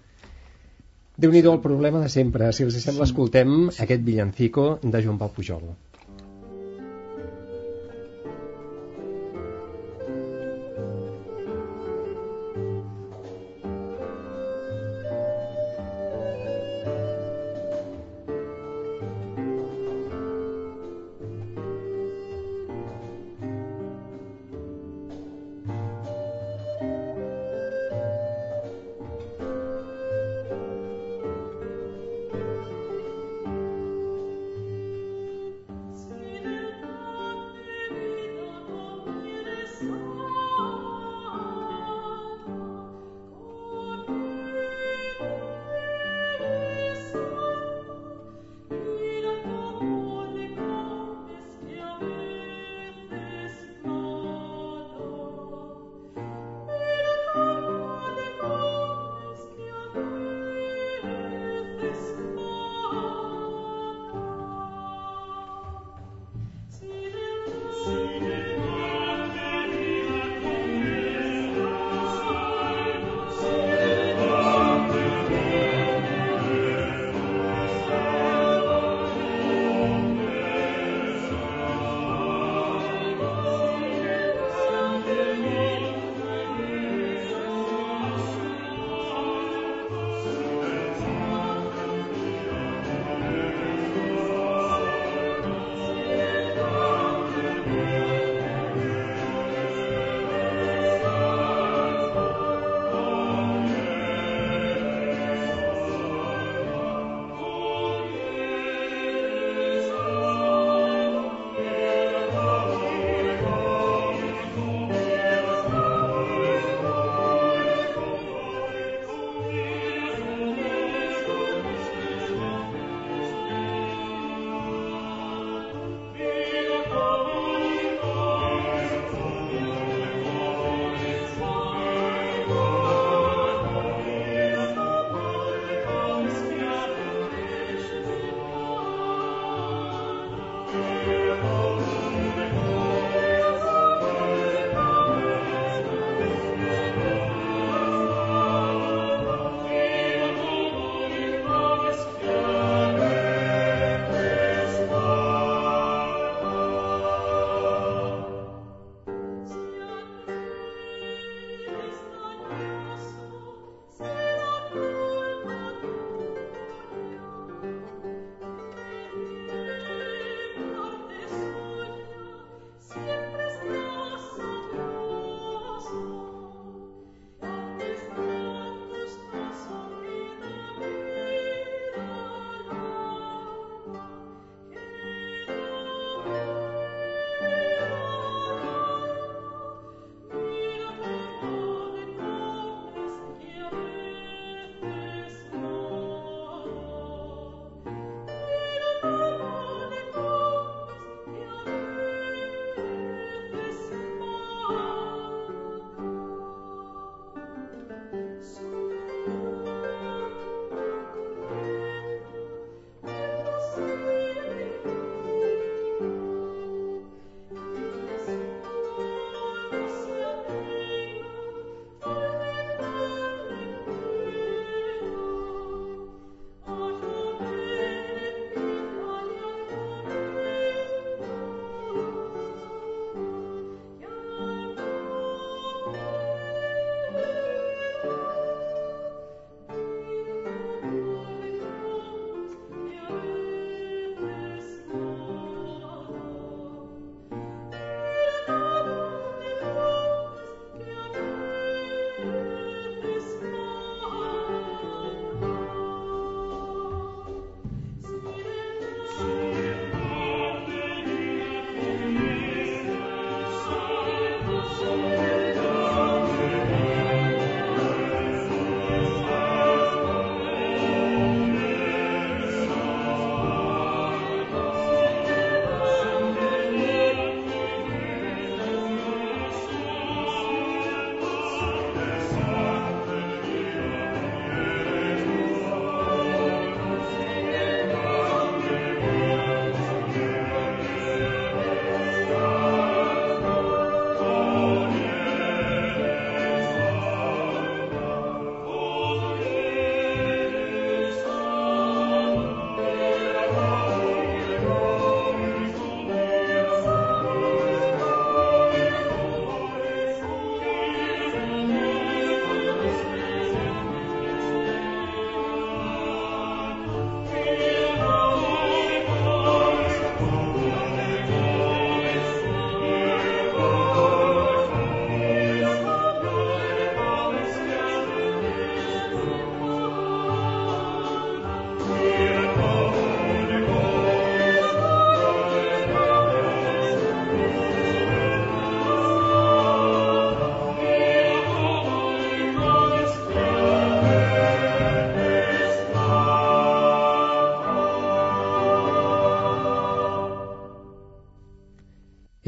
Déu-n'hi-do 1.23 1.53
el 1.55 1.63
problema 1.63 2.03
de 2.03 2.11
sempre. 2.11 2.51
Si 2.57 2.67
els 2.67 2.83
sembla, 2.83 3.07
escoltem 3.07 3.57
aquest 3.71 4.03
villancico 4.03 4.67
de 4.83 5.07
Joan 5.07 5.23
Pau 5.23 5.31
Pujol. 5.39 5.69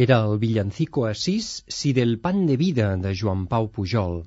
Era 0.04 0.18
el 0.28 0.38
villancico 0.38 1.06
Asís 1.06 1.64
si 1.66 1.94
del 1.96 2.18
pan 2.18 2.44
de 2.46 2.58
vida 2.58 2.94
de 2.94 3.14
Joan 3.16 3.46
Pau 3.46 3.70
Pujol. 3.72 4.18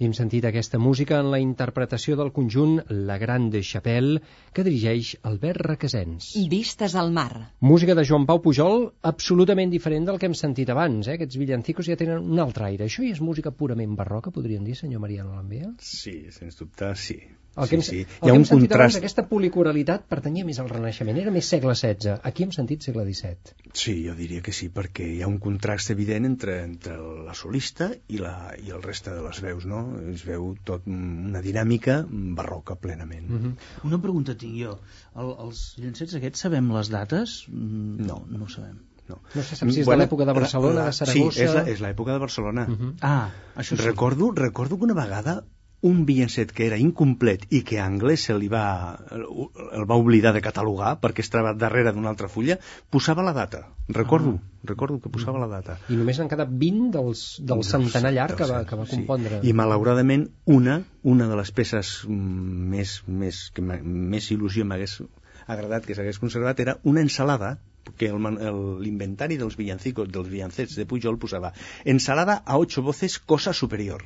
Hem 0.00 0.14
sentit 0.16 0.46
aquesta 0.48 0.78
música 0.80 1.18
en 1.20 1.28
la 1.34 1.40
interpretació 1.42 2.16
del 2.16 2.30
conjunt 2.32 2.78
La 3.10 3.18
Grande 3.20 3.60
Chapelle, 3.70 4.22
que 4.56 4.64
dirigeix 4.64 5.10
Albert 5.30 5.66
Requesens. 5.66 6.30
Vistes 6.48 6.94
al 6.96 7.12
mar. 7.12 7.50
Música 7.60 7.98
de 7.98 8.06
Joan 8.08 8.24
Pau 8.30 8.40
Pujol, 8.40 8.86
absolutament 9.12 9.74
diferent 9.74 10.08
del 10.08 10.16
que 10.22 10.30
hem 10.30 10.38
sentit 10.38 10.72
abans. 10.72 11.10
Eh? 11.10 11.18
Aquests 11.18 11.36
villancicos 11.42 11.90
ja 11.92 11.98
tenen 12.00 12.24
un 12.24 12.40
altre 12.46 12.70
aire. 12.70 12.88
Això 12.88 13.04
ja 13.04 13.12
és 13.18 13.20
música 13.20 13.52
purament 13.52 13.98
barroca, 14.00 14.32
podríem 14.32 14.64
dir, 14.64 14.78
senyor 14.80 15.04
Mariano 15.04 15.36
Lambea? 15.36 15.74
Sí, 15.92 16.22
sens 16.40 16.56
dubte, 16.56 16.94
sí. 16.96 17.20
El 17.58 17.68
que 17.68 17.76
hem, 17.76 17.82
sí, 17.82 17.90
sí. 18.04 18.18
el 18.22 18.30
que 18.30 18.36
hem 18.36 18.44
sentit 18.44 18.72
abans, 18.76 18.96
aquesta 19.00 19.24
policoralitat 19.30 20.04
pertanyia 20.08 20.44
més 20.48 20.58
al 20.62 20.68
Renaixement, 20.70 21.16
era 21.22 21.30
més 21.34 21.48
segle 21.52 21.74
XVI. 21.74 22.18
Aquí 22.30 22.44
hem 22.46 22.52
sentit 22.56 22.82
segle 22.86 23.04
XVII. 23.08 23.54
Sí, 23.74 23.94
jo 24.06 24.14
diria 24.18 24.42
que 24.42 24.52
sí, 24.52 24.68
perquè 24.74 25.06
hi 25.16 25.22
ha 25.22 25.28
un 25.28 25.38
contrast 25.38 25.90
evident 25.94 26.24
entre, 26.28 26.62
entre 26.64 26.96
la 27.26 27.34
solista 27.34 27.90
i, 28.08 28.18
la, 28.18 28.54
i 28.62 28.70
el 28.70 28.82
reste 28.82 29.10
de 29.10 29.22
les 29.22 29.40
veus, 29.42 29.66
no? 29.66 29.82
Es 30.12 30.24
veu 30.28 30.54
tot 30.64 30.86
una 30.86 31.40
dinàmica 31.44 32.04
barroca 32.10 32.74
plenament. 32.76 33.28
Mm 33.28 33.38
-hmm. 33.44 33.54
Una 33.90 33.98
pregunta 34.00 34.34
tinc 34.36 34.54
jo. 34.64 34.78
El, 35.16 35.34
els 35.46 35.74
llancets 35.78 36.14
aquests 36.14 36.40
sabem 36.40 36.70
les 36.72 36.88
dates? 36.90 37.44
Mm, 37.48 38.06
No. 38.06 38.24
no 38.28 38.44
ho 38.44 38.48
sabem. 38.48 38.78
No. 39.08 39.20
No 39.34 39.42
sap 39.42 39.70
si 39.72 39.80
és 39.80 39.86
de 39.88 39.96
l'època 39.96 40.26
de 40.26 40.32
Barcelona, 40.36 40.84
de 40.84 40.92
Saragossa... 40.92 41.32
Sí, 41.38 41.42
és 41.44 41.54
la- 41.54 41.62
és 41.72 41.80
l'època 41.80 42.12
de 42.12 42.18
Barcelona. 42.18 42.66
Uh 42.68 42.76
-huh. 42.78 42.94
Ah, 43.00 43.30
això 43.56 43.76
sí. 43.76 43.82
Recordo, 43.82 44.30
recordo 44.32 44.76
que 44.78 44.84
una 44.84 44.94
vegada 44.94 45.44
un 45.80 46.04
villancet 46.06 46.50
que 46.50 46.66
era 46.66 46.76
incomplet 46.82 47.44
i 47.54 47.60
que 47.62 47.78
a 47.78 47.84
anglès 47.86 48.24
se 48.26 48.34
li 48.34 48.48
va, 48.50 48.98
el 49.14 49.84
va 49.86 49.98
oblidar 50.00 50.32
de 50.34 50.42
catalogar 50.42 50.96
perquè 51.02 51.22
estava 51.22 51.52
darrere 51.54 51.92
d'una 51.94 52.10
altra 52.10 52.28
fulla, 52.28 52.56
posava 52.90 53.22
la 53.22 53.32
data. 53.36 53.60
Recordo, 53.88 54.40
recordo 54.64 54.98
que 55.00 55.08
posava 55.08 55.38
la 55.38 55.46
data. 55.46 55.78
I 55.88 55.96
només 56.00 56.18
han 56.18 56.28
quedat 56.28 56.50
20 56.50 56.90
dels, 56.96 57.22
del 57.40 57.62
centenar 57.62 58.12
llarg 58.16 58.36
que 58.36 58.50
va, 58.50 58.64
que 58.66 58.76
va 58.76 58.86
Sí. 58.86 58.96
compondre. 58.96 59.40
I 59.42 59.52
malauradament 59.52 60.28
una, 60.46 60.82
una 61.02 61.28
de 61.28 61.36
les 61.36 61.52
peces 61.52 61.94
més, 62.08 63.02
més, 63.06 63.50
que 63.54 63.62
més 63.62 64.30
il·lusió 64.34 64.66
m'hagués 64.66 64.98
agradat 65.46 65.86
que 65.86 65.94
s'hagués 65.94 66.18
conservat 66.18 66.58
era 66.60 66.78
una 66.82 67.00
ensalada 67.00 67.58
que 67.96 68.10
l'inventari 68.12 69.38
dels 69.40 69.56
villancicos, 69.56 70.10
dels 70.12 70.28
villancets 70.28 70.74
de 70.76 70.84
Pujol 70.84 71.16
posava 71.18 71.54
ensalada 71.84 72.42
a 72.44 72.58
ocho 72.58 72.82
voces 72.82 73.18
cosa 73.18 73.54
superior. 73.54 74.02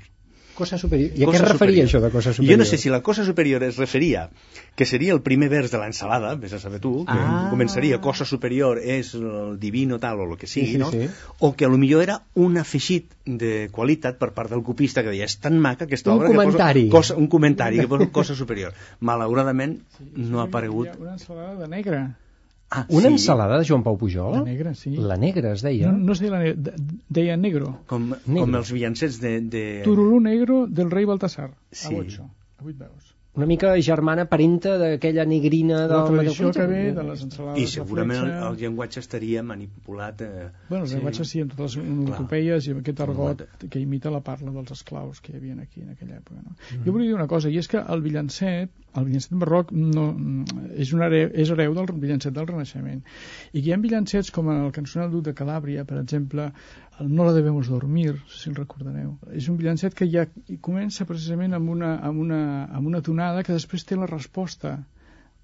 Cosa 0.54 0.76
superior. 0.78 1.10
I 1.16 1.24
a 1.24 1.26
què 1.28 1.34
es 1.38 1.40
referia 1.40 1.86
superior. 1.86 1.86
això 1.88 2.00
de 2.02 2.10
cosa 2.12 2.32
superior? 2.32 2.52
Jo 2.52 2.58
no 2.58 2.64
sé 2.68 2.76
si 2.78 2.90
la 2.92 3.00
cosa 3.02 3.24
superior 3.24 3.62
es 3.64 3.76
referia 3.78 4.28
que 4.76 4.84
seria 4.84 5.12
el 5.14 5.22
primer 5.22 5.48
vers 5.48 5.70
de 5.72 5.78
l'ensalada, 5.78 6.34
vés 6.36 6.52
a 6.52 6.58
saber 6.60 6.78
tu, 6.80 7.04
que 7.06 7.12
Ah. 7.12 7.48
començaria 7.50 8.00
cosa 8.00 8.24
superior 8.24 8.78
és 8.78 9.14
el 9.14 9.58
divino 9.58 9.98
tal 9.98 10.20
o 10.20 10.30
el 10.30 10.36
que 10.38 10.46
sigui, 10.46 10.66
Sí, 10.66 10.72
sí, 10.72 10.78
no? 10.78 10.90
sí. 10.90 11.08
O 11.40 11.54
que 11.56 11.64
a 11.64 11.68
lo 11.68 11.78
millor 11.78 12.02
era 12.02 12.22
un 12.34 12.56
afegit 12.58 13.10
de 13.24 13.68
qualitat 13.72 14.18
per 14.18 14.32
part 14.32 14.50
del 14.50 14.62
copista 14.62 15.02
que 15.02 15.10
deia 15.10 15.24
és 15.24 15.38
tan 15.40 15.58
maca 15.58 15.84
aquesta 15.84 16.10
Un 16.12 16.18
obra 16.18 16.28
comentari. 16.28 16.84
que 16.84 16.90
posa 16.90 17.14
cosa, 17.14 17.20
un 17.20 17.26
comentari 17.28 17.78
que 17.80 17.88
posa 17.88 18.10
cosa 18.10 18.34
superior. 18.34 18.72
Malauradament 19.00 19.80
no 20.16 20.40
ha 20.40 20.44
aparegut. 20.44 20.88
Una 21.00 21.12
ensalada 21.14 21.56
de 21.56 21.68
negre. 21.68 22.06
Ah, 22.74 22.86
Una 22.88 23.08
sí? 23.10 23.12
ensalada 23.18 23.58
de 23.60 23.66
Joan 23.68 23.82
Pau 23.84 23.98
Pujol? 24.00 24.38
De 24.38 24.44
negre, 24.50 24.74
sí. 24.74 24.94
La 24.96 25.18
negra 25.20 25.52
es 25.52 25.60
deia. 25.60 25.92
No, 25.92 25.98
no 26.08 26.12
es 26.16 26.20
deia 26.24 26.32
la 26.32 26.38
negra, 26.40 26.56
de- 26.70 27.00
deia 27.20 27.36
negro. 27.36 27.74
Com, 27.86 28.06
Negre. 28.14 28.40
com 28.46 28.54
els 28.62 28.72
villancets 28.72 29.18
de... 29.20 29.32
de... 29.52 29.64
Turulú 29.84 30.20
negro 30.24 30.62
del 30.66 30.90
rei 30.90 31.04
Baltasar. 31.04 31.50
Sí. 31.70 31.94
A 31.94 31.98
ocho. 32.00 32.30
A 32.56 32.64
vuit 32.64 32.78
veus. 32.80 33.10
Una 33.34 33.46
mica 33.48 33.70
germana 33.80 34.26
parenta 34.28 34.74
d'aquella 34.76 35.24
negrina 35.24 35.86
La 35.86 36.02
del 36.02 36.10
tradició 36.18 36.50
que 36.52 36.66
ve 36.68 36.80
de 36.92 37.04
les 37.06 37.22
ensalades 37.24 37.62
I 37.62 37.66
segurament 37.74 38.26
de 38.26 38.32
el, 38.34 38.42
el 38.50 38.58
llenguatge 38.60 39.00
estaria 39.00 39.40
manipulat... 39.42 40.20
Eh... 40.20 40.50
Bueno, 40.68 40.84
el 40.84 40.90
sí. 40.90 40.96
llenguatge 40.98 41.24
sí, 41.30 41.40
amb 41.40 41.54
totes 41.54 41.78
les 41.78 41.84
onomatopeies 41.86 42.68
i 42.68 42.74
amb 42.74 42.82
aquest 42.82 43.00
argot 43.06 43.46
que 43.72 43.80
imita 43.80 44.12
la 44.12 44.20
parla 44.26 44.52
dels 44.52 44.74
esclaus 44.76 45.22
que 45.24 45.32
hi 45.32 45.38
havia 45.40 45.56
aquí 45.64 45.80
en 45.80 45.94
aquella 45.94 46.18
època. 46.20 46.42
No? 46.44 46.52
Mm. 46.58 46.84
Jo 46.84 46.92
volia 46.98 47.08
dir 47.08 47.16
una 47.16 47.28
cosa, 47.32 47.48
i 47.48 47.56
és 47.62 47.68
que 47.72 47.80
el 47.80 48.04
villancet, 48.04 48.68
el 48.98 49.06
villancet 49.08 49.34
barroc 49.40 49.72
no, 49.72 50.04
és, 50.76 50.92
un 50.92 51.02
hereu, 51.06 51.30
és 51.44 51.50
hereu 51.52 51.74
del 51.76 51.90
villancet 52.04 52.34
del 52.36 52.48
Renaixement. 52.50 53.00
I 53.52 53.62
hi 53.62 53.72
ha 53.72 53.80
villancets 53.82 54.32
com 54.34 54.50
el 54.52 54.70
Duc 55.12 55.24
de 55.28 55.34
Calàbria, 55.38 55.84
per 55.88 56.00
exemple, 56.02 56.50
el 57.00 57.08
No 57.16 57.24
la 57.24 57.32
debemos 57.32 57.68
dormir, 57.72 58.12
si 58.28 58.50
el 58.50 58.56
recordareu. 58.56 59.16
És 59.32 59.48
un 59.48 59.56
villancet 59.56 59.94
que 59.98 60.08
ja 60.12 60.26
comença 60.60 61.08
precisament 61.08 61.56
amb 61.56 61.70
una, 61.72 61.94
amb 62.08 62.20
una, 62.20 62.42
amb 62.68 62.86
una 62.92 63.02
tonada 63.02 63.42
que 63.42 63.56
després 63.56 63.84
té 63.88 63.96
la 63.96 64.10
resposta 64.10 64.76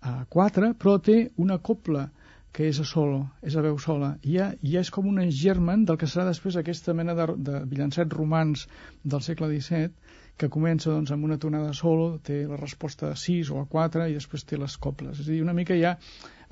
a 0.01 0.25
quatre, 0.29 0.75
però 0.75 0.99
té 1.03 1.19
una 1.37 1.59
copla 1.59 2.09
que 2.53 2.69
és 2.69 2.79
a 2.81 2.85
solo, 2.91 3.21
és 3.43 3.57
a 3.57 3.63
veu 3.65 3.79
sola. 3.79 4.13
I 4.25 4.37
ja, 4.39 4.47
ja 4.67 4.81
és 4.85 4.91
com 4.95 5.09
un 5.09 5.21
germen 5.31 5.85
del 5.89 5.99
que 6.01 6.09
serà 6.11 6.25
després 6.29 6.57
aquesta 6.57 6.95
mena 6.97 7.15
de, 7.15 7.27
de 7.49 7.63
villancets 7.71 8.17
romans 8.17 8.67
del 9.05 9.25
segle 9.27 9.51
XVII, 9.53 9.93
que 10.39 10.49
comença 10.49 10.91
doncs, 10.91 11.11
amb 11.15 11.25
una 11.27 11.37
tonada 11.43 11.73
solo, 11.75 12.19
té 12.23 12.45
la 12.47 12.57
resposta 12.57 13.11
a 13.13 13.17
6 13.19 13.51
o 13.51 13.61
a 13.61 13.67
4 13.67 14.07
i 14.09 14.15
després 14.17 14.45
té 14.47 14.57
les 14.59 14.77
coples. 14.79 15.19
És 15.21 15.27
a 15.29 15.33
dir, 15.33 15.43
una 15.43 15.53
mica 15.57 15.75
ja 15.77 15.97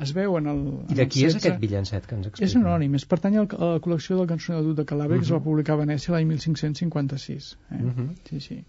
es 0.02 0.12
veu 0.12 0.34
en 0.36 0.46
el... 0.52 0.58
I 0.90 0.92
en 0.92 0.96
de 0.98 1.02
el 1.06 1.08
qui 1.08 1.24
és 1.24 1.32
16. 1.32 1.36
aquest 1.44 1.60
villancet 1.62 2.06
que 2.06 2.16
ens 2.18 2.26
explica? 2.28 2.50
És 2.50 2.56
anònim, 2.58 2.94
és 2.98 3.06
pertany 3.08 3.38
al- 3.40 3.48
a 3.56 3.70
la 3.76 3.80
col·lecció 3.80 4.18
del 4.18 4.26
cançoner 4.28 4.58
del 4.60 4.72
Duc 4.74 4.82
de 4.82 4.86
Calàbria, 4.90 5.18
que 5.22 5.24
es 5.24 5.32
va 5.32 5.38
Mhm. 5.38 5.44
publicar 5.46 5.74
a 5.78 5.84
Venècia 5.84 6.12
l'any 6.12 6.26
1556. 6.34 7.56
Eh? 7.70 7.78
Mhm. 7.82 8.10
Sí, 8.28 8.40
sí. 8.40 8.64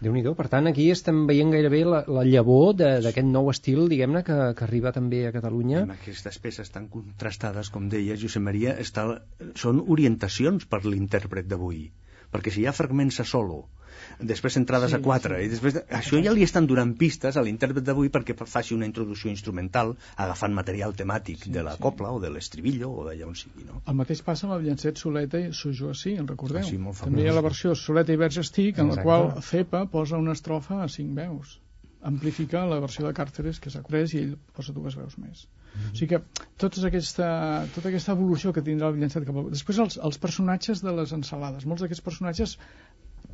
déu 0.00 0.12
nhi 0.14 0.22
Per 0.22 0.46
tant, 0.48 0.66
aquí 0.68 0.90
estem 0.92 1.24
veient 1.26 1.50
gairebé 1.50 1.80
la, 1.84 2.04
la 2.06 2.22
llavor 2.22 2.76
de- 2.76 3.00
d'aquest 3.02 3.26
nou 3.26 3.48
estil, 3.50 3.88
diguem-ne, 3.88 4.22
que, 4.22 4.36
que 4.54 4.64
arriba 4.64 4.92
també 4.92 5.26
a 5.26 5.32
Catalunya. 5.32 5.80
Amb 5.82 5.90
aquestes 5.96 6.38
peces 6.38 6.70
tan 6.70 6.86
contrastades 6.86 7.68
com 7.70 7.88
deies, 7.88 8.20
Josep 8.22 8.40
Maria, 8.42 8.76
està, 8.78 9.22
són 9.56 9.82
orientacions 9.88 10.66
per 10.66 10.84
l'intèrpret 10.86 11.48
d'avui. 11.48 11.90
Perquè 12.30 12.52
si 12.52 12.60
hi 12.62 12.66
ha 12.66 12.72
fragments 12.72 13.18
a 13.18 13.24
solo, 13.24 13.64
després 14.20 14.56
entrades 14.58 14.90
Sí, 14.90 14.96
a 14.96 15.00
quatre, 15.04 15.38
sí. 15.38 15.46
i 15.46 15.52
després... 15.52 15.76
Això 15.98 16.18
ja 16.24 16.32
li 16.34 16.42
estan 16.46 16.66
donant 16.66 16.94
pistes 16.98 17.36
a 17.36 17.42
l'intèrpret 17.44 17.84
d'avui 17.86 18.08
perquè 18.14 18.34
fa- 18.38 18.46
faci 18.50 18.74
una 18.74 18.86
introducció 18.88 19.30
instrumental 19.30 19.94
agafant 20.16 20.54
material 20.56 20.94
temàtic 20.98 21.46
de 21.54 21.62
la 21.62 21.76
sí. 21.76 21.82
copla 21.82 22.10
o 22.12 22.18
de 22.20 22.30
l'estribillo 22.34 22.90
o 22.90 23.04
d'allà 23.06 23.28
on 23.28 23.36
sigui, 23.38 23.64
no? 23.68 23.82
El 23.86 23.94
mateix 24.00 24.22
passa 24.26 24.48
amb 24.48 24.56
el 24.58 24.66
llancet 24.66 24.98
Soleta 24.98 25.38
i 25.38 25.52
Sujo 25.52 25.94
sí, 25.94 26.16
el 26.18 26.26
recordeu? 26.26 26.64
Ah, 26.64 26.68
sí, 26.70 26.78
molt 26.78 27.04
També 27.04 27.22
hi 27.22 27.28
ha 27.30 27.36
la 27.38 27.44
versió 27.46 27.74
Soleta 27.78 28.12
i 28.12 28.20
Verge 28.20 28.42
Estic, 28.46 28.78
en 28.82 28.90
la 28.94 29.02
qual 29.02 29.30
Cepa 29.42 29.84
posa 29.86 30.18
una 30.18 30.34
estrofa 30.38 30.82
a 30.82 30.88
cinc 30.88 31.14
veus. 31.16 31.58
Amplifica 32.08 32.60
la 32.70 32.78
versió 32.78 33.06
de 33.06 33.14
Càrteres 33.14 33.58
que 33.58 33.70
s'ha 33.74 33.80
pres 33.82 34.12
i 34.14 34.20
ell 34.22 34.34
posa 34.54 34.72
dues 34.72 34.94
veus 34.94 35.16
més. 35.18 35.46
Mhm. 35.74 35.88
O 35.92 35.96
sigui 35.98 36.10
que 36.14 36.46
tota 36.56 36.84
aquesta, 36.86 37.30
tota 37.74 37.90
aquesta 37.90 38.14
evolució 38.14 38.52
que 38.54 38.62
tindrà 38.62 38.88
el 38.92 39.00
llancet 39.00 39.26
cap 39.26 39.36
al... 39.36 39.48
Després 39.50 39.80
els, 39.82 39.98
els 39.98 40.18
personatges 40.22 40.80
de 40.82 40.94
les 40.94 41.12
ensalades. 41.16 41.66
Molts 41.66 41.82
d'aquests 41.82 42.04
personatges 42.06 42.54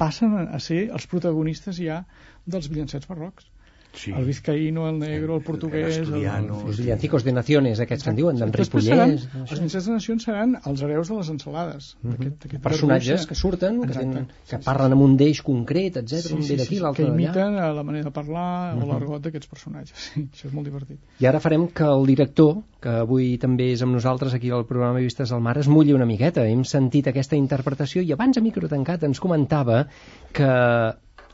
passen 0.02 0.36
a 0.44 0.60
ser 0.66 0.80
els 0.98 1.06
protagonistes 1.10 1.80
ja 1.80 2.02
dels 2.46 2.70
villancets 2.72 3.10
barrocs. 3.10 3.50
Sí. 3.94 4.10
El 4.12 4.24
vizcaíno, 4.26 4.88
el 4.90 4.98
negro, 4.98 5.36
el 5.36 5.42
portuguès... 5.46 5.98
asturiano, 6.00 6.60
Els 6.66 6.78
villancicos 6.80 7.22
de 7.24 7.32
naciones, 7.32 7.80
aquests 7.80 8.04
que 8.04 8.10
en 8.10 8.16
diuen, 8.16 8.36
d'en 8.40 8.50
Després 8.50 8.84
seran, 8.88 9.12
Ripollès... 9.14 9.28
no 9.34 9.40
els 9.44 9.50
sé. 9.50 9.54
villancets 9.56 9.86
de 9.86 9.92
nacions 9.94 10.24
seran 10.26 10.56
els 10.66 10.82
hereus 10.82 11.08
de 11.12 11.18
les 11.20 11.30
ensalades. 11.30 11.90
D'aquest- 12.02 12.42
d'aquest 12.42 12.62
Personatges 12.64 13.26
que 13.30 13.34
surten, 13.38 13.80
que, 13.86 13.92
tenen, 13.94 14.26
que 14.50 14.58
parlen 14.66 14.92
amb 14.96 15.02
un 15.06 15.16
d'ells 15.16 15.42
concret, 15.46 15.96
etc. 16.02 16.18
sí, 16.26 16.34
un 16.34 16.42
sí, 16.42 16.48
ve 16.48 16.58
sí, 16.58 16.60
d'aquí, 16.64 16.76
sí, 16.76 16.82
l'altre 16.82 17.04
que 17.06 17.12
imiten 17.12 17.54
eh, 17.54 17.72
la 17.78 17.82
manera 17.86 18.04
de 18.10 18.14
parlar 18.18 18.74
Mhm. 18.74 18.82
o 18.82 18.86
l'argot 18.92 19.22
d'aquests 19.22 19.46
personatges. 19.48 19.94
Sí, 20.14 20.26
això 20.32 20.48
és 20.48 20.52
molt 20.52 20.66
divertit. 20.66 20.98
I 21.20 21.26
ara 21.30 21.40
farem 21.40 21.68
que 21.68 21.84
el 21.84 22.04
director, 22.06 22.58
que 22.80 22.88
avui 23.04 23.38
també 23.38 23.70
és 23.72 23.82
amb 23.82 23.94
nosaltres 23.94 24.34
aquí 24.34 24.50
al 24.50 24.66
programa 24.66 24.98
Vistes 24.98 25.30
al 25.32 25.40
Mar, 25.40 25.56
es 25.58 25.68
mulli 25.68 25.92
una 25.94 26.04
miqueta. 26.04 26.44
Hem 26.46 26.64
sentit 26.64 27.06
aquesta 27.08 27.36
interpretació 27.36 28.02
i 28.02 28.10
abans 28.12 28.36
a 28.36 28.42
micro 28.42 28.68
tancat 28.68 29.04
ens 29.04 29.20
comentava 29.20 29.86
que 30.32 30.50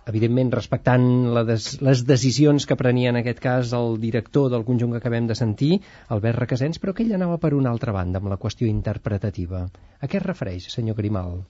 evidentment 0.09 0.53
respectant 0.55 1.07
la 1.35 1.45
des, 1.45 1.69
les 1.85 2.05
decisions 2.09 2.67
que 2.67 2.79
prenia 2.81 3.13
en 3.13 3.21
aquest 3.21 3.41
cas 3.45 3.75
el 3.77 3.99
director 4.03 4.51
del 4.51 4.65
conjunt 4.65 4.95
que 4.95 5.03
acabem 5.03 5.29
de 5.31 5.39
sentir, 5.39 5.81
Albert 6.09 6.45
Requesens, 6.45 6.81
però 6.83 6.95
que 6.95 7.07
ell 7.07 7.17
anava 7.19 7.39
per 7.39 7.55
una 7.55 7.71
altra 7.75 7.95
banda 7.97 8.21
amb 8.21 8.33
la 8.33 8.41
qüestió 8.41 8.69
interpretativa. 8.71 9.67
A 10.01 10.09
què 10.09 10.21
es 10.21 10.27
refereix, 10.27 10.71
senyor 10.73 10.97
Grimal? 10.97 11.41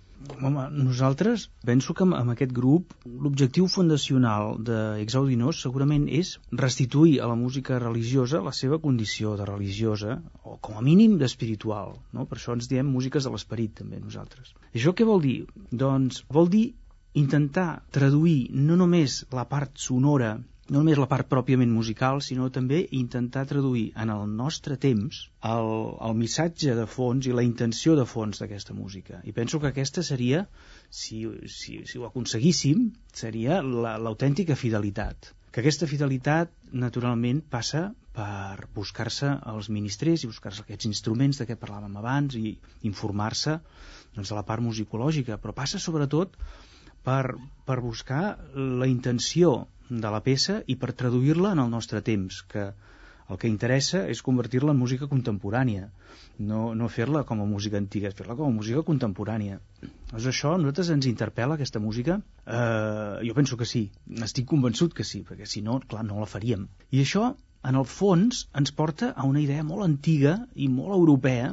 Home, 0.44 0.66
nosaltres, 0.76 1.46
penso 1.64 1.94
que 1.96 2.04
amb, 2.04 2.32
aquest 2.32 2.50
grup 2.56 2.92
l'objectiu 3.26 3.68
fundacional 3.74 4.58
d'Exaudinos 4.66 5.62
segurament 5.64 6.04
és 6.18 6.34
restituir 6.62 7.14
a 7.24 7.28
la 7.30 7.38
música 7.42 7.78
religiosa 7.80 8.42
la 8.44 8.52
seva 8.58 8.78
condició 8.84 9.32
de 9.40 9.46
religiosa, 9.48 10.18
o 10.44 10.58
com 10.68 10.76
a 10.76 10.84
mínim 10.84 11.16
d'espiritual. 11.22 11.96
No? 12.12 12.26
Per 12.28 12.36
això 12.36 12.58
ens 12.58 12.68
diem 12.68 12.92
músiques 12.98 13.24
de 13.24 13.32
l'esperit, 13.32 13.72
també, 13.80 14.02
nosaltres. 14.04 14.52
Això 14.74 14.92
què 14.92 15.08
vol 15.08 15.24
dir? 15.24 15.38
Doncs 15.84 16.20
vol 16.36 16.52
dir 16.52 16.66
intentar 17.14 17.82
traduir 17.90 18.50
no 18.52 18.76
només 18.76 19.24
la 19.34 19.44
part 19.48 19.76
sonora, 19.78 20.36
no 20.70 20.78
només 20.78 20.98
la 21.02 21.08
part 21.10 21.26
pròpiament 21.26 21.72
musical, 21.74 22.20
sinó 22.22 22.46
també 22.54 22.84
intentar 22.94 23.42
traduir 23.50 23.88
en 23.98 24.10
el 24.14 24.28
nostre 24.38 24.76
temps 24.78 25.24
el, 25.42 25.70
el 26.08 26.14
missatge 26.14 26.76
de 26.78 26.86
fons 26.86 27.26
i 27.26 27.32
la 27.34 27.42
intenció 27.42 27.96
de 27.98 28.04
fons 28.06 28.38
d'aquesta 28.38 28.74
música. 28.74 29.18
I 29.26 29.32
penso 29.34 29.58
que 29.58 29.66
aquesta 29.72 30.04
seria, 30.06 30.44
si, 30.90 31.24
si, 31.50 31.80
si 31.90 31.98
ho 31.98 32.06
aconseguíssim, 32.06 32.92
seria 33.12 33.62
la- 33.62 33.98
l'autèntica 33.98 34.54
fidelitat. 34.56 35.32
que 35.50 35.58
aquesta 35.64 35.86
fidelitat 35.90 36.52
naturalment 36.78 37.40
passa 37.50 37.80
per 38.14 38.68
buscar-se 38.74 39.32
els 39.50 39.66
ministrers 39.68 40.22
i 40.22 40.28
buscar-se 40.30 40.62
aquests 40.62 40.86
instruments 40.86 41.40
de 41.40 41.46
què 41.48 41.56
parlàvem 41.58 41.96
abans 41.98 42.36
i 42.38 42.52
informar-se 42.86 43.56
doncs, 44.14 44.28
de 44.30 44.36
la 44.38 44.44
part 44.46 44.62
musicològica, 44.62 45.40
però 45.42 45.50
passa 45.52 45.80
sobretot 45.82 46.36
per, 47.06 47.34
per 47.66 47.80
buscar 47.80 48.22
la 48.54 48.88
intenció 48.90 49.66
de 49.90 50.10
la 50.14 50.22
peça 50.22 50.60
i 50.70 50.76
per 50.78 50.94
traduir-la 50.94 51.54
en 51.56 51.64
el 51.64 51.70
nostre 51.70 52.02
temps, 52.06 52.42
que 52.50 52.70
el 53.30 53.38
que 53.38 53.50
interessa 53.50 54.04
és 54.10 54.22
convertir-la 54.26 54.72
en 54.74 54.78
música 54.78 55.06
contemporània, 55.10 55.88
no, 56.50 56.62
no 56.74 56.88
fer-la 56.90 57.22
com 57.28 57.42
a 57.42 57.46
música 57.46 57.78
antiga, 57.78 58.10
fer-la 58.20 58.34
com 58.38 58.50
a 58.50 58.56
música 58.56 58.82
contemporània. 58.86 59.60
Doncs 60.10 60.26
això 60.32 60.54
a 60.54 60.58
nosaltres 60.58 60.90
ens 60.94 61.06
interpel·la, 61.10 61.58
aquesta 61.58 61.82
música? 61.84 62.18
Eh, 62.46 63.20
jo 63.28 63.36
penso 63.36 63.58
que 63.60 63.68
sí, 63.72 63.84
estic 64.26 64.48
convençut 64.50 64.96
que 64.96 65.06
sí, 65.06 65.22
perquè 65.28 65.46
si 65.46 65.62
no, 65.66 65.78
clar, 65.92 66.02
no 66.08 66.18
la 66.22 66.30
faríem. 66.30 66.66
I 66.90 67.04
això, 67.04 67.28
en 67.70 67.78
el 67.78 67.86
fons, 67.86 68.46
ens 68.58 68.74
porta 68.74 69.12
a 69.14 69.28
una 69.28 69.42
idea 69.44 69.66
molt 69.66 69.86
antiga 69.86 70.38
i 70.56 70.70
molt 70.72 70.96
europea, 70.98 71.52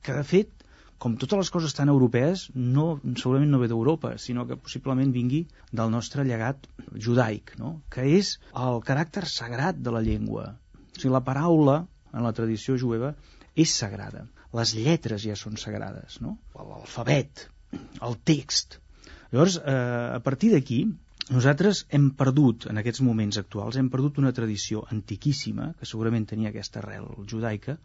que 0.00 0.16
de 0.16 0.24
fet 0.24 0.57
com 0.98 1.14
totes 1.16 1.38
les 1.38 1.50
coses 1.54 1.74
tan 1.78 1.90
europees, 1.92 2.48
no, 2.54 2.86
segurament 3.20 3.52
no 3.54 3.60
ve 3.62 3.68
d'Europa, 3.70 4.16
sinó 4.18 4.44
que 4.48 4.58
possiblement 4.58 5.12
vingui 5.14 5.44
del 5.80 5.92
nostre 5.94 6.24
llegat 6.26 6.66
judaic, 7.06 7.54
no? 7.60 7.76
que 7.94 8.06
és 8.18 8.34
el 8.66 8.82
caràcter 8.88 9.24
sagrat 9.30 9.78
de 9.78 9.94
la 9.94 10.02
llengua. 10.02 10.50
O 10.74 10.98
sigui, 10.98 11.12
la 11.14 11.22
paraula, 11.24 11.78
en 12.12 12.26
la 12.26 12.34
tradició 12.34 12.74
jueva, 12.82 13.12
és 13.54 13.74
sagrada. 13.74 14.26
Les 14.58 14.74
lletres 14.74 15.22
ja 15.22 15.36
són 15.36 15.58
sagrades, 15.60 16.18
no? 16.24 16.38
L'alfabet, 16.56 17.44
el 18.02 18.16
text. 18.30 18.78
Llavors, 19.30 19.58
eh, 19.60 20.16
a 20.16 20.20
partir 20.24 20.50
d'aquí, 20.54 20.80
nosaltres 21.28 21.84
hem 21.92 22.10
perdut, 22.22 22.66
en 22.72 22.80
aquests 22.80 23.02
moments 23.04 23.38
actuals, 23.40 23.76
hem 23.76 23.90
perdut 23.92 24.18
una 24.22 24.32
tradició 24.32 24.86
antiquíssima, 24.94 25.74
que 25.78 25.88
segurament 25.90 26.24
tenia 26.30 26.50
aquesta 26.54 26.80
arrel 26.80 27.10
judaica, 27.28 27.76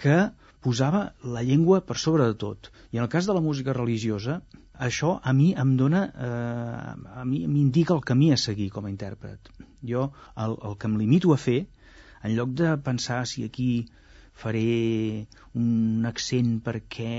que 0.00 0.18
posava 0.64 1.02
la 1.34 1.42
llengua 1.44 1.80
per 1.88 1.96
sobre 2.00 2.26
de 2.30 2.36
tot. 2.44 2.70
I 2.92 3.00
en 3.00 3.04
el 3.04 3.12
cas 3.12 3.28
de 3.28 3.36
la 3.36 3.44
música 3.44 3.74
religiosa, 3.76 4.40
això 4.88 5.12
a 5.22 5.32
mi 5.36 5.50
em 5.62 5.76
dona, 5.76 6.02
eh, 6.26 7.20
a 7.20 7.24
mi 7.28 7.44
m'indica 7.46 7.94
el 7.96 8.04
camí 8.10 8.30
a 8.32 8.40
seguir 8.40 8.70
com 8.74 8.86
a 8.86 8.92
intèrpret. 8.92 9.52
Jo 9.92 10.10
el, 10.44 10.56
el 10.68 10.76
que 10.80 10.90
em 10.90 10.98
limito 11.00 11.32
a 11.34 11.38
fer, 11.40 11.60
en 12.22 12.36
lloc 12.36 12.52
de 12.60 12.74
pensar 12.84 13.22
si 13.26 13.44
aquí 13.44 13.70
faré 14.42 15.26
un 15.60 16.08
accent 16.08 16.60
perquè 16.64 17.14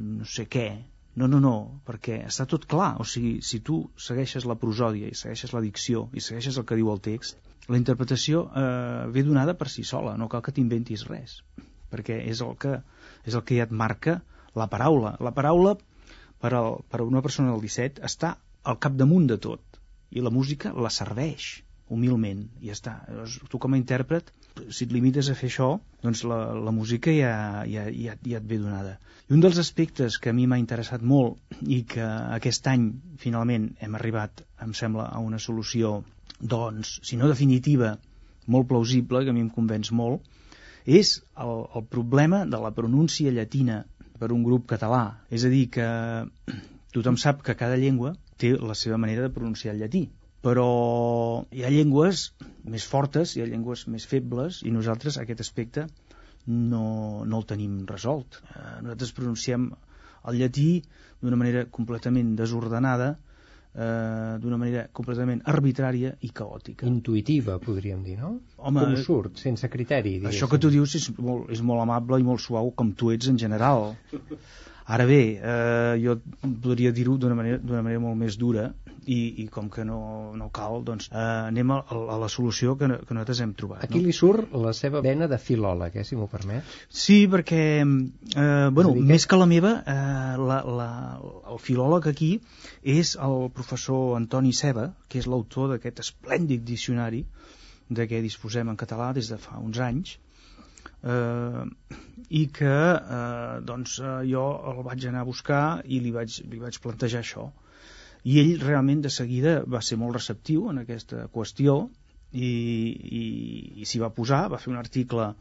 no 0.00 0.28
sé 0.36 0.46
què, 0.52 0.68
no, 1.16 1.28
no, 1.28 1.40
no, 1.44 1.56
perquè 1.88 2.22
està 2.28 2.48
tot 2.48 2.68
clar. 2.68 2.94
O 3.00 3.08
sigui, 3.08 3.38
si 3.44 3.60
tu 3.60 3.82
segueixes 4.08 4.48
la 4.48 4.56
prosòdia 4.60 5.08
i 5.12 5.16
segueixes 5.16 5.52
la 5.56 5.64
dicció 5.64 6.08
i 6.12 6.24
segueixes 6.24 6.60
el 6.60 6.68
que 6.68 6.80
diu 6.80 6.92
el 6.92 7.04
text, 7.04 7.40
la 7.68 7.80
interpretació 7.80 8.46
eh, 8.48 9.10
ve 9.12 9.24
donada 9.28 9.56
per 9.56 9.68
si 9.72 9.84
sola, 9.84 10.16
no 10.20 10.28
cal 10.28 10.44
que 10.44 10.56
t'inventis 10.56 11.04
res 11.08 11.40
perquè 11.92 12.18
és 12.32 12.40
el 12.44 12.56
que, 12.64 12.78
és 13.28 13.36
el 13.38 13.44
que 13.48 13.58
ja 13.60 13.68
et 13.68 13.74
marca 13.84 14.20
la 14.58 14.68
paraula. 14.72 15.16
La 15.20 15.34
paraula, 15.36 15.76
per, 16.42 16.52
al, 16.58 16.80
per 16.90 17.02
a 17.02 17.08
una 17.08 17.22
persona 17.24 17.52
del 17.52 17.62
17, 17.64 18.02
està 18.08 18.36
al 18.68 18.78
capdamunt 18.82 19.28
de 19.30 19.38
tot, 19.42 19.80
i 20.12 20.24
la 20.24 20.32
música 20.32 20.72
la 20.76 20.90
serveix 20.92 21.52
humilment, 21.92 22.46
i 22.62 22.70
ja 22.70 22.76
està. 22.76 22.92
Llavors, 23.08 23.38
tu 23.52 23.60
com 23.60 23.74
a 23.74 23.78
intèrpret, 23.78 24.30
si 24.72 24.86
et 24.86 24.92
limites 24.94 25.28
a 25.28 25.36
fer 25.36 25.50
això, 25.50 25.68
doncs 26.04 26.22
la, 26.28 26.38
la 26.66 26.72
música 26.74 27.12
ja, 27.12 27.32
ja, 27.68 27.86
ja, 27.92 28.16
ja 28.24 28.40
et 28.40 28.48
ve 28.48 28.58
donada. 28.62 28.96
I 29.28 29.36
un 29.36 29.42
dels 29.44 29.60
aspectes 29.60 30.18
que 30.22 30.32
a 30.32 30.36
mi 30.36 30.46
m'ha 30.48 30.60
interessat 30.60 31.04
molt 31.12 31.58
i 31.62 31.82
que 31.88 32.04
aquest 32.38 32.68
any 32.72 32.88
finalment 33.20 33.70
hem 33.84 33.98
arribat, 33.98 34.44
em 34.64 34.72
sembla, 34.78 35.10
a 35.12 35.20
una 35.24 35.40
solució, 35.40 35.98
doncs, 36.40 36.98
si 37.06 37.20
no 37.20 37.28
definitiva, 37.30 37.96
molt 38.46 38.68
plausible, 38.72 39.22
que 39.24 39.32
a 39.32 39.36
mi 39.36 39.44
em 39.44 39.52
convenç 39.52 39.92
molt, 39.96 40.24
és 40.86 41.14
el, 41.38 41.52
el 41.74 41.84
problema 41.90 42.44
de 42.46 42.60
la 42.62 42.72
pronúncia 42.74 43.32
llatina 43.32 43.82
per 44.18 44.32
un 44.32 44.42
grup 44.46 44.66
català. 44.70 45.02
És 45.30 45.44
a 45.44 45.50
dir, 45.52 45.68
que 45.74 45.86
tothom 46.94 47.16
sap 47.18 47.42
que 47.46 47.56
cada 47.58 47.78
llengua 47.78 48.14
té 48.38 48.52
la 48.58 48.74
seva 48.78 48.98
manera 48.98 49.22
de 49.26 49.34
pronunciar 49.34 49.74
el 49.74 49.82
llatí, 49.82 50.08
però 50.42 50.66
hi 51.54 51.62
ha 51.62 51.70
llengües 51.70 52.32
més 52.74 52.86
fortes, 52.92 53.36
hi 53.36 53.42
ha 53.42 53.48
llengües 53.50 53.86
més 53.94 54.06
febles, 54.10 54.62
i 54.66 54.74
nosaltres 54.74 55.18
aquest 55.18 55.42
aspecte 55.44 55.86
no, 56.46 57.24
no 57.24 57.38
el 57.38 57.46
tenim 57.46 57.82
resolt. 57.86 58.40
Eh, 58.42 58.78
nosaltres 58.82 59.14
pronunciem 59.18 59.70
el 60.30 60.38
llatí 60.38 60.82
d'una 61.22 61.38
manera 61.38 61.64
completament 61.70 62.34
desordenada, 62.38 63.14
eh, 63.74 64.38
d'una 64.42 64.58
manera 64.60 64.86
completament 64.92 65.42
arbitrària 65.52 66.14
i 66.20 66.32
caòtica. 66.34 66.86
Intuïtiva, 66.88 67.58
podríem 67.62 68.02
dir, 68.06 68.18
no? 68.20 68.34
Home, 68.58 68.84
com 68.84 68.96
surt, 69.06 69.38
sense 69.42 69.70
criteri. 69.72 70.18
Diguéssim. 70.18 70.32
Això 70.32 70.50
que 70.50 70.60
tu 70.62 70.72
dius 70.72 70.96
és 70.98 71.08
molt, 71.18 71.48
és 71.54 71.62
molt 71.64 71.84
amable 71.84 72.20
i 72.20 72.26
molt 72.26 72.44
suau 72.44 72.72
com 72.76 72.92
tu 72.92 73.12
ets 73.14 73.30
en 73.32 73.40
general. 73.40 73.92
Ara 74.92 75.06
bé, 75.06 75.22
eh, 75.38 75.94
jo 76.02 76.18
podria 76.62 76.90
dir-ho 76.92 77.14
d'una 77.16 77.36
manera, 77.38 77.60
manera 77.80 78.02
molt 78.02 78.18
més 78.18 78.36
dura 78.36 78.72
i, 79.06 79.18
i 79.42 79.46
com 79.52 79.68
que 79.72 79.84
no, 79.86 79.98
no 80.38 80.48
cal, 80.54 80.82
doncs 80.86 81.08
eh, 81.10 81.18
anem 81.48 81.72
a, 81.74 81.78
a 81.90 82.18
la 82.22 82.28
solució 82.32 82.76
que, 82.78 82.88
que 82.88 83.16
nosaltres 83.16 83.42
hem 83.44 83.54
trobat. 83.58 83.84
Aquí 83.86 84.00
no? 84.00 84.06
li 84.06 84.14
surt 84.16 84.54
la 84.64 84.74
seva 84.76 85.02
vena 85.04 85.28
de 85.30 85.38
filòleg, 85.42 85.96
eh, 85.98 86.06
si 86.06 86.18
m'ho 86.18 86.28
permet. 86.32 86.74
Sí, 86.88 87.22
perquè, 87.32 87.62
eh, 87.82 88.68
bueno, 88.70 88.94
que... 88.94 89.06
més 89.12 89.26
que 89.26 89.38
la 89.40 89.48
meva, 89.50 89.74
eh, 89.82 90.34
la, 90.50 90.58
la, 90.80 90.90
el 91.52 91.62
filòleg 91.62 92.10
aquí 92.12 92.32
és 92.82 93.14
el 93.28 93.48
professor 93.54 94.16
Antoni 94.18 94.54
Ceba, 94.56 94.90
que 95.08 95.22
és 95.22 95.30
l'autor 95.30 95.72
d'aquest 95.74 96.04
esplèndid 96.06 96.66
diccionari 96.68 97.24
de 97.92 98.06
què 98.08 98.22
disposem 98.24 98.70
en 98.72 98.78
català 98.78 99.12
des 99.16 99.28
de 99.32 99.38
fa 99.40 99.58
uns 99.60 99.80
anys, 99.82 100.16
eh, 101.02 101.64
i 102.30 102.46
que 102.54 102.76
eh, 102.76 103.56
doncs, 103.66 103.98
eh, 104.00 104.14
jo 104.30 104.44
el 104.72 104.84
vaig 104.86 105.08
anar 105.10 105.24
a 105.24 105.28
buscar 105.28 105.64
i 105.84 106.00
li 106.00 106.14
vaig, 106.14 106.38
li 106.48 106.62
vaig 106.62 106.78
plantejar 106.84 107.24
això 107.26 107.50
i 108.24 108.38
ell 108.42 108.52
realment 108.62 109.02
de 109.04 109.10
seguida 109.10 109.56
va 109.74 109.80
ser 109.82 109.98
molt 110.00 110.16
receptiu 110.18 110.68
en 110.70 110.82
aquesta 110.82 111.26
qüestió 111.34 111.78
i, 112.32 112.48
i, 112.48 113.24
i 113.82 113.88
s'hi 113.88 114.00
va 114.02 114.12
posar, 114.14 114.44
va 114.52 114.60
fer 114.62 114.72
un 114.72 114.80
article 114.80 115.32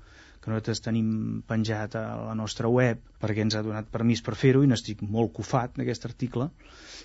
que 0.41 0.49
nosaltres 0.49 0.81
tenim 0.81 1.09
penjat 1.47 1.95
a 1.99 2.03
la 2.17 2.33
nostra 2.37 2.69
web 2.73 3.01
perquè 3.21 3.43
ens 3.45 3.55
ha 3.55 3.61
donat 3.65 3.91
permís 3.93 4.23
per 4.25 4.33
fer-ho 4.43 4.63
i 4.65 4.69
n'estic 4.71 5.03
molt 5.15 5.33
cofat 5.37 5.77
d'aquest 5.77 6.07
article. 6.09 6.47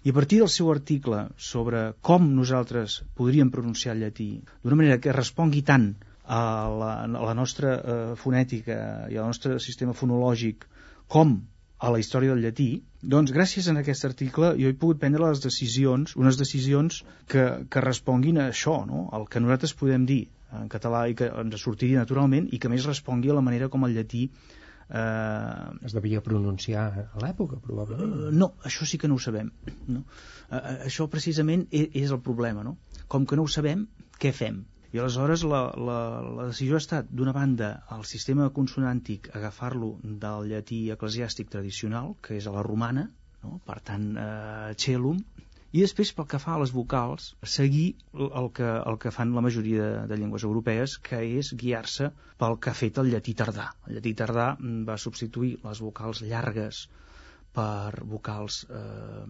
I 0.05 0.13
a 0.13 0.17
partir 0.17 0.39
del 0.41 0.53
seu 0.53 0.71
article 0.73 1.27
sobre 1.37 1.83
com 2.01 2.31
nosaltres 2.39 3.03
podríem 3.19 3.53
pronunciar 3.53 3.95
el 3.95 4.07
llatí 4.07 4.31
d'una 4.65 4.81
manera 4.81 5.01
que 5.05 5.13
respongui 5.13 5.63
tant 5.73 5.91
a 6.25 6.41
la, 6.81 6.93
a 7.05 7.27
la 7.29 7.35
nostra 7.37 7.77
eh, 7.77 7.99
fonètica 8.17 8.79
i 9.13 9.21
al 9.21 9.29
nostre 9.29 9.61
sistema 9.63 9.95
fonològic 9.95 10.65
com 11.13 11.37
a 11.79 11.91
la 11.93 12.01
història 12.01 12.33
del 12.33 12.43
llatí, 12.45 12.69
doncs 13.03 13.33
gràcies 13.37 13.69
a 13.69 13.75
aquest 13.81 14.07
article 14.09 14.55
jo 14.57 14.71
he 14.71 14.77
pogut 14.81 15.01
prendre 15.03 15.23
les 15.27 15.43
decisions, 15.45 16.15
unes 16.17 16.39
decisions 16.41 17.03
que, 17.29 17.45
que 17.69 17.85
responguin 17.85 18.41
a 18.41 18.49
això, 18.53 18.79
no? 18.89 19.07
el 19.17 19.27
que 19.29 19.43
nosaltres 19.45 19.77
podem 19.77 20.07
dir 20.09 20.23
en 20.57 20.71
català 20.73 21.07
i 21.11 21.17
que 21.19 21.29
ens 21.43 21.61
sortiria 21.61 22.01
naturalment 22.01 22.49
i 22.53 22.61
que 22.63 22.71
més 22.73 22.87
respongui 22.89 23.33
a 23.33 23.37
la 23.37 23.45
manera 23.45 23.69
com 23.69 23.85
el 23.85 23.97
llatí 23.97 24.29
eh... 24.89 25.89
es 25.89 25.97
devia 25.97 26.23
pronunciar 26.25 26.87
a 27.03 27.25
l'època 27.25 27.59
probablement 27.63 28.15
uh, 28.15 28.31
no, 28.33 28.53
això 28.65 28.87
sí 28.89 29.01
que 29.03 29.11
no 29.11 29.19
ho 29.19 29.23
sabem 29.23 29.51
no? 29.91 30.05
Uh, 30.47 30.87
això 30.87 31.09
precisament 31.13 31.67
és, 31.71 31.91
és 32.07 32.15
el 32.15 32.23
problema 32.23 32.65
no? 32.65 32.77
com 33.09 33.27
que 33.27 33.37
no 33.37 33.45
ho 33.45 33.53
sabem, 33.53 33.85
què 34.23 34.33
fem? 34.33 34.63
I 34.97 35.01
aleshores 35.03 35.43
la, 35.45 35.59
la, 35.87 35.97
la 36.37 36.45
decisió 36.49 36.77
ha 36.77 36.83
estat, 36.83 37.09
d'una 37.19 37.33
banda, 37.37 37.67
el 37.97 38.05
sistema 38.09 38.47
consonàntic 38.59 39.27
agafar-lo 39.37 39.91
del 40.23 40.47
llatí 40.53 40.79
eclesiàstic 40.95 41.51
tradicional, 41.53 42.15
que 42.25 42.39
és 42.39 42.47
a 42.49 42.55
la 42.55 42.63
romana, 42.65 43.03
no? 43.43 43.59
per 43.67 43.77
tant, 43.91 44.07
eh, 44.23 44.71
celum, 44.85 45.19
i 45.77 45.83
després, 45.85 46.15
pel 46.17 46.29
que 46.33 46.41
fa 46.47 46.55
a 46.55 46.63
les 46.65 46.73
vocals, 46.79 47.29
seguir 47.57 47.85
el 48.25 48.51
que, 48.57 48.71
el 48.93 48.99
que 49.05 49.13
fan 49.19 49.37
la 49.37 49.45
majoria 49.49 49.83
de, 49.83 50.01
de 50.15 50.21
llengües 50.23 50.49
europees, 50.49 50.97
que 51.11 51.21
és 51.43 51.53
guiar-se 51.65 52.09
pel 52.41 52.57
que 52.57 52.73
ha 52.73 52.79
fet 52.81 53.05
el 53.05 53.13
llatí 53.13 53.37
tardà. 53.43 53.69
El 53.91 53.99
llatí 53.99 54.17
tardà 54.23 54.49
mm, 54.55 54.89
va 54.89 54.97
substituir 55.05 55.53
les 55.69 55.85
vocals 55.91 56.25
llargues 56.33 56.87
per 57.61 58.09
vocals 58.17 58.65
eh, 58.73 59.25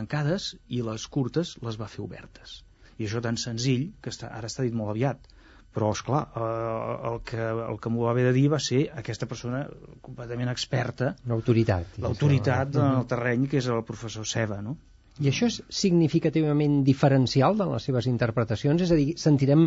tancades 0.00 0.54
i 0.78 0.80
les 0.88 1.08
curtes 1.18 1.58
les 1.68 1.82
va 1.84 1.92
fer 1.98 2.06
obertes 2.08 2.62
i 2.98 3.06
això 3.06 3.22
tan 3.24 3.38
senzill 3.40 3.88
que 4.02 4.12
està, 4.12 4.32
ara 4.32 4.50
està 4.50 4.66
dit 4.66 4.74
molt 4.76 4.94
aviat. 4.94 5.30
Però 5.72 5.88
és 5.96 6.02
clar, 6.04 6.26
eh, 6.36 6.94
el 7.08 7.18
que, 7.28 7.40
el 7.40 7.78
que 7.80 7.92
m'ho 7.92 8.04
va 8.04 8.10
haver 8.12 8.26
de 8.28 8.32
dir 8.36 8.48
va 8.52 8.60
ser 8.60 8.82
aquesta 9.02 9.28
persona 9.30 9.62
completament 10.04 10.52
experta. 10.52 11.14
L'autoritat 11.32 11.96
l'autoritat 12.04 12.76
en 12.76 12.98
el 13.00 13.06
terreny 13.08 13.46
que 13.48 13.62
és 13.62 13.70
el 13.72 13.80
professor 13.88 14.28
Ceba 14.28 14.60
no? 14.64 14.76
I 15.20 15.28
això 15.28 15.48
és 15.50 15.58
significativament 15.68 16.80
diferencial 16.86 17.58
de 17.58 17.66
les 17.68 17.84
seves 17.88 18.08
interpretacions? 18.08 18.80
És 18.80 18.92
a 18.94 18.96
dir, 18.96 19.12
sentirem 19.20 19.66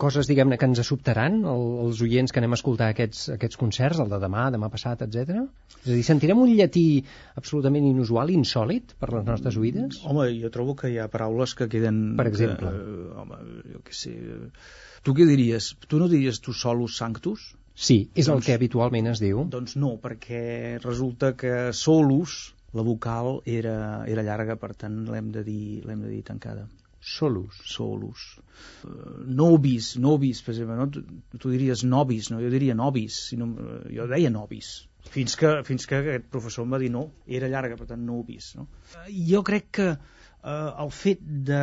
coses, 0.00 0.26
diguem-ne, 0.26 0.56
que 0.58 0.66
ens 0.66 0.80
sobtaran 0.86 1.42
el, 1.44 1.64
els 1.84 2.00
oients 2.02 2.32
que 2.32 2.40
anem 2.40 2.56
a 2.56 2.58
escoltar 2.58 2.88
aquests, 2.90 3.28
aquests 3.36 3.60
concerts, 3.60 4.00
el 4.02 4.10
de 4.10 4.18
demà, 4.22 4.48
demà 4.50 4.70
passat, 4.72 5.04
etc. 5.06 5.44
És 5.84 5.92
a 5.92 5.94
dir, 5.94 6.04
sentirem 6.06 6.40
un 6.42 6.50
llatí 6.56 6.84
absolutament 7.38 7.86
inusual, 7.92 8.32
insòlid, 8.34 8.96
per 8.98 9.12
les 9.14 9.26
nostres 9.28 9.60
oïdes? 9.60 10.02
Home, 10.10 10.26
jo 10.40 10.50
trobo 10.54 10.74
que 10.80 10.90
hi 10.90 10.98
ha 10.98 11.06
paraules 11.12 11.54
que 11.54 11.68
queden... 11.70 12.02
Per 12.18 12.26
exemple? 12.32 12.74
Que, 12.74 12.98
eh, 12.98 13.22
home, 13.22 13.40
jo 13.76 13.84
què 13.86 13.96
sé... 14.02 14.16
Tu 15.06 15.14
què 15.16 15.24
diries? 15.28 15.72
Tu 15.88 16.00
no 16.00 16.10
diries 16.12 16.42
tu 16.44 16.52
solus 16.52 16.98
sanctus? 17.00 17.52
Sí, 17.80 18.10
és 18.12 18.26
Doncs- 18.26 18.34
el 18.34 18.42
que 18.44 18.56
habitualment 18.58 19.08
es 19.14 19.22
diu. 19.22 19.46
Doncs 19.48 19.78
no, 19.80 19.94
perquè 20.02 20.78
resulta 20.82 21.32
que 21.40 21.70
solus, 21.76 22.50
la 22.76 22.84
vocal, 22.86 23.40
era, 23.46 24.04
era 24.06 24.24
llarga, 24.26 24.56
per 24.60 24.74
tant 24.78 25.02
l'hem 25.10 25.32
de, 25.34 25.42
dir, 25.46 25.80
l'hem 25.86 26.04
de 26.06 26.12
dir 26.12 26.22
tancada. 26.26 26.68
Solus. 27.00 27.56
Solus. 27.64 28.26
Uh, 28.84 29.24
nobis, 29.26 29.94
nobis, 29.96 30.42
per 30.44 30.54
exemple, 30.54 30.76
no? 30.76 30.86
tu, 30.92 31.02
tu 31.40 31.52
diries 31.52 31.82
nobis, 31.88 32.30
no? 32.30 32.40
jo 32.44 32.52
diria 32.52 32.76
nobis, 32.76 33.16
si 33.30 33.40
no, 33.40 33.50
jo 33.88 34.06
deia 34.10 34.30
nobis. 34.30 34.74
Fins 35.10 35.34
que, 35.40 35.54
fins 35.64 35.88
que 35.88 35.96
aquest 35.96 36.26
professor 36.30 36.66
em 36.66 36.76
va 36.76 36.80
dir 36.82 36.90
no, 36.92 37.06
era 37.26 37.48
llarga, 37.48 37.78
per 37.80 37.88
tant 37.88 38.04
nobis. 38.04 38.52
No? 38.58 38.68
Uh, 38.92 39.06
jo 39.32 39.40
crec 39.46 39.70
que 39.80 39.88
uh, 39.96 40.70
el 40.84 40.92
fet 40.94 41.22
de, 41.24 41.62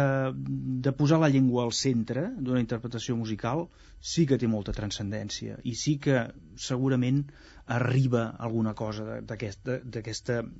de 0.88 0.96
posar 0.98 1.22
la 1.22 1.30
llengua 1.34 1.68
al 1.68 1.76
centre 1.76 2.28
d'una 2.38 2.64
interpretació 2.64 3.16
musical 3.20 3.68
sí 4.02 4.26
que 4.30 4.38
té 4.42 4.50
molta 4.50 4.74
transcendència 4.74 5.58
i 5.66 5.74
sí 5.78 5.98
que 6.02 6.26
segurament 6.62 7.24
arriba 7.68 8.36
alguna 8.40 8.74
cosa 8.74 9.20
d'aquesta, 9.22 9.80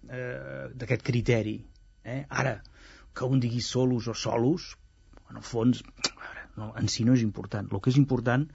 eh, 0.10 0.70
d'aquest 0.76 1.04
criteri. 1.04 1.58
Eh? 2.04 2.26
Ara, 2.30 2.58
que 3.16 3.26
un 3.26 3.40
digui 3.40 3.62
solos 3.62 4.08
o 4.08 4.14
solos, 4.14 4.76
en 5.32 5.40
el 5.40 5.44
fons, 5.44 5.84
no, 6.58 6.74
en 6.78 6.88
si 6.92 7.06
no 7.08 7.16
és 7.18 7.24
important. 7.24 7.70
El 7.72 7.82
que 7.82 7.94
és 7.94 8.00
important 8.00 8.48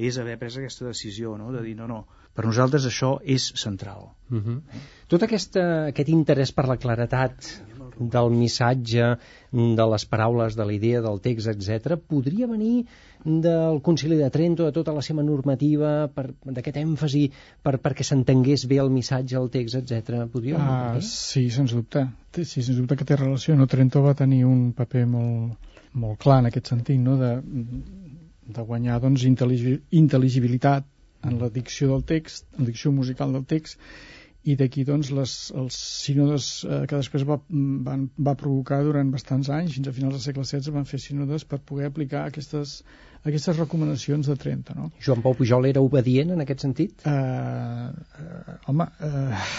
és 0.00 0.18
haver 0.18 0.38
pres 0.40 0.56
aquesta 0.58 0.86
decisió, 0.88 1.36
no? 1.38 1.52
de 1.52 1.62
dir, 1.64 1.76
no, 1.78 1.86
no, 1.90 2.04
per 2.34 2.46
nosaltres 2.46 2.86
això 2.88 3.16
és 3.22 3.50
central. 3.62 4.10
Uh 4.30 4.40
-huh. 4.40 4.60
Tot 5.08 5.22
aquesta, 5.22 5.86
aquest 5.88 6.08
interès 6.08 6.52
per 6.52 6.66
la 6.68 6.76
claretat 6.76 7.50
del 8.00 8.30
missatge, 8.32 9.10
de 9.52 9.86
les 9.92 10.04
paraules, 10.08 10.56
de 10.56 10.64
la 10.64 10.72
idea, 10.72 11.02
del 11.04 11.20
text, 11.20 11.50
etc, 11.52 11.96
podria 12.08 12.46
venir 12.48 12.86
del 13.24 13.82
Concili 13.84 14.16
de 14.16 14.30
Trento, 14.32 14.64
de 14.64 14.72
tota 14.72 14.94
la 14.96 15.02
seva 15.04 15.22
normativa, 15.22 16.08
d'aquest 16.44 16.78
èmfasi 16.80 17.26
per, 17.62 17.74
perquè 17.84 18.06
s'entengués 18.08 18.64
bé 18.70 18.78
el 18.80 18.88
missatge, 18.94 19.36
el 19.36 19.50
text, 19.52 19.76
etc. 19.82 20.24
Podria 20.32 20.56
venir 20.56 20.70
Ah, 20.70 21.00
sí, 21.04 21.48
sens 21.52 21.74
dubte. 21.76 22.06
Sí, 22.32 22.62
sens 22.62 22.76
dubte 22.78 22.96
que 22.96 23.04
té 23.04 23.16
relació. 23.20 23.56
No? 23.60 23.66
Trento 23.68 24.00
va 24.06 24.14
tenir 24.16 24.46
un 24.48 24.70
paper 24.72 25.04
molt, 25.10 25.74
molt 25.92 26.18
clar 26.22 26.38
en 26.40 26.48
aquest 26.48 26.72
sentit, 26.72 26.96
no? 27.02 27.18
de, 27.20 27.34
de 28.56 28.62
guanyar 28.70 29.00
doncs, 29.04 29.26
intel·ligi- 29.28 29.80
intel·ligibilitat 30.00 30.88
en 31.28 31.36
la 31.42 31.50
dicció 31.52 31.90
del 31.92 32.04
text, 32.08 32.46
en 32.56 32.64
la 32.64 32.70
dicció 32.72 32.90
musical 32.96 33.32
del 33.36 33.44
text, 33.44 33.76
i 34.48 34.56
d'aquí 34.56 34.86
doncs, 34.88 35.10
les, 35.12 35.34
els 35.60 35.76
sínodes 36.04 36.48
eh, 36.64 36.82
que 36.88 36.96
després 36.96 37.26
va, 37.28 37.36
van, 37.88 38.06
va 38.28 38.36
provocar 38.40 38.80
durant 38.86 39.10
bastants 39.12 39.50
anys, 39.52 39.74
fins 39.76 39.90
a 39.90 39.94
finals 39.96 40.16
del 40.16 40.24
segle 40.24 40.46
XVI 40.48 40.76
van 40.78 40.88
fer 40.88 41.00
sínodes 41.02 41.44
per 41.50 41.60
poder 41.70 41.90
aplicar 41.90 42.24
aquestes, 42.30 42.78
aquestes 43.20 43.60
recomanacions 43.60 44.30
de 44.32 44.38
Trento. 44.40 44.76
No? 44.78 44.88
Joan 45.04 45.20
Pau 45.26 45.36
Pujol 45.36 45.68
era 45.68 45.84
obedient 45.84 46.32
en 46.36 46.40
aquest 46.46 46.64
sentit? 46.64 47.04
Uh, 47.04 47.92
uh, 48.24 48.56
home, 48.72 48.88
uh, 49.04 49.50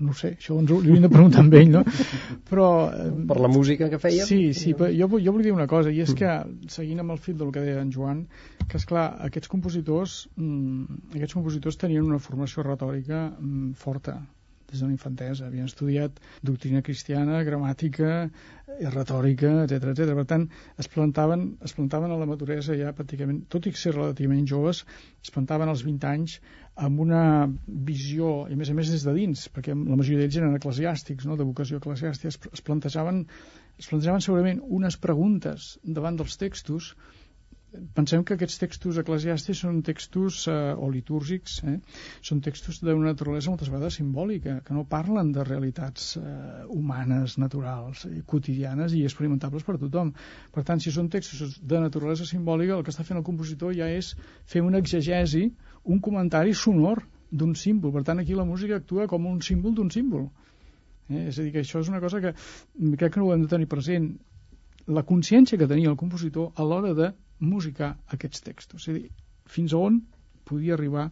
no 0.00 0.12
ho 0.12 0.16
sé, 0.18 0.34
això 0.38 0.56
ens 0.60 0.72
ho 0.72 0.78
hauríem 0.78 1.06
de 1.06 1.10
preguntar 1.12 1.42
amb 1.44 1.56
ell, 1.58 1.70
no? 1.76 1.82
Però... 2.50 2.68
Per 3.30 3.38
la 3.40 3.50
música 3.52 3.88
que 3.92 4.00
feia? 4.02 4.26
Sí, 4.28 4.52
sí, 4.56 4.74
però 4.78 4.90
jo, 4.92 5.08
jo 5.22 5.34
vull 5.34 5.46
dir 5.46 5.54
una 5.54 5.68
cosa, 5.70 5.92
i 5.94 6.02
és 6.04 6.14
que, 6.18 6.30
seguint 6.72 7.02
amb 7.02 7.14
el 7.16 7.20
fil 7.24 7.38
del 7.40 7.50
que 7.54 7.64
deia 7.64 7.82
en 7.82 7.90
Joan, 7.94 8.24
que 8.68 8.78
és 8.80 8.86
clar, 8.88 9.08
aquests 9.26 9.50
compositors, 9.52 10.20
mm, 10.36 11.02
aquests 11.16 11.38
compositors 11.38 11.80
tenien 11.80 12.06
una 12.06 12.22
formació 12.22 12.66
retòrica 12.66 13.26
mm, 13.32 13.74
forta 13.80 14.20
des 14.74 14.80
de 14.80 14.88
la 14.88 14.94
infantesa, 14.94 15.46
havien 15.46 15.68
estudiat 15.70 16.18
doctrina 16.42 16.82
cristiana, 16.82 17.42
gramàtica, 17.46 18.10
eh, 18.26 18.88
retòrica, 18.90 19.52
etc 19.64 19.92
etc. 19.92 20.14
Per 20.18 20.26
tant, 20.32 20.48
es 20.82 20.90
plantaven, 20.90 21.46
es 21.62 21.76
plantaven 21.76 22.10
a 22.10 22.18
la 22.18 22.28
maduresa 22.30 22.76
ja 22.80 22.94
pràcticament, 22.96 23.44
tot 23.54 23.68
i 23.70 23.74
ser 23.78 23.94
relativament 23.94 24.48
joves, 24.50 24.84
es 25.22 25.34
plantaven 25.34 25.70
als 25.70 25.84
20 25.86 26.10
anys 26.10 26.40
amb 26.74 27.00
una 27.00 27.24
visió, 27.66 28.30
i 28.50 28.54
a 28.54 28.58
més 28.58 28.70
a 28.70 28.74
més 28.74 28.90
des 28.90 29.04
de 29.06 29.14
dins, 29.14 29.46
perquè 29.54 29.74
la 29.74 29.98
majoria 29.98 30.22
d'ells 30.22 30.38
eren 30.40 30.56
eclesiàstics, 30.58 31.26
no? 31.30 31.36
de 31.38 31.46
vocació 31.46 31.78
eclesiàstica, 31.82 32.32
es, 32.32 32.40
es 32.58 32.64
plantejaven 32.66 33.26
es 33.78 33.90
plantejaven 33.90 34.22
segurament 34.22 34.62
unes 34.78 34.96
preguntes 35.02 35.74
davant 35.98 36.18
dels 36.18 36.38
textos 36.38 36.92
pensem 37.94 38.22
que 38.26 38.36
aquests 38.36 38.60
textos 38.62 38.98
eclesiàstics 39.00 39.62
són 39.64 39.80
textos 39.86 40.44
eh, 40.50 40.54
o 40.78 40.88
litúrgics, 40.94 41.56
eh? 41.66 41.76
són 42.28 42.42
textos 42.44 42.80
d'una 42.82 43.10
naturalesa 43.10 43.50
moltes 43.52 43.70
vegades 43.72 43.98
simbòlica, 43.98 44.58
que 44.66 44.76
no 44.76 44.84
parlen 44.90 45.32
de 45.34 45.44
realitats 45.48 46.12
eh, 46.20 46.24
humanes, 46.70 47.36
naturals, 47.42 48.04
eh, 48.10 48.22
quotidianes 48.30 48.94
i 48.94 49.04
experimentables 49.08 49.66
per 49.66 49.78
tothom. 49.82 50.14
Per 50.54 50.66
tant, 50.66 50.82
si 50.82 50.94
són 50.94 51.10
textos 51.12 51.58
de 51.60 51.82
naturalesa 51.82 52.28
simbòlica, 52.28 52.78
el 52.78 52.86
que 52.86 52.94
està 52.94 53.06
fent 53.06 53.20
el 53.20 53.26
compositor 53.26 53.74
ja 53.76 53.90
és 53.90 54.14
fer 54.50 54.62
una 54.62 54.82
exegesi, 54.84 55.48
un 55.84 56.00
comentari 56.00 56.54
sonor 56.54 57.02
d'un 57.30 57.54
símbol. 57.58 57.92
Per 57.92 58.04
tant, 58.06 58.20
aquí 58.22 58.36
la 58.36 58.46
música 58.48 58.78
actua 58.80 59.08
com 59.10 59.26
un 59.30 59.40
símbol 59.42 59.74
d'un 59.74 59.90
símbol. 59.90 60.28
Eh? 61.08 61.26
És 61.28 61.38
a 61.38 61.42
dir, 61.42 61.52
que 61.52 61.64
això 61.64 61.82
és 61.82 61.90
una 61.92 62.00
cosa 62.04 62.20
que 62.22 62.32
crec 62.96 63.14
que 63.14 63.20
no 63.20 63.28
ho 63.28 63.34
hem 63.34 63.44
de 63.44 63.50
tenir 63.50 63.68
present. 63.70 64.08
La 64.86 65.04
consciència 65.08 65.58
que 65.58 65.68
tenia 65.68 65.90
el 65.90 66.00
compositor 66.00 66.52
a 66.56 66.64
l'hora 66.64 66.94
de 66.96 67.12
musicar 67.40 67.94
aquests 68.16 68.44
textos. 68.44 68.84
És 68.84 68.88
a 68.88 68.96
dir, 68.98 69.10
fins 69.50 69.74
a 69.74 69.80
on 69.80 70.00
podia 70.48 70.76
arribar 70.76 71.10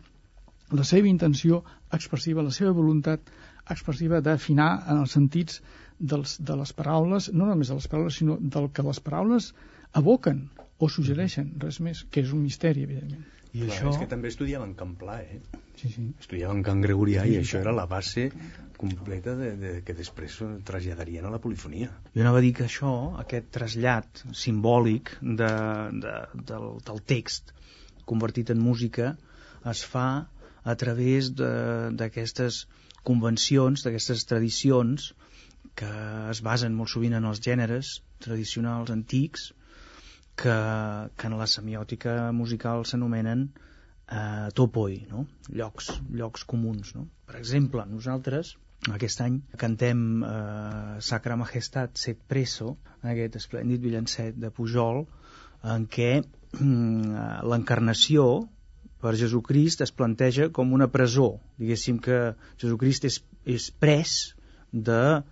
la 0.73 0.85
seva 0.89 1.09
intenció 1.09 1.63
expressiva, 1.93 2.45
la 2.45 2.55
seva 2.55 2.73
voluntat 2.77 3.33
expressiva 3.71 4.21
d'afinar 4.25 4.71
en 4.89 5.03
els 5.03 5.13
sentits 5.17 5.61
dels, 5.99 6.39
de 6.41 6.57
les 6.59 6.73
paraules, 6.73 7.29
no 7.33 7.47
només 7.47 7.69
de 7.69 7.77
les 7.79 7.89
paraules, 7.89 8.19
sinó 8.19 8.39
del 8.41 8.71
que 8.73 8.85
les 8.87 9.01
paraules 9.01 9.53
evoquen 10.01 10.47
o 10.79 10.89
suggereixen, 10.89 11.53
res 11.63 11.79
més, 11.85 12.03
que 12.11 12.25
és 12.25 12.33
un 12.33 12.43
misteri, 12.43 12.87
evidentment. 12.89 13.29
I 13.53 13.61
Clar, 13.67 13.71
això- 13.77 13.91
És 13.93 13.99
que 14.01 14.07
també 14.11 14.29
estudiaven 14.33 14.75
cant 14.75 14.95
pla, 14.97 15.21
eh? 15.23 15.41
Sí, 15.77 15.89
sí. 15.93 16.05
Estudiaven 16.21 16.63
cant 16.63 16.81
gregorià 16.85 17.25
i 17.29 17.37
això 17.41 17.61
era 17.61 17.73
la 17.73 17.87
base 17.87 18.31
completa 18.77 19.35
de, 19.39 19.51
de, 19.57 19.73
que 19.87 19.95
després 19.95 20.39
traslladarien 20.65 21.25
a 21.25 21.31
la 21.31 21.39
polifonia. 21.39 21.91
Jo 22.15 22.23
anava 22.25 22.39
a 22.41 22.45
dir 22.45 22.53
que 22.59 22.65
això, 22.67 22.93
aquest 23.21 23.51
trasllat 23.55 24.23
simbòlic 24.35 25.13
de, 25.23 25.51
de, 26.03 26.15
del, 26.51 26.67
del 26.87 27.01
text 27.15 27.53
convertit 28.09 28.51
en 28.51 28.59
música, 28.61 29.13
es 29.71 29.85
fa 29.87 30.07
a 30.65 30.75
través 30.77 31.33
de- 31.39 31.91
d'aquestes 31.99 32.65
convencions, 33.03 33.83
d'aquestes 33.85 34.25
tradicions 34.27 35.13
que 35.79 35.89
es 36.31 36.41
basen 36.43 36.75
molt 36.75 36.91
sovint 36.91 37.15
en 37.19 37.25
els 37.25 37.41
gèneres 37.41 38.01
tradicionals 38.23 38.91
antics 38.91 39.53
que, 40.37 40.57
que 41.17 41.29
en 41.29 41.39
la 41.39 41.49
semiòtica 41.51 42.33
musical 42.37 42.87
s'anomenen 42.89 43.47
eh, 43.53 44.49
topoi, 44.55 45.03
no? 45.11 45.27
llocs, 45.49 45.93
llocs 46.11 46.45
comuns. 46.49 46.95
No? 46.97 47.07
Per 47.29 47.39
exemple, 47.41 47.85
nosaltres 47.89 48.57
aquest 48.91 49.21
any 49.23 49.39
cantem 49.59 50.25
eh, 50.27 51.01
Sacra 51.01 51.37
Majestat 51.39 51.99
Set 52.01 52.23
Preso, 52.29 52.77
aquest 53.03 53.39
esplèndid 53.39 53.85
villancet 53.85 54.39
de 54.43 54.51
Pujol, 54.51 55.05
en 55.63 55.87
què 55.87 56.11
mm, 56.19 57.45
l'encarnació 57.47 58.27
per 59.03 59.15
Jesucrist 59.19 59.85
es 59.87 59.95
planteja 59.95 60.49
com 60.55 60.75
una 60.75 60.89
presó. 60.91 61.37
Diguéssim 61.59 62.01
que 62.03 62.35
Jesucrist 62.59 63.07
és, 63.07 63.21
és 63.47 63.71
pres 63.71 64.17
de 64.73 65.23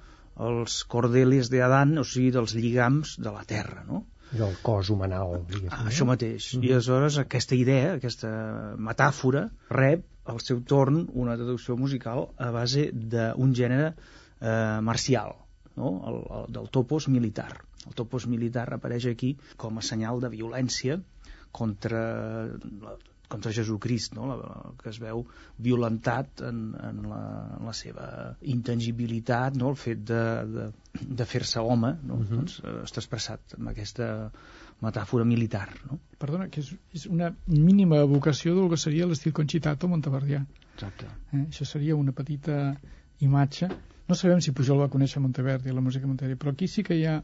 els 0.40 0.78
cordeles 0.94 1.50
d'Adan, 1.50 1.98
o 2.00 2.06
sigui, 2.06 2.30
dels 2.34 2.54
lligams 2.56 3.16
de 3.18 3.34
la 3.34 3.44
terra, 3.46 3.82
no? 3.86 4.04
Del 4.30 4.54
cos 4.62 4.90
humanal. 4.94 5.40
Ah, 5.68 5.84
això 5.90 6.06
mateix. 6.06 6.52
I 6.58 6.70
aleshores 6.70 7.18
aquesta 7.22 7.56
idea, 7.58 7.96
aquesta 7.96 8.30
metàfora, 8.78 9.48
rep 9.74 10.06
al 10.30 10.38
seu 10.44 10.60
torn 10.72 11.02
una 11.18 11.36
traducció 11.40 11.76
musical 11.80 12.28
a 12.38 12.50
base 12.54 12.88
d'un 12.92 13.54
gènere 13.56 13.90
eh, 13.90 14.80
marcial, 14.86 15.34
no? 15.76 15.94
el, 16.10 16.20
el, 16.38 16.46
del 16.58 16.70
topos 16.70 17.08
militar. 17.08 17.50
El 17.88 17.96
topos 17.98 18.28
militar 18.30 18.68
apareix 18.76 19.08
aquí 19.10 19.34
com 19.58 19.80
a 19.80 19.84
senyal 19.84 20.20
de 20.22 20.30
violència 20.32 21.00
contra, 21.56 22.02
la, 22.84 22.94
contra 23.30 23.52
Jesucrist, 23.54 24.14
no? 24.18 24.28
la, 24.30 24.52
que 24.80 24.90
es 24.90 25.00
veu 25.02 25.24
violentat 25.62 26.42
en, 26.46 26.62
en, 26.76 27.02
la, 27.10 27.22
en 27.58 27.66
la 27.68 27.74
seva 27.76 28.06
intangibilitat, 28.54 29.58
no? 29.60 29.72
el 29.72 29.78
fet 29.80 30.04
de, 30.12 30.22
de, 30.54 30.68
de 31.20 31.28
fer-se 31.32 31.62
home, 31.62 31.94
no? 32.02 32.20
uh 32.20 32.24
-huh. 32.24 32.40
doncs, 32.40 32.60
eh, 32.64 32.78
està 32.84 33.02
expressat 33.04 33.58
amb 33.58 33.72
aquesta 33.74 34.30
metàfora 34.80 35.24
militar. 35.24 35.68
No? 35.90 36.00
Perdona, 36.18 36.48
que 36.48 36.60
és, 36.60 36.74
és 36.94 37.06
una 37.06 37.34
mínima 37.46 38.00
evocació 38.00 38.54
del 38.56 38.70
que 38.70 38.76
seria 38.76 39.06
l'estil 39.06 39.32
concitato 39.32 39.88
monteverdià. 39.88 40.44
Exacte. 40.74 41.06
Eh? 41.32 41.46
Això 41.46 41.64
seria 41.64 41.96
una 41.96 42.12
petita 42.12 42.76
imatge 43.20 43.68
No 44.10 44.16
sabem 44.18 44.40
si 44.42 44.50
Pujol 44.50 44.80
va 44.82 44.88
conèixer 44.90 45.20
Monteverdi, 45.22 45.70
la 45.70 45.82
música 45.86 46.08
Monteverdi, 46.10 46.36
però 46.42 46.50
aquí 46.50 46.66
sí 46.66 46.82
que 46.82 46.96
hi 46.98 47.04
ha, 47.06 47.20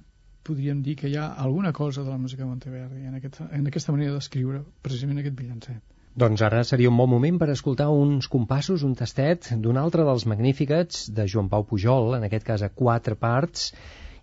podríem 0.46 0.84
dir 0.86 0.92
que 1.00 1.08
hi 1.10 1.16
ha 1.18 1.24
alguna 1.44 1.72
cosa 1.74 2.04
de 2.06 2.12
la 2.12 2.18
música 2.24 2.44
de 2.44 2.50
Monteverdi 2.50 3.00
en, 3.08 3.16
aquest, 3.18 3.40
en 3.58 3.66
aquesta 3.66 3.94
manera 3.96 4.12
d'escriure 4.14 4.60
precisament 4.86 5.18
aquest 5.18 5.34
villancet. 5.40 5.95
Doncs 6.16 6.40
ara 6.40 6.62
seria 6.64 6.88
un 6.88 6.96
bon 6.96 7.10
moment 7.12 7.38
per 7.40 7.50
escoltar 7.52 7.90
uns 7.92 8.26
compassos, 8.32 8.84
un 8.86 8.94
tastet 8.96 9.50
d'un 9.64 9.76
altre 9.76 10.04
dels 10.08 10.24
magnífics 10.32 11.02
de 11.18 11.26
Joan 11.28 11.50
Pau 11.52 11.66
Pujol, 11.68 12.14
en 12.16 12.24
aquest 12.24 12.46
cas 12.46 12.64
a 12.64 12.70
quatre 12.72 13.18
parts, 13.20 13.66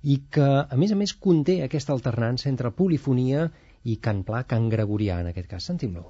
i 0.01 0.15
que, 0.33 0.47
a 0.65 0.79
més 0.81 0.95
a 0.95 0.97
més, 0.97 1.13
conté 1.27 1.59
aquesta 1.61 1.93
alternança 1.93 2.49
entre 2.49 2.73
polifonia 2.73 3.45
i 3.85 3.99
cant 4.07 4.23
pla, 4.25 4.41
cant 4.49 4.65
gregorià, 4.73 5.19
en 5.21 5.29
aquest 5.35 5.51
cas. 5.53 5.69
Sentim-lo. 5.69 6.07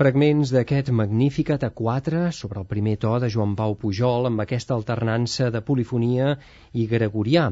Fragments 0.00 0.48
d'aquest 0.48 0.88
Magnificat 0.96 1.64
a 1.66 1.68
4 1.76 2.20
sobre 2.32 2.56
el 2.62 2.64
primer 2.68 2.94
to 3.02 3.10
de 3.20 3.28
Joan 3.28 3.50
Pau 3.52 3.74
Pujol 3.82 4.30
amb 4.30 4.40
aquesta 4.40 4.72
alternança 4.72 5.50
de 5.52 5.60
polifonia 5.60 6.30
i 6.72 6.86
gregorià. 6.88 7.42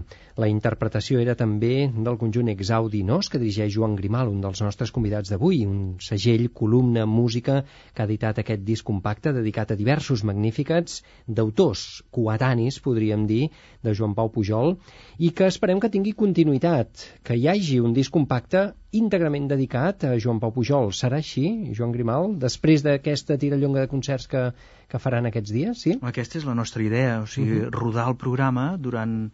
La 0.40 0.49
interpretació 0.49 1.20
era 1.20 1.34
també 1.36 1.90
del 2.07 2.16
conjunt 2.22 2.49
Exaudi 2.55 3.03
Nos 3.05 3.28
que 3.28 3.42
dirigeix 3.42 3.74
Joan 3.74 3.99
Grimal, 4.01 4.32
un 4.32 4.40
dels 4.40 4.64
nostres 4.64 4.94
convidats 4.96 5.28
d'avui, 5.28 5.61
un 5.68 6.01
segell, 6.01 6.46
columna, 6.62 7.05
música 7.05 7.59
que 7.92 8.01
ha 8.01 8.09
editat 8.09 8.40
aquest 8.40 8.64
disc 8.64 8.88
compacte 8.94 9.36
dedicat 9.36 9.76
a 9.76 9.76
diversos 9.82 10.24
Magnificats 10.24 11.03
d'autors 11.28 11.84
coetanis, 12.09 12.80
podríem 12.80 13.28
dir, 13.28 13.51
de 13.84 13.92
Joan 13.92 14.16
Pau 14.16 14.32
Pujol 14.32 14.78
i 15.18 15.34
que 15.36 15.53
esperem 15.53 15.84
que 15.84 15.92
tingui 15.92 16.16
continuïtat, 16.16 17.11
que 17.20 17.36
hi 17.36 17.44
hagi 17.53 17.82
un 17.84 17.92
disc 17.92 18.16
compacte 18.16 18.70
íntegrament 18.97 19.49
dedicat 19.51 20.05
a 20.09 20.14
Joan 20.16 20.39
Pau 20.41 20.53
Pujol. 20.55 20.93
Serà 20.97 21.18
així, 21.20 21.47
Joan 21.76 21.93
Grimal, 21.93 22.32
després 22.41 22.84
d'aquesta 22.86 23.36
tirallonga 23.41 23.84
de 23.84 23.91
concerts 23.91 24.28
que, 24.32 24.45
que 24.89 24.99
faran 25.03 25.28
aquests 25.28 25.53
dies, 25.53 25.82
sí? 25.84 25.95
Aquesta 26.09 26.39
és 26.41 26.47
la 26.49 26.55
nostra 26.57 26.80
idea, 26.80 27.20
o 27.20 27.26
sigui, 27.26 27.59
uh 27.59 27.61
mhm. 27.61 27.68
-huh. 27.68 27.80
rodar 27.80 28.09
el 28.09 28.16
programa 28.16 28.76
durant 28.78 29.30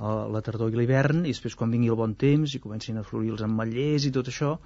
uh, 0.00 0.28
la 0.32 0.42
tardor 0.42 0.70
i 0.70 0.76
l'hivern 0.76 1.24
i 1.24 1.32
després 1.32 1.56
quan 1.56 1.70
vingui 1.70 1.88
el 1.88 1.96
bon 1.96 2.14
temps 2.14 2.54
i 2.54 2.60
comencin 2.60 2.98
a 2.98 3.02
florir 3.02 3.30
els 3.30 3.42
ametllers 3.42 4.04
i 4.04 4.10
tot 4.10 4.28
això... 4.28 4.58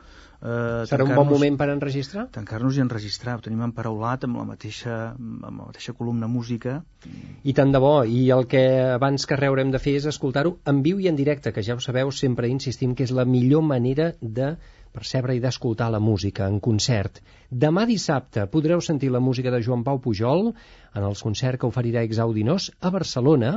Uh, 0.43 0.83
Serà 0.91 1.05
un 1.05 1.15
bon 1.15 1.29
moment 1.29 1.57
per 1.57 1.69
enregistrar? 1.71 2.27
Tancar-nos 2.33 2.77
i 2.77 2.81
enregistrar, 2.81 3.37
ho 3.37 3.41
tenim 3.41 3.63
emparaulat 3.63 4.25
amb 4.25 4.37
la 4.37 4.45
mateixa, 4.45 5.15
amb 5.15 5.45
la 5.45 5.67
mateixa 5.67 5.93
columna 5.93 6.27
música. 6.27 6.83
I 7.45 7.53
tant 7.53 7.71
de 7.71 7.79
bo, 7.79 8.03
i 8.05 8.29
el 8.31 8.49
que 8.49 8.91
abans 8.91 9.25
que 9.25 9.37
res 9.37 9.49
haurem 9.49 9.71
de 9.71 9.79
fer 9.79 9.95
és 9.95 10.07
escoltar-ho 10.07 10.59
en 10.67 10.83
viu 10.83 10.99
i 10.99 11.07
en 11.07 11.15
directe, 11.15 11.53
que 11.53 11.63
ja 11.63 11.75
ho 11.75 11.81
sabeu, 11.81 12.11
sempre 12.11 12.49
insistim 12.49 12.97
que 12.97 13.05
és 13.05 13.13
la 13.13 13.25
millor 13.25 13.63
manera 13.63 14.15
de 14.21 14.57
percebre 14.93 15.35
i 15.37 15.41
d'escoltar 15.43 15.89
la 15.93 16.01
música 16.01 16.47
en 16.53 16.61
concert. 16.61 17.21
Demà 17.65 17.85
dissabte 17.89 18.47
podreu 18.53 18.81
sentir 18.85 19.11
la 19.13 19.21
música 19.21 19.51
de 19.51 19.63
Joan 19.65 19.85
Pau 19.87 20.01
Pujol 20.05 20.51
en 20.53 21.03
els 21.09 21.23
concerts 21.27 21.61
que 21.61 21.69
oferirà 21.69 22.05
Exaudinós 22.07 22.71
a 22.81 22.93
Barcelona 22.95 23.53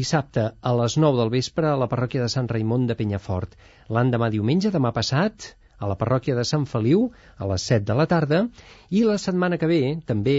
dissabte 0.00 0.48
a 0.60 0.74
les 0.80 0.96
9 0.98 1.22
del 1.22 1.34
vespre 1.36 1.70
a 1.70 1.76
la 1.80 1.88
parròquia 1.92 2.24
de 2.24 2.32
Sant 2.32 2.48
Raimon 2.52 2.86
de 2.86 2.96
Penyafort. 2.98 3.54
L'endemà 3.88 4.30
diumenge, 4.34 4.72
demà 4.74 4.92
passat, 4.92 5.54
a 5.78 5.88
la 5.90 5.96
parròquia 6.00 6.34
de 6.36 6.44
Sant 6.48 6.64
Feliu 6.68 7.06
a 7.36 7.48
les 7.52 7.64
7 7.70 7.84
de 7.90 7.96
la 7.98 8.08
tarda 8.10 8.42
i 8.90 9.04
la 9.04 9.18
setmana 9.20 9.58
que 9.60 9.68
ve, 9.70 9.80
també 10.08 10.36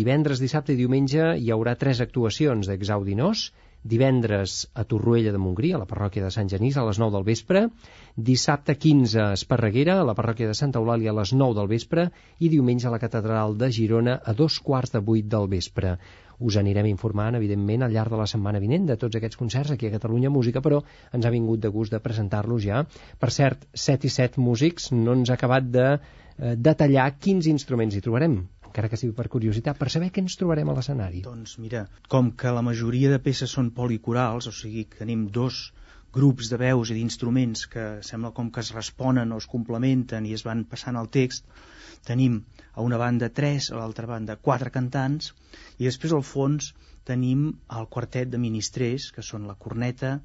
divendres, 0.00 0.42
dissabte 0.42 0.74
i 0.74 0.80
diumenge, 0.80 1.34
hi 1.38 1.50
haurà 1.54 1.76
tres 1.78 2.02
actuacions 2.04 2.70
d'Exaudinós 2.70 3.50
divendres 3.82 4.66
a 4.74 4.84
Torroella 4.84 5.32
de 5.32 5.38
Montgrí, 5.40 5.72
a 5.72 5.78
la 5.80 5.88
parròquia 5.88 6.26
de 6.26 6.32
Sant 6.34 6.50
Genís, 6.52 6.76
a 6.76 6.84
les 6.84 6.98
9 7.00 7.14
del 7.16 7.24
vespre, 7.24 7.62
dissabte 8.16 8.76
15 8.76 9.20
a 9.20 9.32
Esparreguera, 9.36 10.00
a 10.00 10.06
la 10.06 10.14
parròquia 10.18 10.48
de 10.48 10.56
Santa 10.58 10.80
Eulàlia, 10.80 11.12
a 11.12 11.18
les 11.20 11.32
9 11.32 11.56
del 11.58 11.70
vespre, 11.70 12.08
i 12.38 12.50
diumenge 12.52 12.88
a 12.88 12.92
la 12.94 13.00
catedral 13.02 13.56
de 13.58 13.70
Girona, 13.72 14.18
a 14.24 14.34
dos 14.34 14.60
quarts 14.60 14.92
de 14.96 15.02
8 15.02 15.28
del 15.36 15.48
vespre. 15.48 15.96
Us 16.40 16.56
anirem 16.56 16.86
informant, 16.88 17.36
evidentment, 17.36 17.82
al 17.84 17.92
llarg 17.92 18.14
de 18.14 18.20
la 18.20 18.28
setmana 18.30 18.62
vinent 18.62 18.86
de 18.88 18.96
tots 19.00 19.18
aquests 19.18 19.36
concerts 19.36 19.74
aquí 19.74 19.88
a 19.88 19.94
Catalunya 19.96 20.30
Música, 20.32 20.62
però 20.64 20.80
ens 21.12 21.26
ha 21.26 21.34
vingut 21.34 21.60
de 21.60 21.68
gust 21.68 21.92
de 21.92 22.00
presentar-los 22.00 22.64
ja. 22.64 22.86
Per 23.20 23.30
cert, 23.34 23.66
7 23.74 24.08
i 24.08 24.14
7 24.14 24.40
músics, 24.40 24.88
no 24.92 25.18
ens 25.18 25.30
ha 25.30 25.36
acabat 25.36 25.68
de 25.68 25.90
eh, 25.92 26.56
detallar 26.56 27.10
quins 27.18 27.50
instruments 27.50 27.96
hi 27.96 28.02
trobarem 28.06 28.40
encara 28.70 28.88
que 28.88 28.96
sigui 29.00 29.14
per 29.18 29.26
curiositat, 29.26 29.76
per 29.78 29.90
saber 29.90 30.12
què 30.14 30.22
ens 30.22 30.36
trobarem 30.38 30.68
a 30.70 30.74
l'escenari. 30.76 31.24
Doncs 31.26 31.56
mira, 31.58 31.84
com 32.08 32.30
que 32.38 32.52
la 32.54 32.62
majoria 32.62 33.10
de 33.10 33.18
peces 33.18 33.50
són 33.50 33.72
policorals, 33.74 34.46
o 34.46 34.54
sigui 34.54 34.84
que 34.86 35.00
tenim 35.02 35.26
dos 35.34 35.72
grups 36.14 36.50
de 36.50 36.58
veus 36.60 36.90
i 36.90 36.96
d'instruments 36.96 37.66
que 37.72 37.84
sembla 38.06 38.32
com 38.36 38.50
que 38.50 38.62
es 38.64 38.72
responen 38.74 39.32
o 39.32 39.38
es 39.42 39.46
complementen 39.50 40.26
i 40.26 40.34
es 40.36 40.44
van 40.46 40.64
passant 40.72 40.98
el 41.00 41.10
text, 41.16 41.46
tenim 42.06 42.40
a 42.72 42.82
una 42.86 42.98
banda 42.98 43.28
tres, 43.40 43.70
a 43.70 43.78
l'altra 43.78 44.08
banda 44.10 44.38
quatre 44.48 44.72
cantants, 44.74 45.32
i 45.78 45.86
després 45.86 46.14
al 46.16 46.26
fons 46.26 46.72
tenim 47.10 47.46
el 47.78 47.88
quartet 47.94 48.30
de 48.30 48.40
ministrers, 48.42 49.10
que 49.14 49.24
són 49.30 49.46
la 49.50 49.56
corneta, 49.64 50.18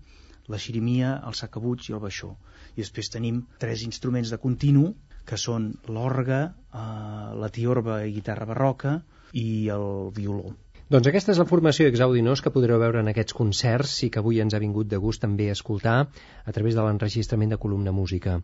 la 0.51 0.61
xirimia, 0.61 1.15
el 1.27 1.37
sacabuig 1.37 1.89
i 1.89 1.95
el 1.97 2.03
baixó. 2.03 2.35
I 2.75 2.83
després 2.83 3.09
tenim 3.13 3.41
tres 3.61 3.85
instruments 3.87 4.33
de 4.33 4.41
continu, 4.41 4.91
que 5.25 5.39
són 5.41 5.71
l'orga, 5.89 6.41
eh, 6.51 7.29
la 7.43 7.49
tiorba 7.49 8.03
i 8.05 8.13
guitarra 8.19 8.45
barroca 8.51 8.99
i 9.33 9.47
el 9.73 10.11
violó. 10.19 10.53
Doncs 10.85 11.07
aquesta 11.09 11.31
és 11.33 11.39
la 11.41 11.47
formació 11.49 11.87
exaudinós 11.89 12.43
que 12.45 12.51
podreu 12.53 12.77
veure 12.77 12.99
en 13.01 13.07
aquests 13.09 13.33
concerts 13.33 13.93
i 14.05 14.09
que 14.13 14.19
avui 14.21 14.37
ens 14.43 14.53
ha 14.53 14.59
vingut 14.61 14.85
de 14.91 14.99
gust 15.01 15.23
també 15.23 15.47
escoltar 15.49 15.95
a 16.05 16.53
través 16.53 16.77
de 16.77 16.83
l'enregistrament 16.85 17.55
de 17.55 17.57
Columna 17.63 17.93
Música. 17.99 18.35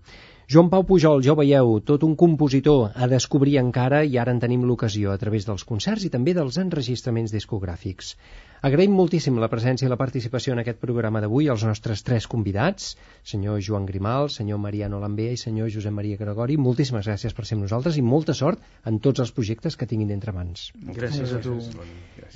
Joan 0.52 0.68
Pau 0.68 0.84
Pujol, 0.84 1.22
ja 1.24 1.32
ho 1.32 1.38
veieu, 1.40 1.70
tot 1.90 2.02
un 2.04 2.16
compositor 2.22 2.98
a 3.06 3.08
descobrir 3.12 3.54
encara 3.62 4.02
i 4.04 4.18
ara 4.24 4.34
en 4.36 4.42
tenim 4.44 4.66
l'ocasió 4.68 5.14
a 5.14 5.20
través 5.22 5.48
dels 5.48 5.64
concerts 5.70 6.04
i 6.04 6.12
també 6.12 6.34
dels 6.36 6.58
enregistraments 6.60 7.32
discogràfics. 7.32 8.16
Agraïm 8.62 8.94
moltíssim 8.94 9.40
la 9.42 9.48
presència 9.50 9.88
i 9.88 9.90
la 9.90 9.98
participació 9.98 10.54
en 10.54 10.60
aquest 10.62 10.78
programa 10.78 11.18
d'avui 11.24 11.48
als 11.50 11.64
nostres 11.66 12.04
tres 12.06 12.28
convidats, 12.30 12.92
senyor 13.26 13.58
Joan 13.66 13.88
Grimal, 13.90 14.28
senyor 14.30 14.60
Mariano 14.62 15.00
Lambea 15.02 15.34
i 15.34 15.40
senyor 15.42 15.72
Josep 15.74 15.96
Maria 15.98 16.20
Gregori. 16.20 16.60
Moltíssimes 16.62 17.08
gràcies 17.10 17.34
per 17.34 17.48
ser 17.48 17.58
amb 17.58 17.66
nosaltres 17.66 17.98
i 17.98 18.04
molta 18.06 18.36
sort 18.38 18.62
en 18.86 19.00
tots 19.02 19.24
els 19.24 19.32
projectes 19.34 19.74
que 19.74 19.88
tinguin 19.90 20.12
entre 20.14 20.36
mans. 20.36 20.68
Gràcies 20.94 21.34
a 21.34 21.42
tu. 21.42 21.56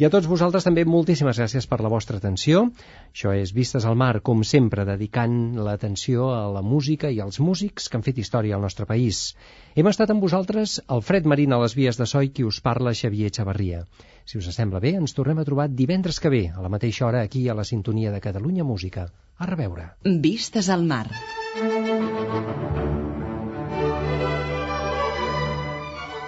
I 0.01 0.07
a 0.07 0.09
tots 0.09 0.25
vosaltres 0.31 0.65
també 0.65 0.87
moltíssimes 0.89 1.37
gràcies 1.37 1.69
per 1.69 1.77
la 1.85 1.93
vostra 1.93 2.17
atenció. 2.17 2.65
Això 3.13 3.35
és 3.37 3.53
Vistes 3.53 3.85
al 3.85 3.93
Mar, 3.95 4.23
com 4.25 4.41
sempre, 4.41 4.87
dedicant 4.89 5.59
l'atenció 5.61 6.31
a 6.33 6.47
la 6.57 6.65
música 6.65 7.13
i 7.13 7.21
als 7.21 7.37
músics 7.37 7.85
que 7.85 8.01
han 8.05 8.13
fet 8.13 8.21
història 8.21 8.55
al 8.55 8.61
nostre 8.61 8.85
país. 8.85 9.33
Hem 9.75 9.87
estat 9.89 10.11
amb 10.13 10.21
vosaltres 10.21 10.77
Alfred 10.87 11.25
Marín 11.25 11.53
a 11.53 11.59
les 11.63 11.73
vies 11.73 11.97
de 11.97 12.05
Soi, 12.05 12.29
qui 12.29 12.45
us 12.45 12.61
parla 12.61 12.93
Xavier 12.93 13.31
Xavarria. 13.33 13.85
Si 14.25 14.37
us 14.37 14.49
sembla 14.53 14.79
bé, 14.79 14.93
ens 14.93 15.15
tornem 15.17 15.39
a 15.41 15.45
trobar 15.45 15.69
divendres 15.69 16.19
que 16.19 16.29
ve, 16.29 16.43
a 16.53 16.61
la 16.61 16.69
mateixa 16.69 17.07
hora, 17.07 17.23
aquí 17.25 17.47
a 17.49 17.55
la 17.57 17.65
sintonia 17.65 18.11
de 18.11 18.21
Catalunya 18.21 18.63
Música. 18.63 19.09
A 19.37 19.49
reveure. 19.49 19.89
Vistes 20.05 20.69
al 20.69 20.85
mar. 20.85 21.09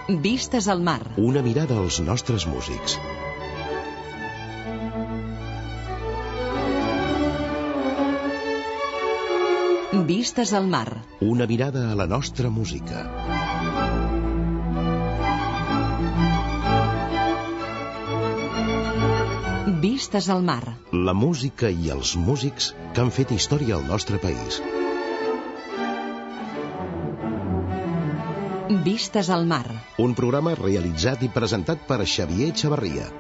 Vistes 0.10 0.68
al 0.68 0.82
mar. 0.82 1.02
Una 1.18 1.46
mirada 1.46 1.78
als 1.78 2.02
nostres 2.02 2.48
músics. 2.48 2.98
Vistes 10.08 10.54
al 10.54 10.68
mar. 10.72 11.04
Una 11.20 11.46
mirada 11.46 11.92
a 11.92 11.96
la 12.00 12.06
nostra 12.08 12.50
música. 12.50 13.00
Vistes 19.82 20.30
al 20.30 20.44
mar. 20.44 20.78
La 20.94 21.14
música 21.14 21.68
i 21.68 21.92
els 21.98 22.14
músics 22.16 22.70
que 22.94 23.04
han 23.04 23.12
fet 23.18 23.36
història 23.36 23.76
al 23.82 23.84
nostre 23.92 24.22
país. 24.24 24.62
Vistes 28.88 29.28
al 29.30 29.44
mar. 29.52 29.66
Un 30.08 30.16
programa 30.22 30.56
realitzat 30.56 31.28
i 31.28 31.34
presentat 31.42 31.84
per 31.92 32.00
Xavier 32.06 32.54
Xavarria. 32.56 33.12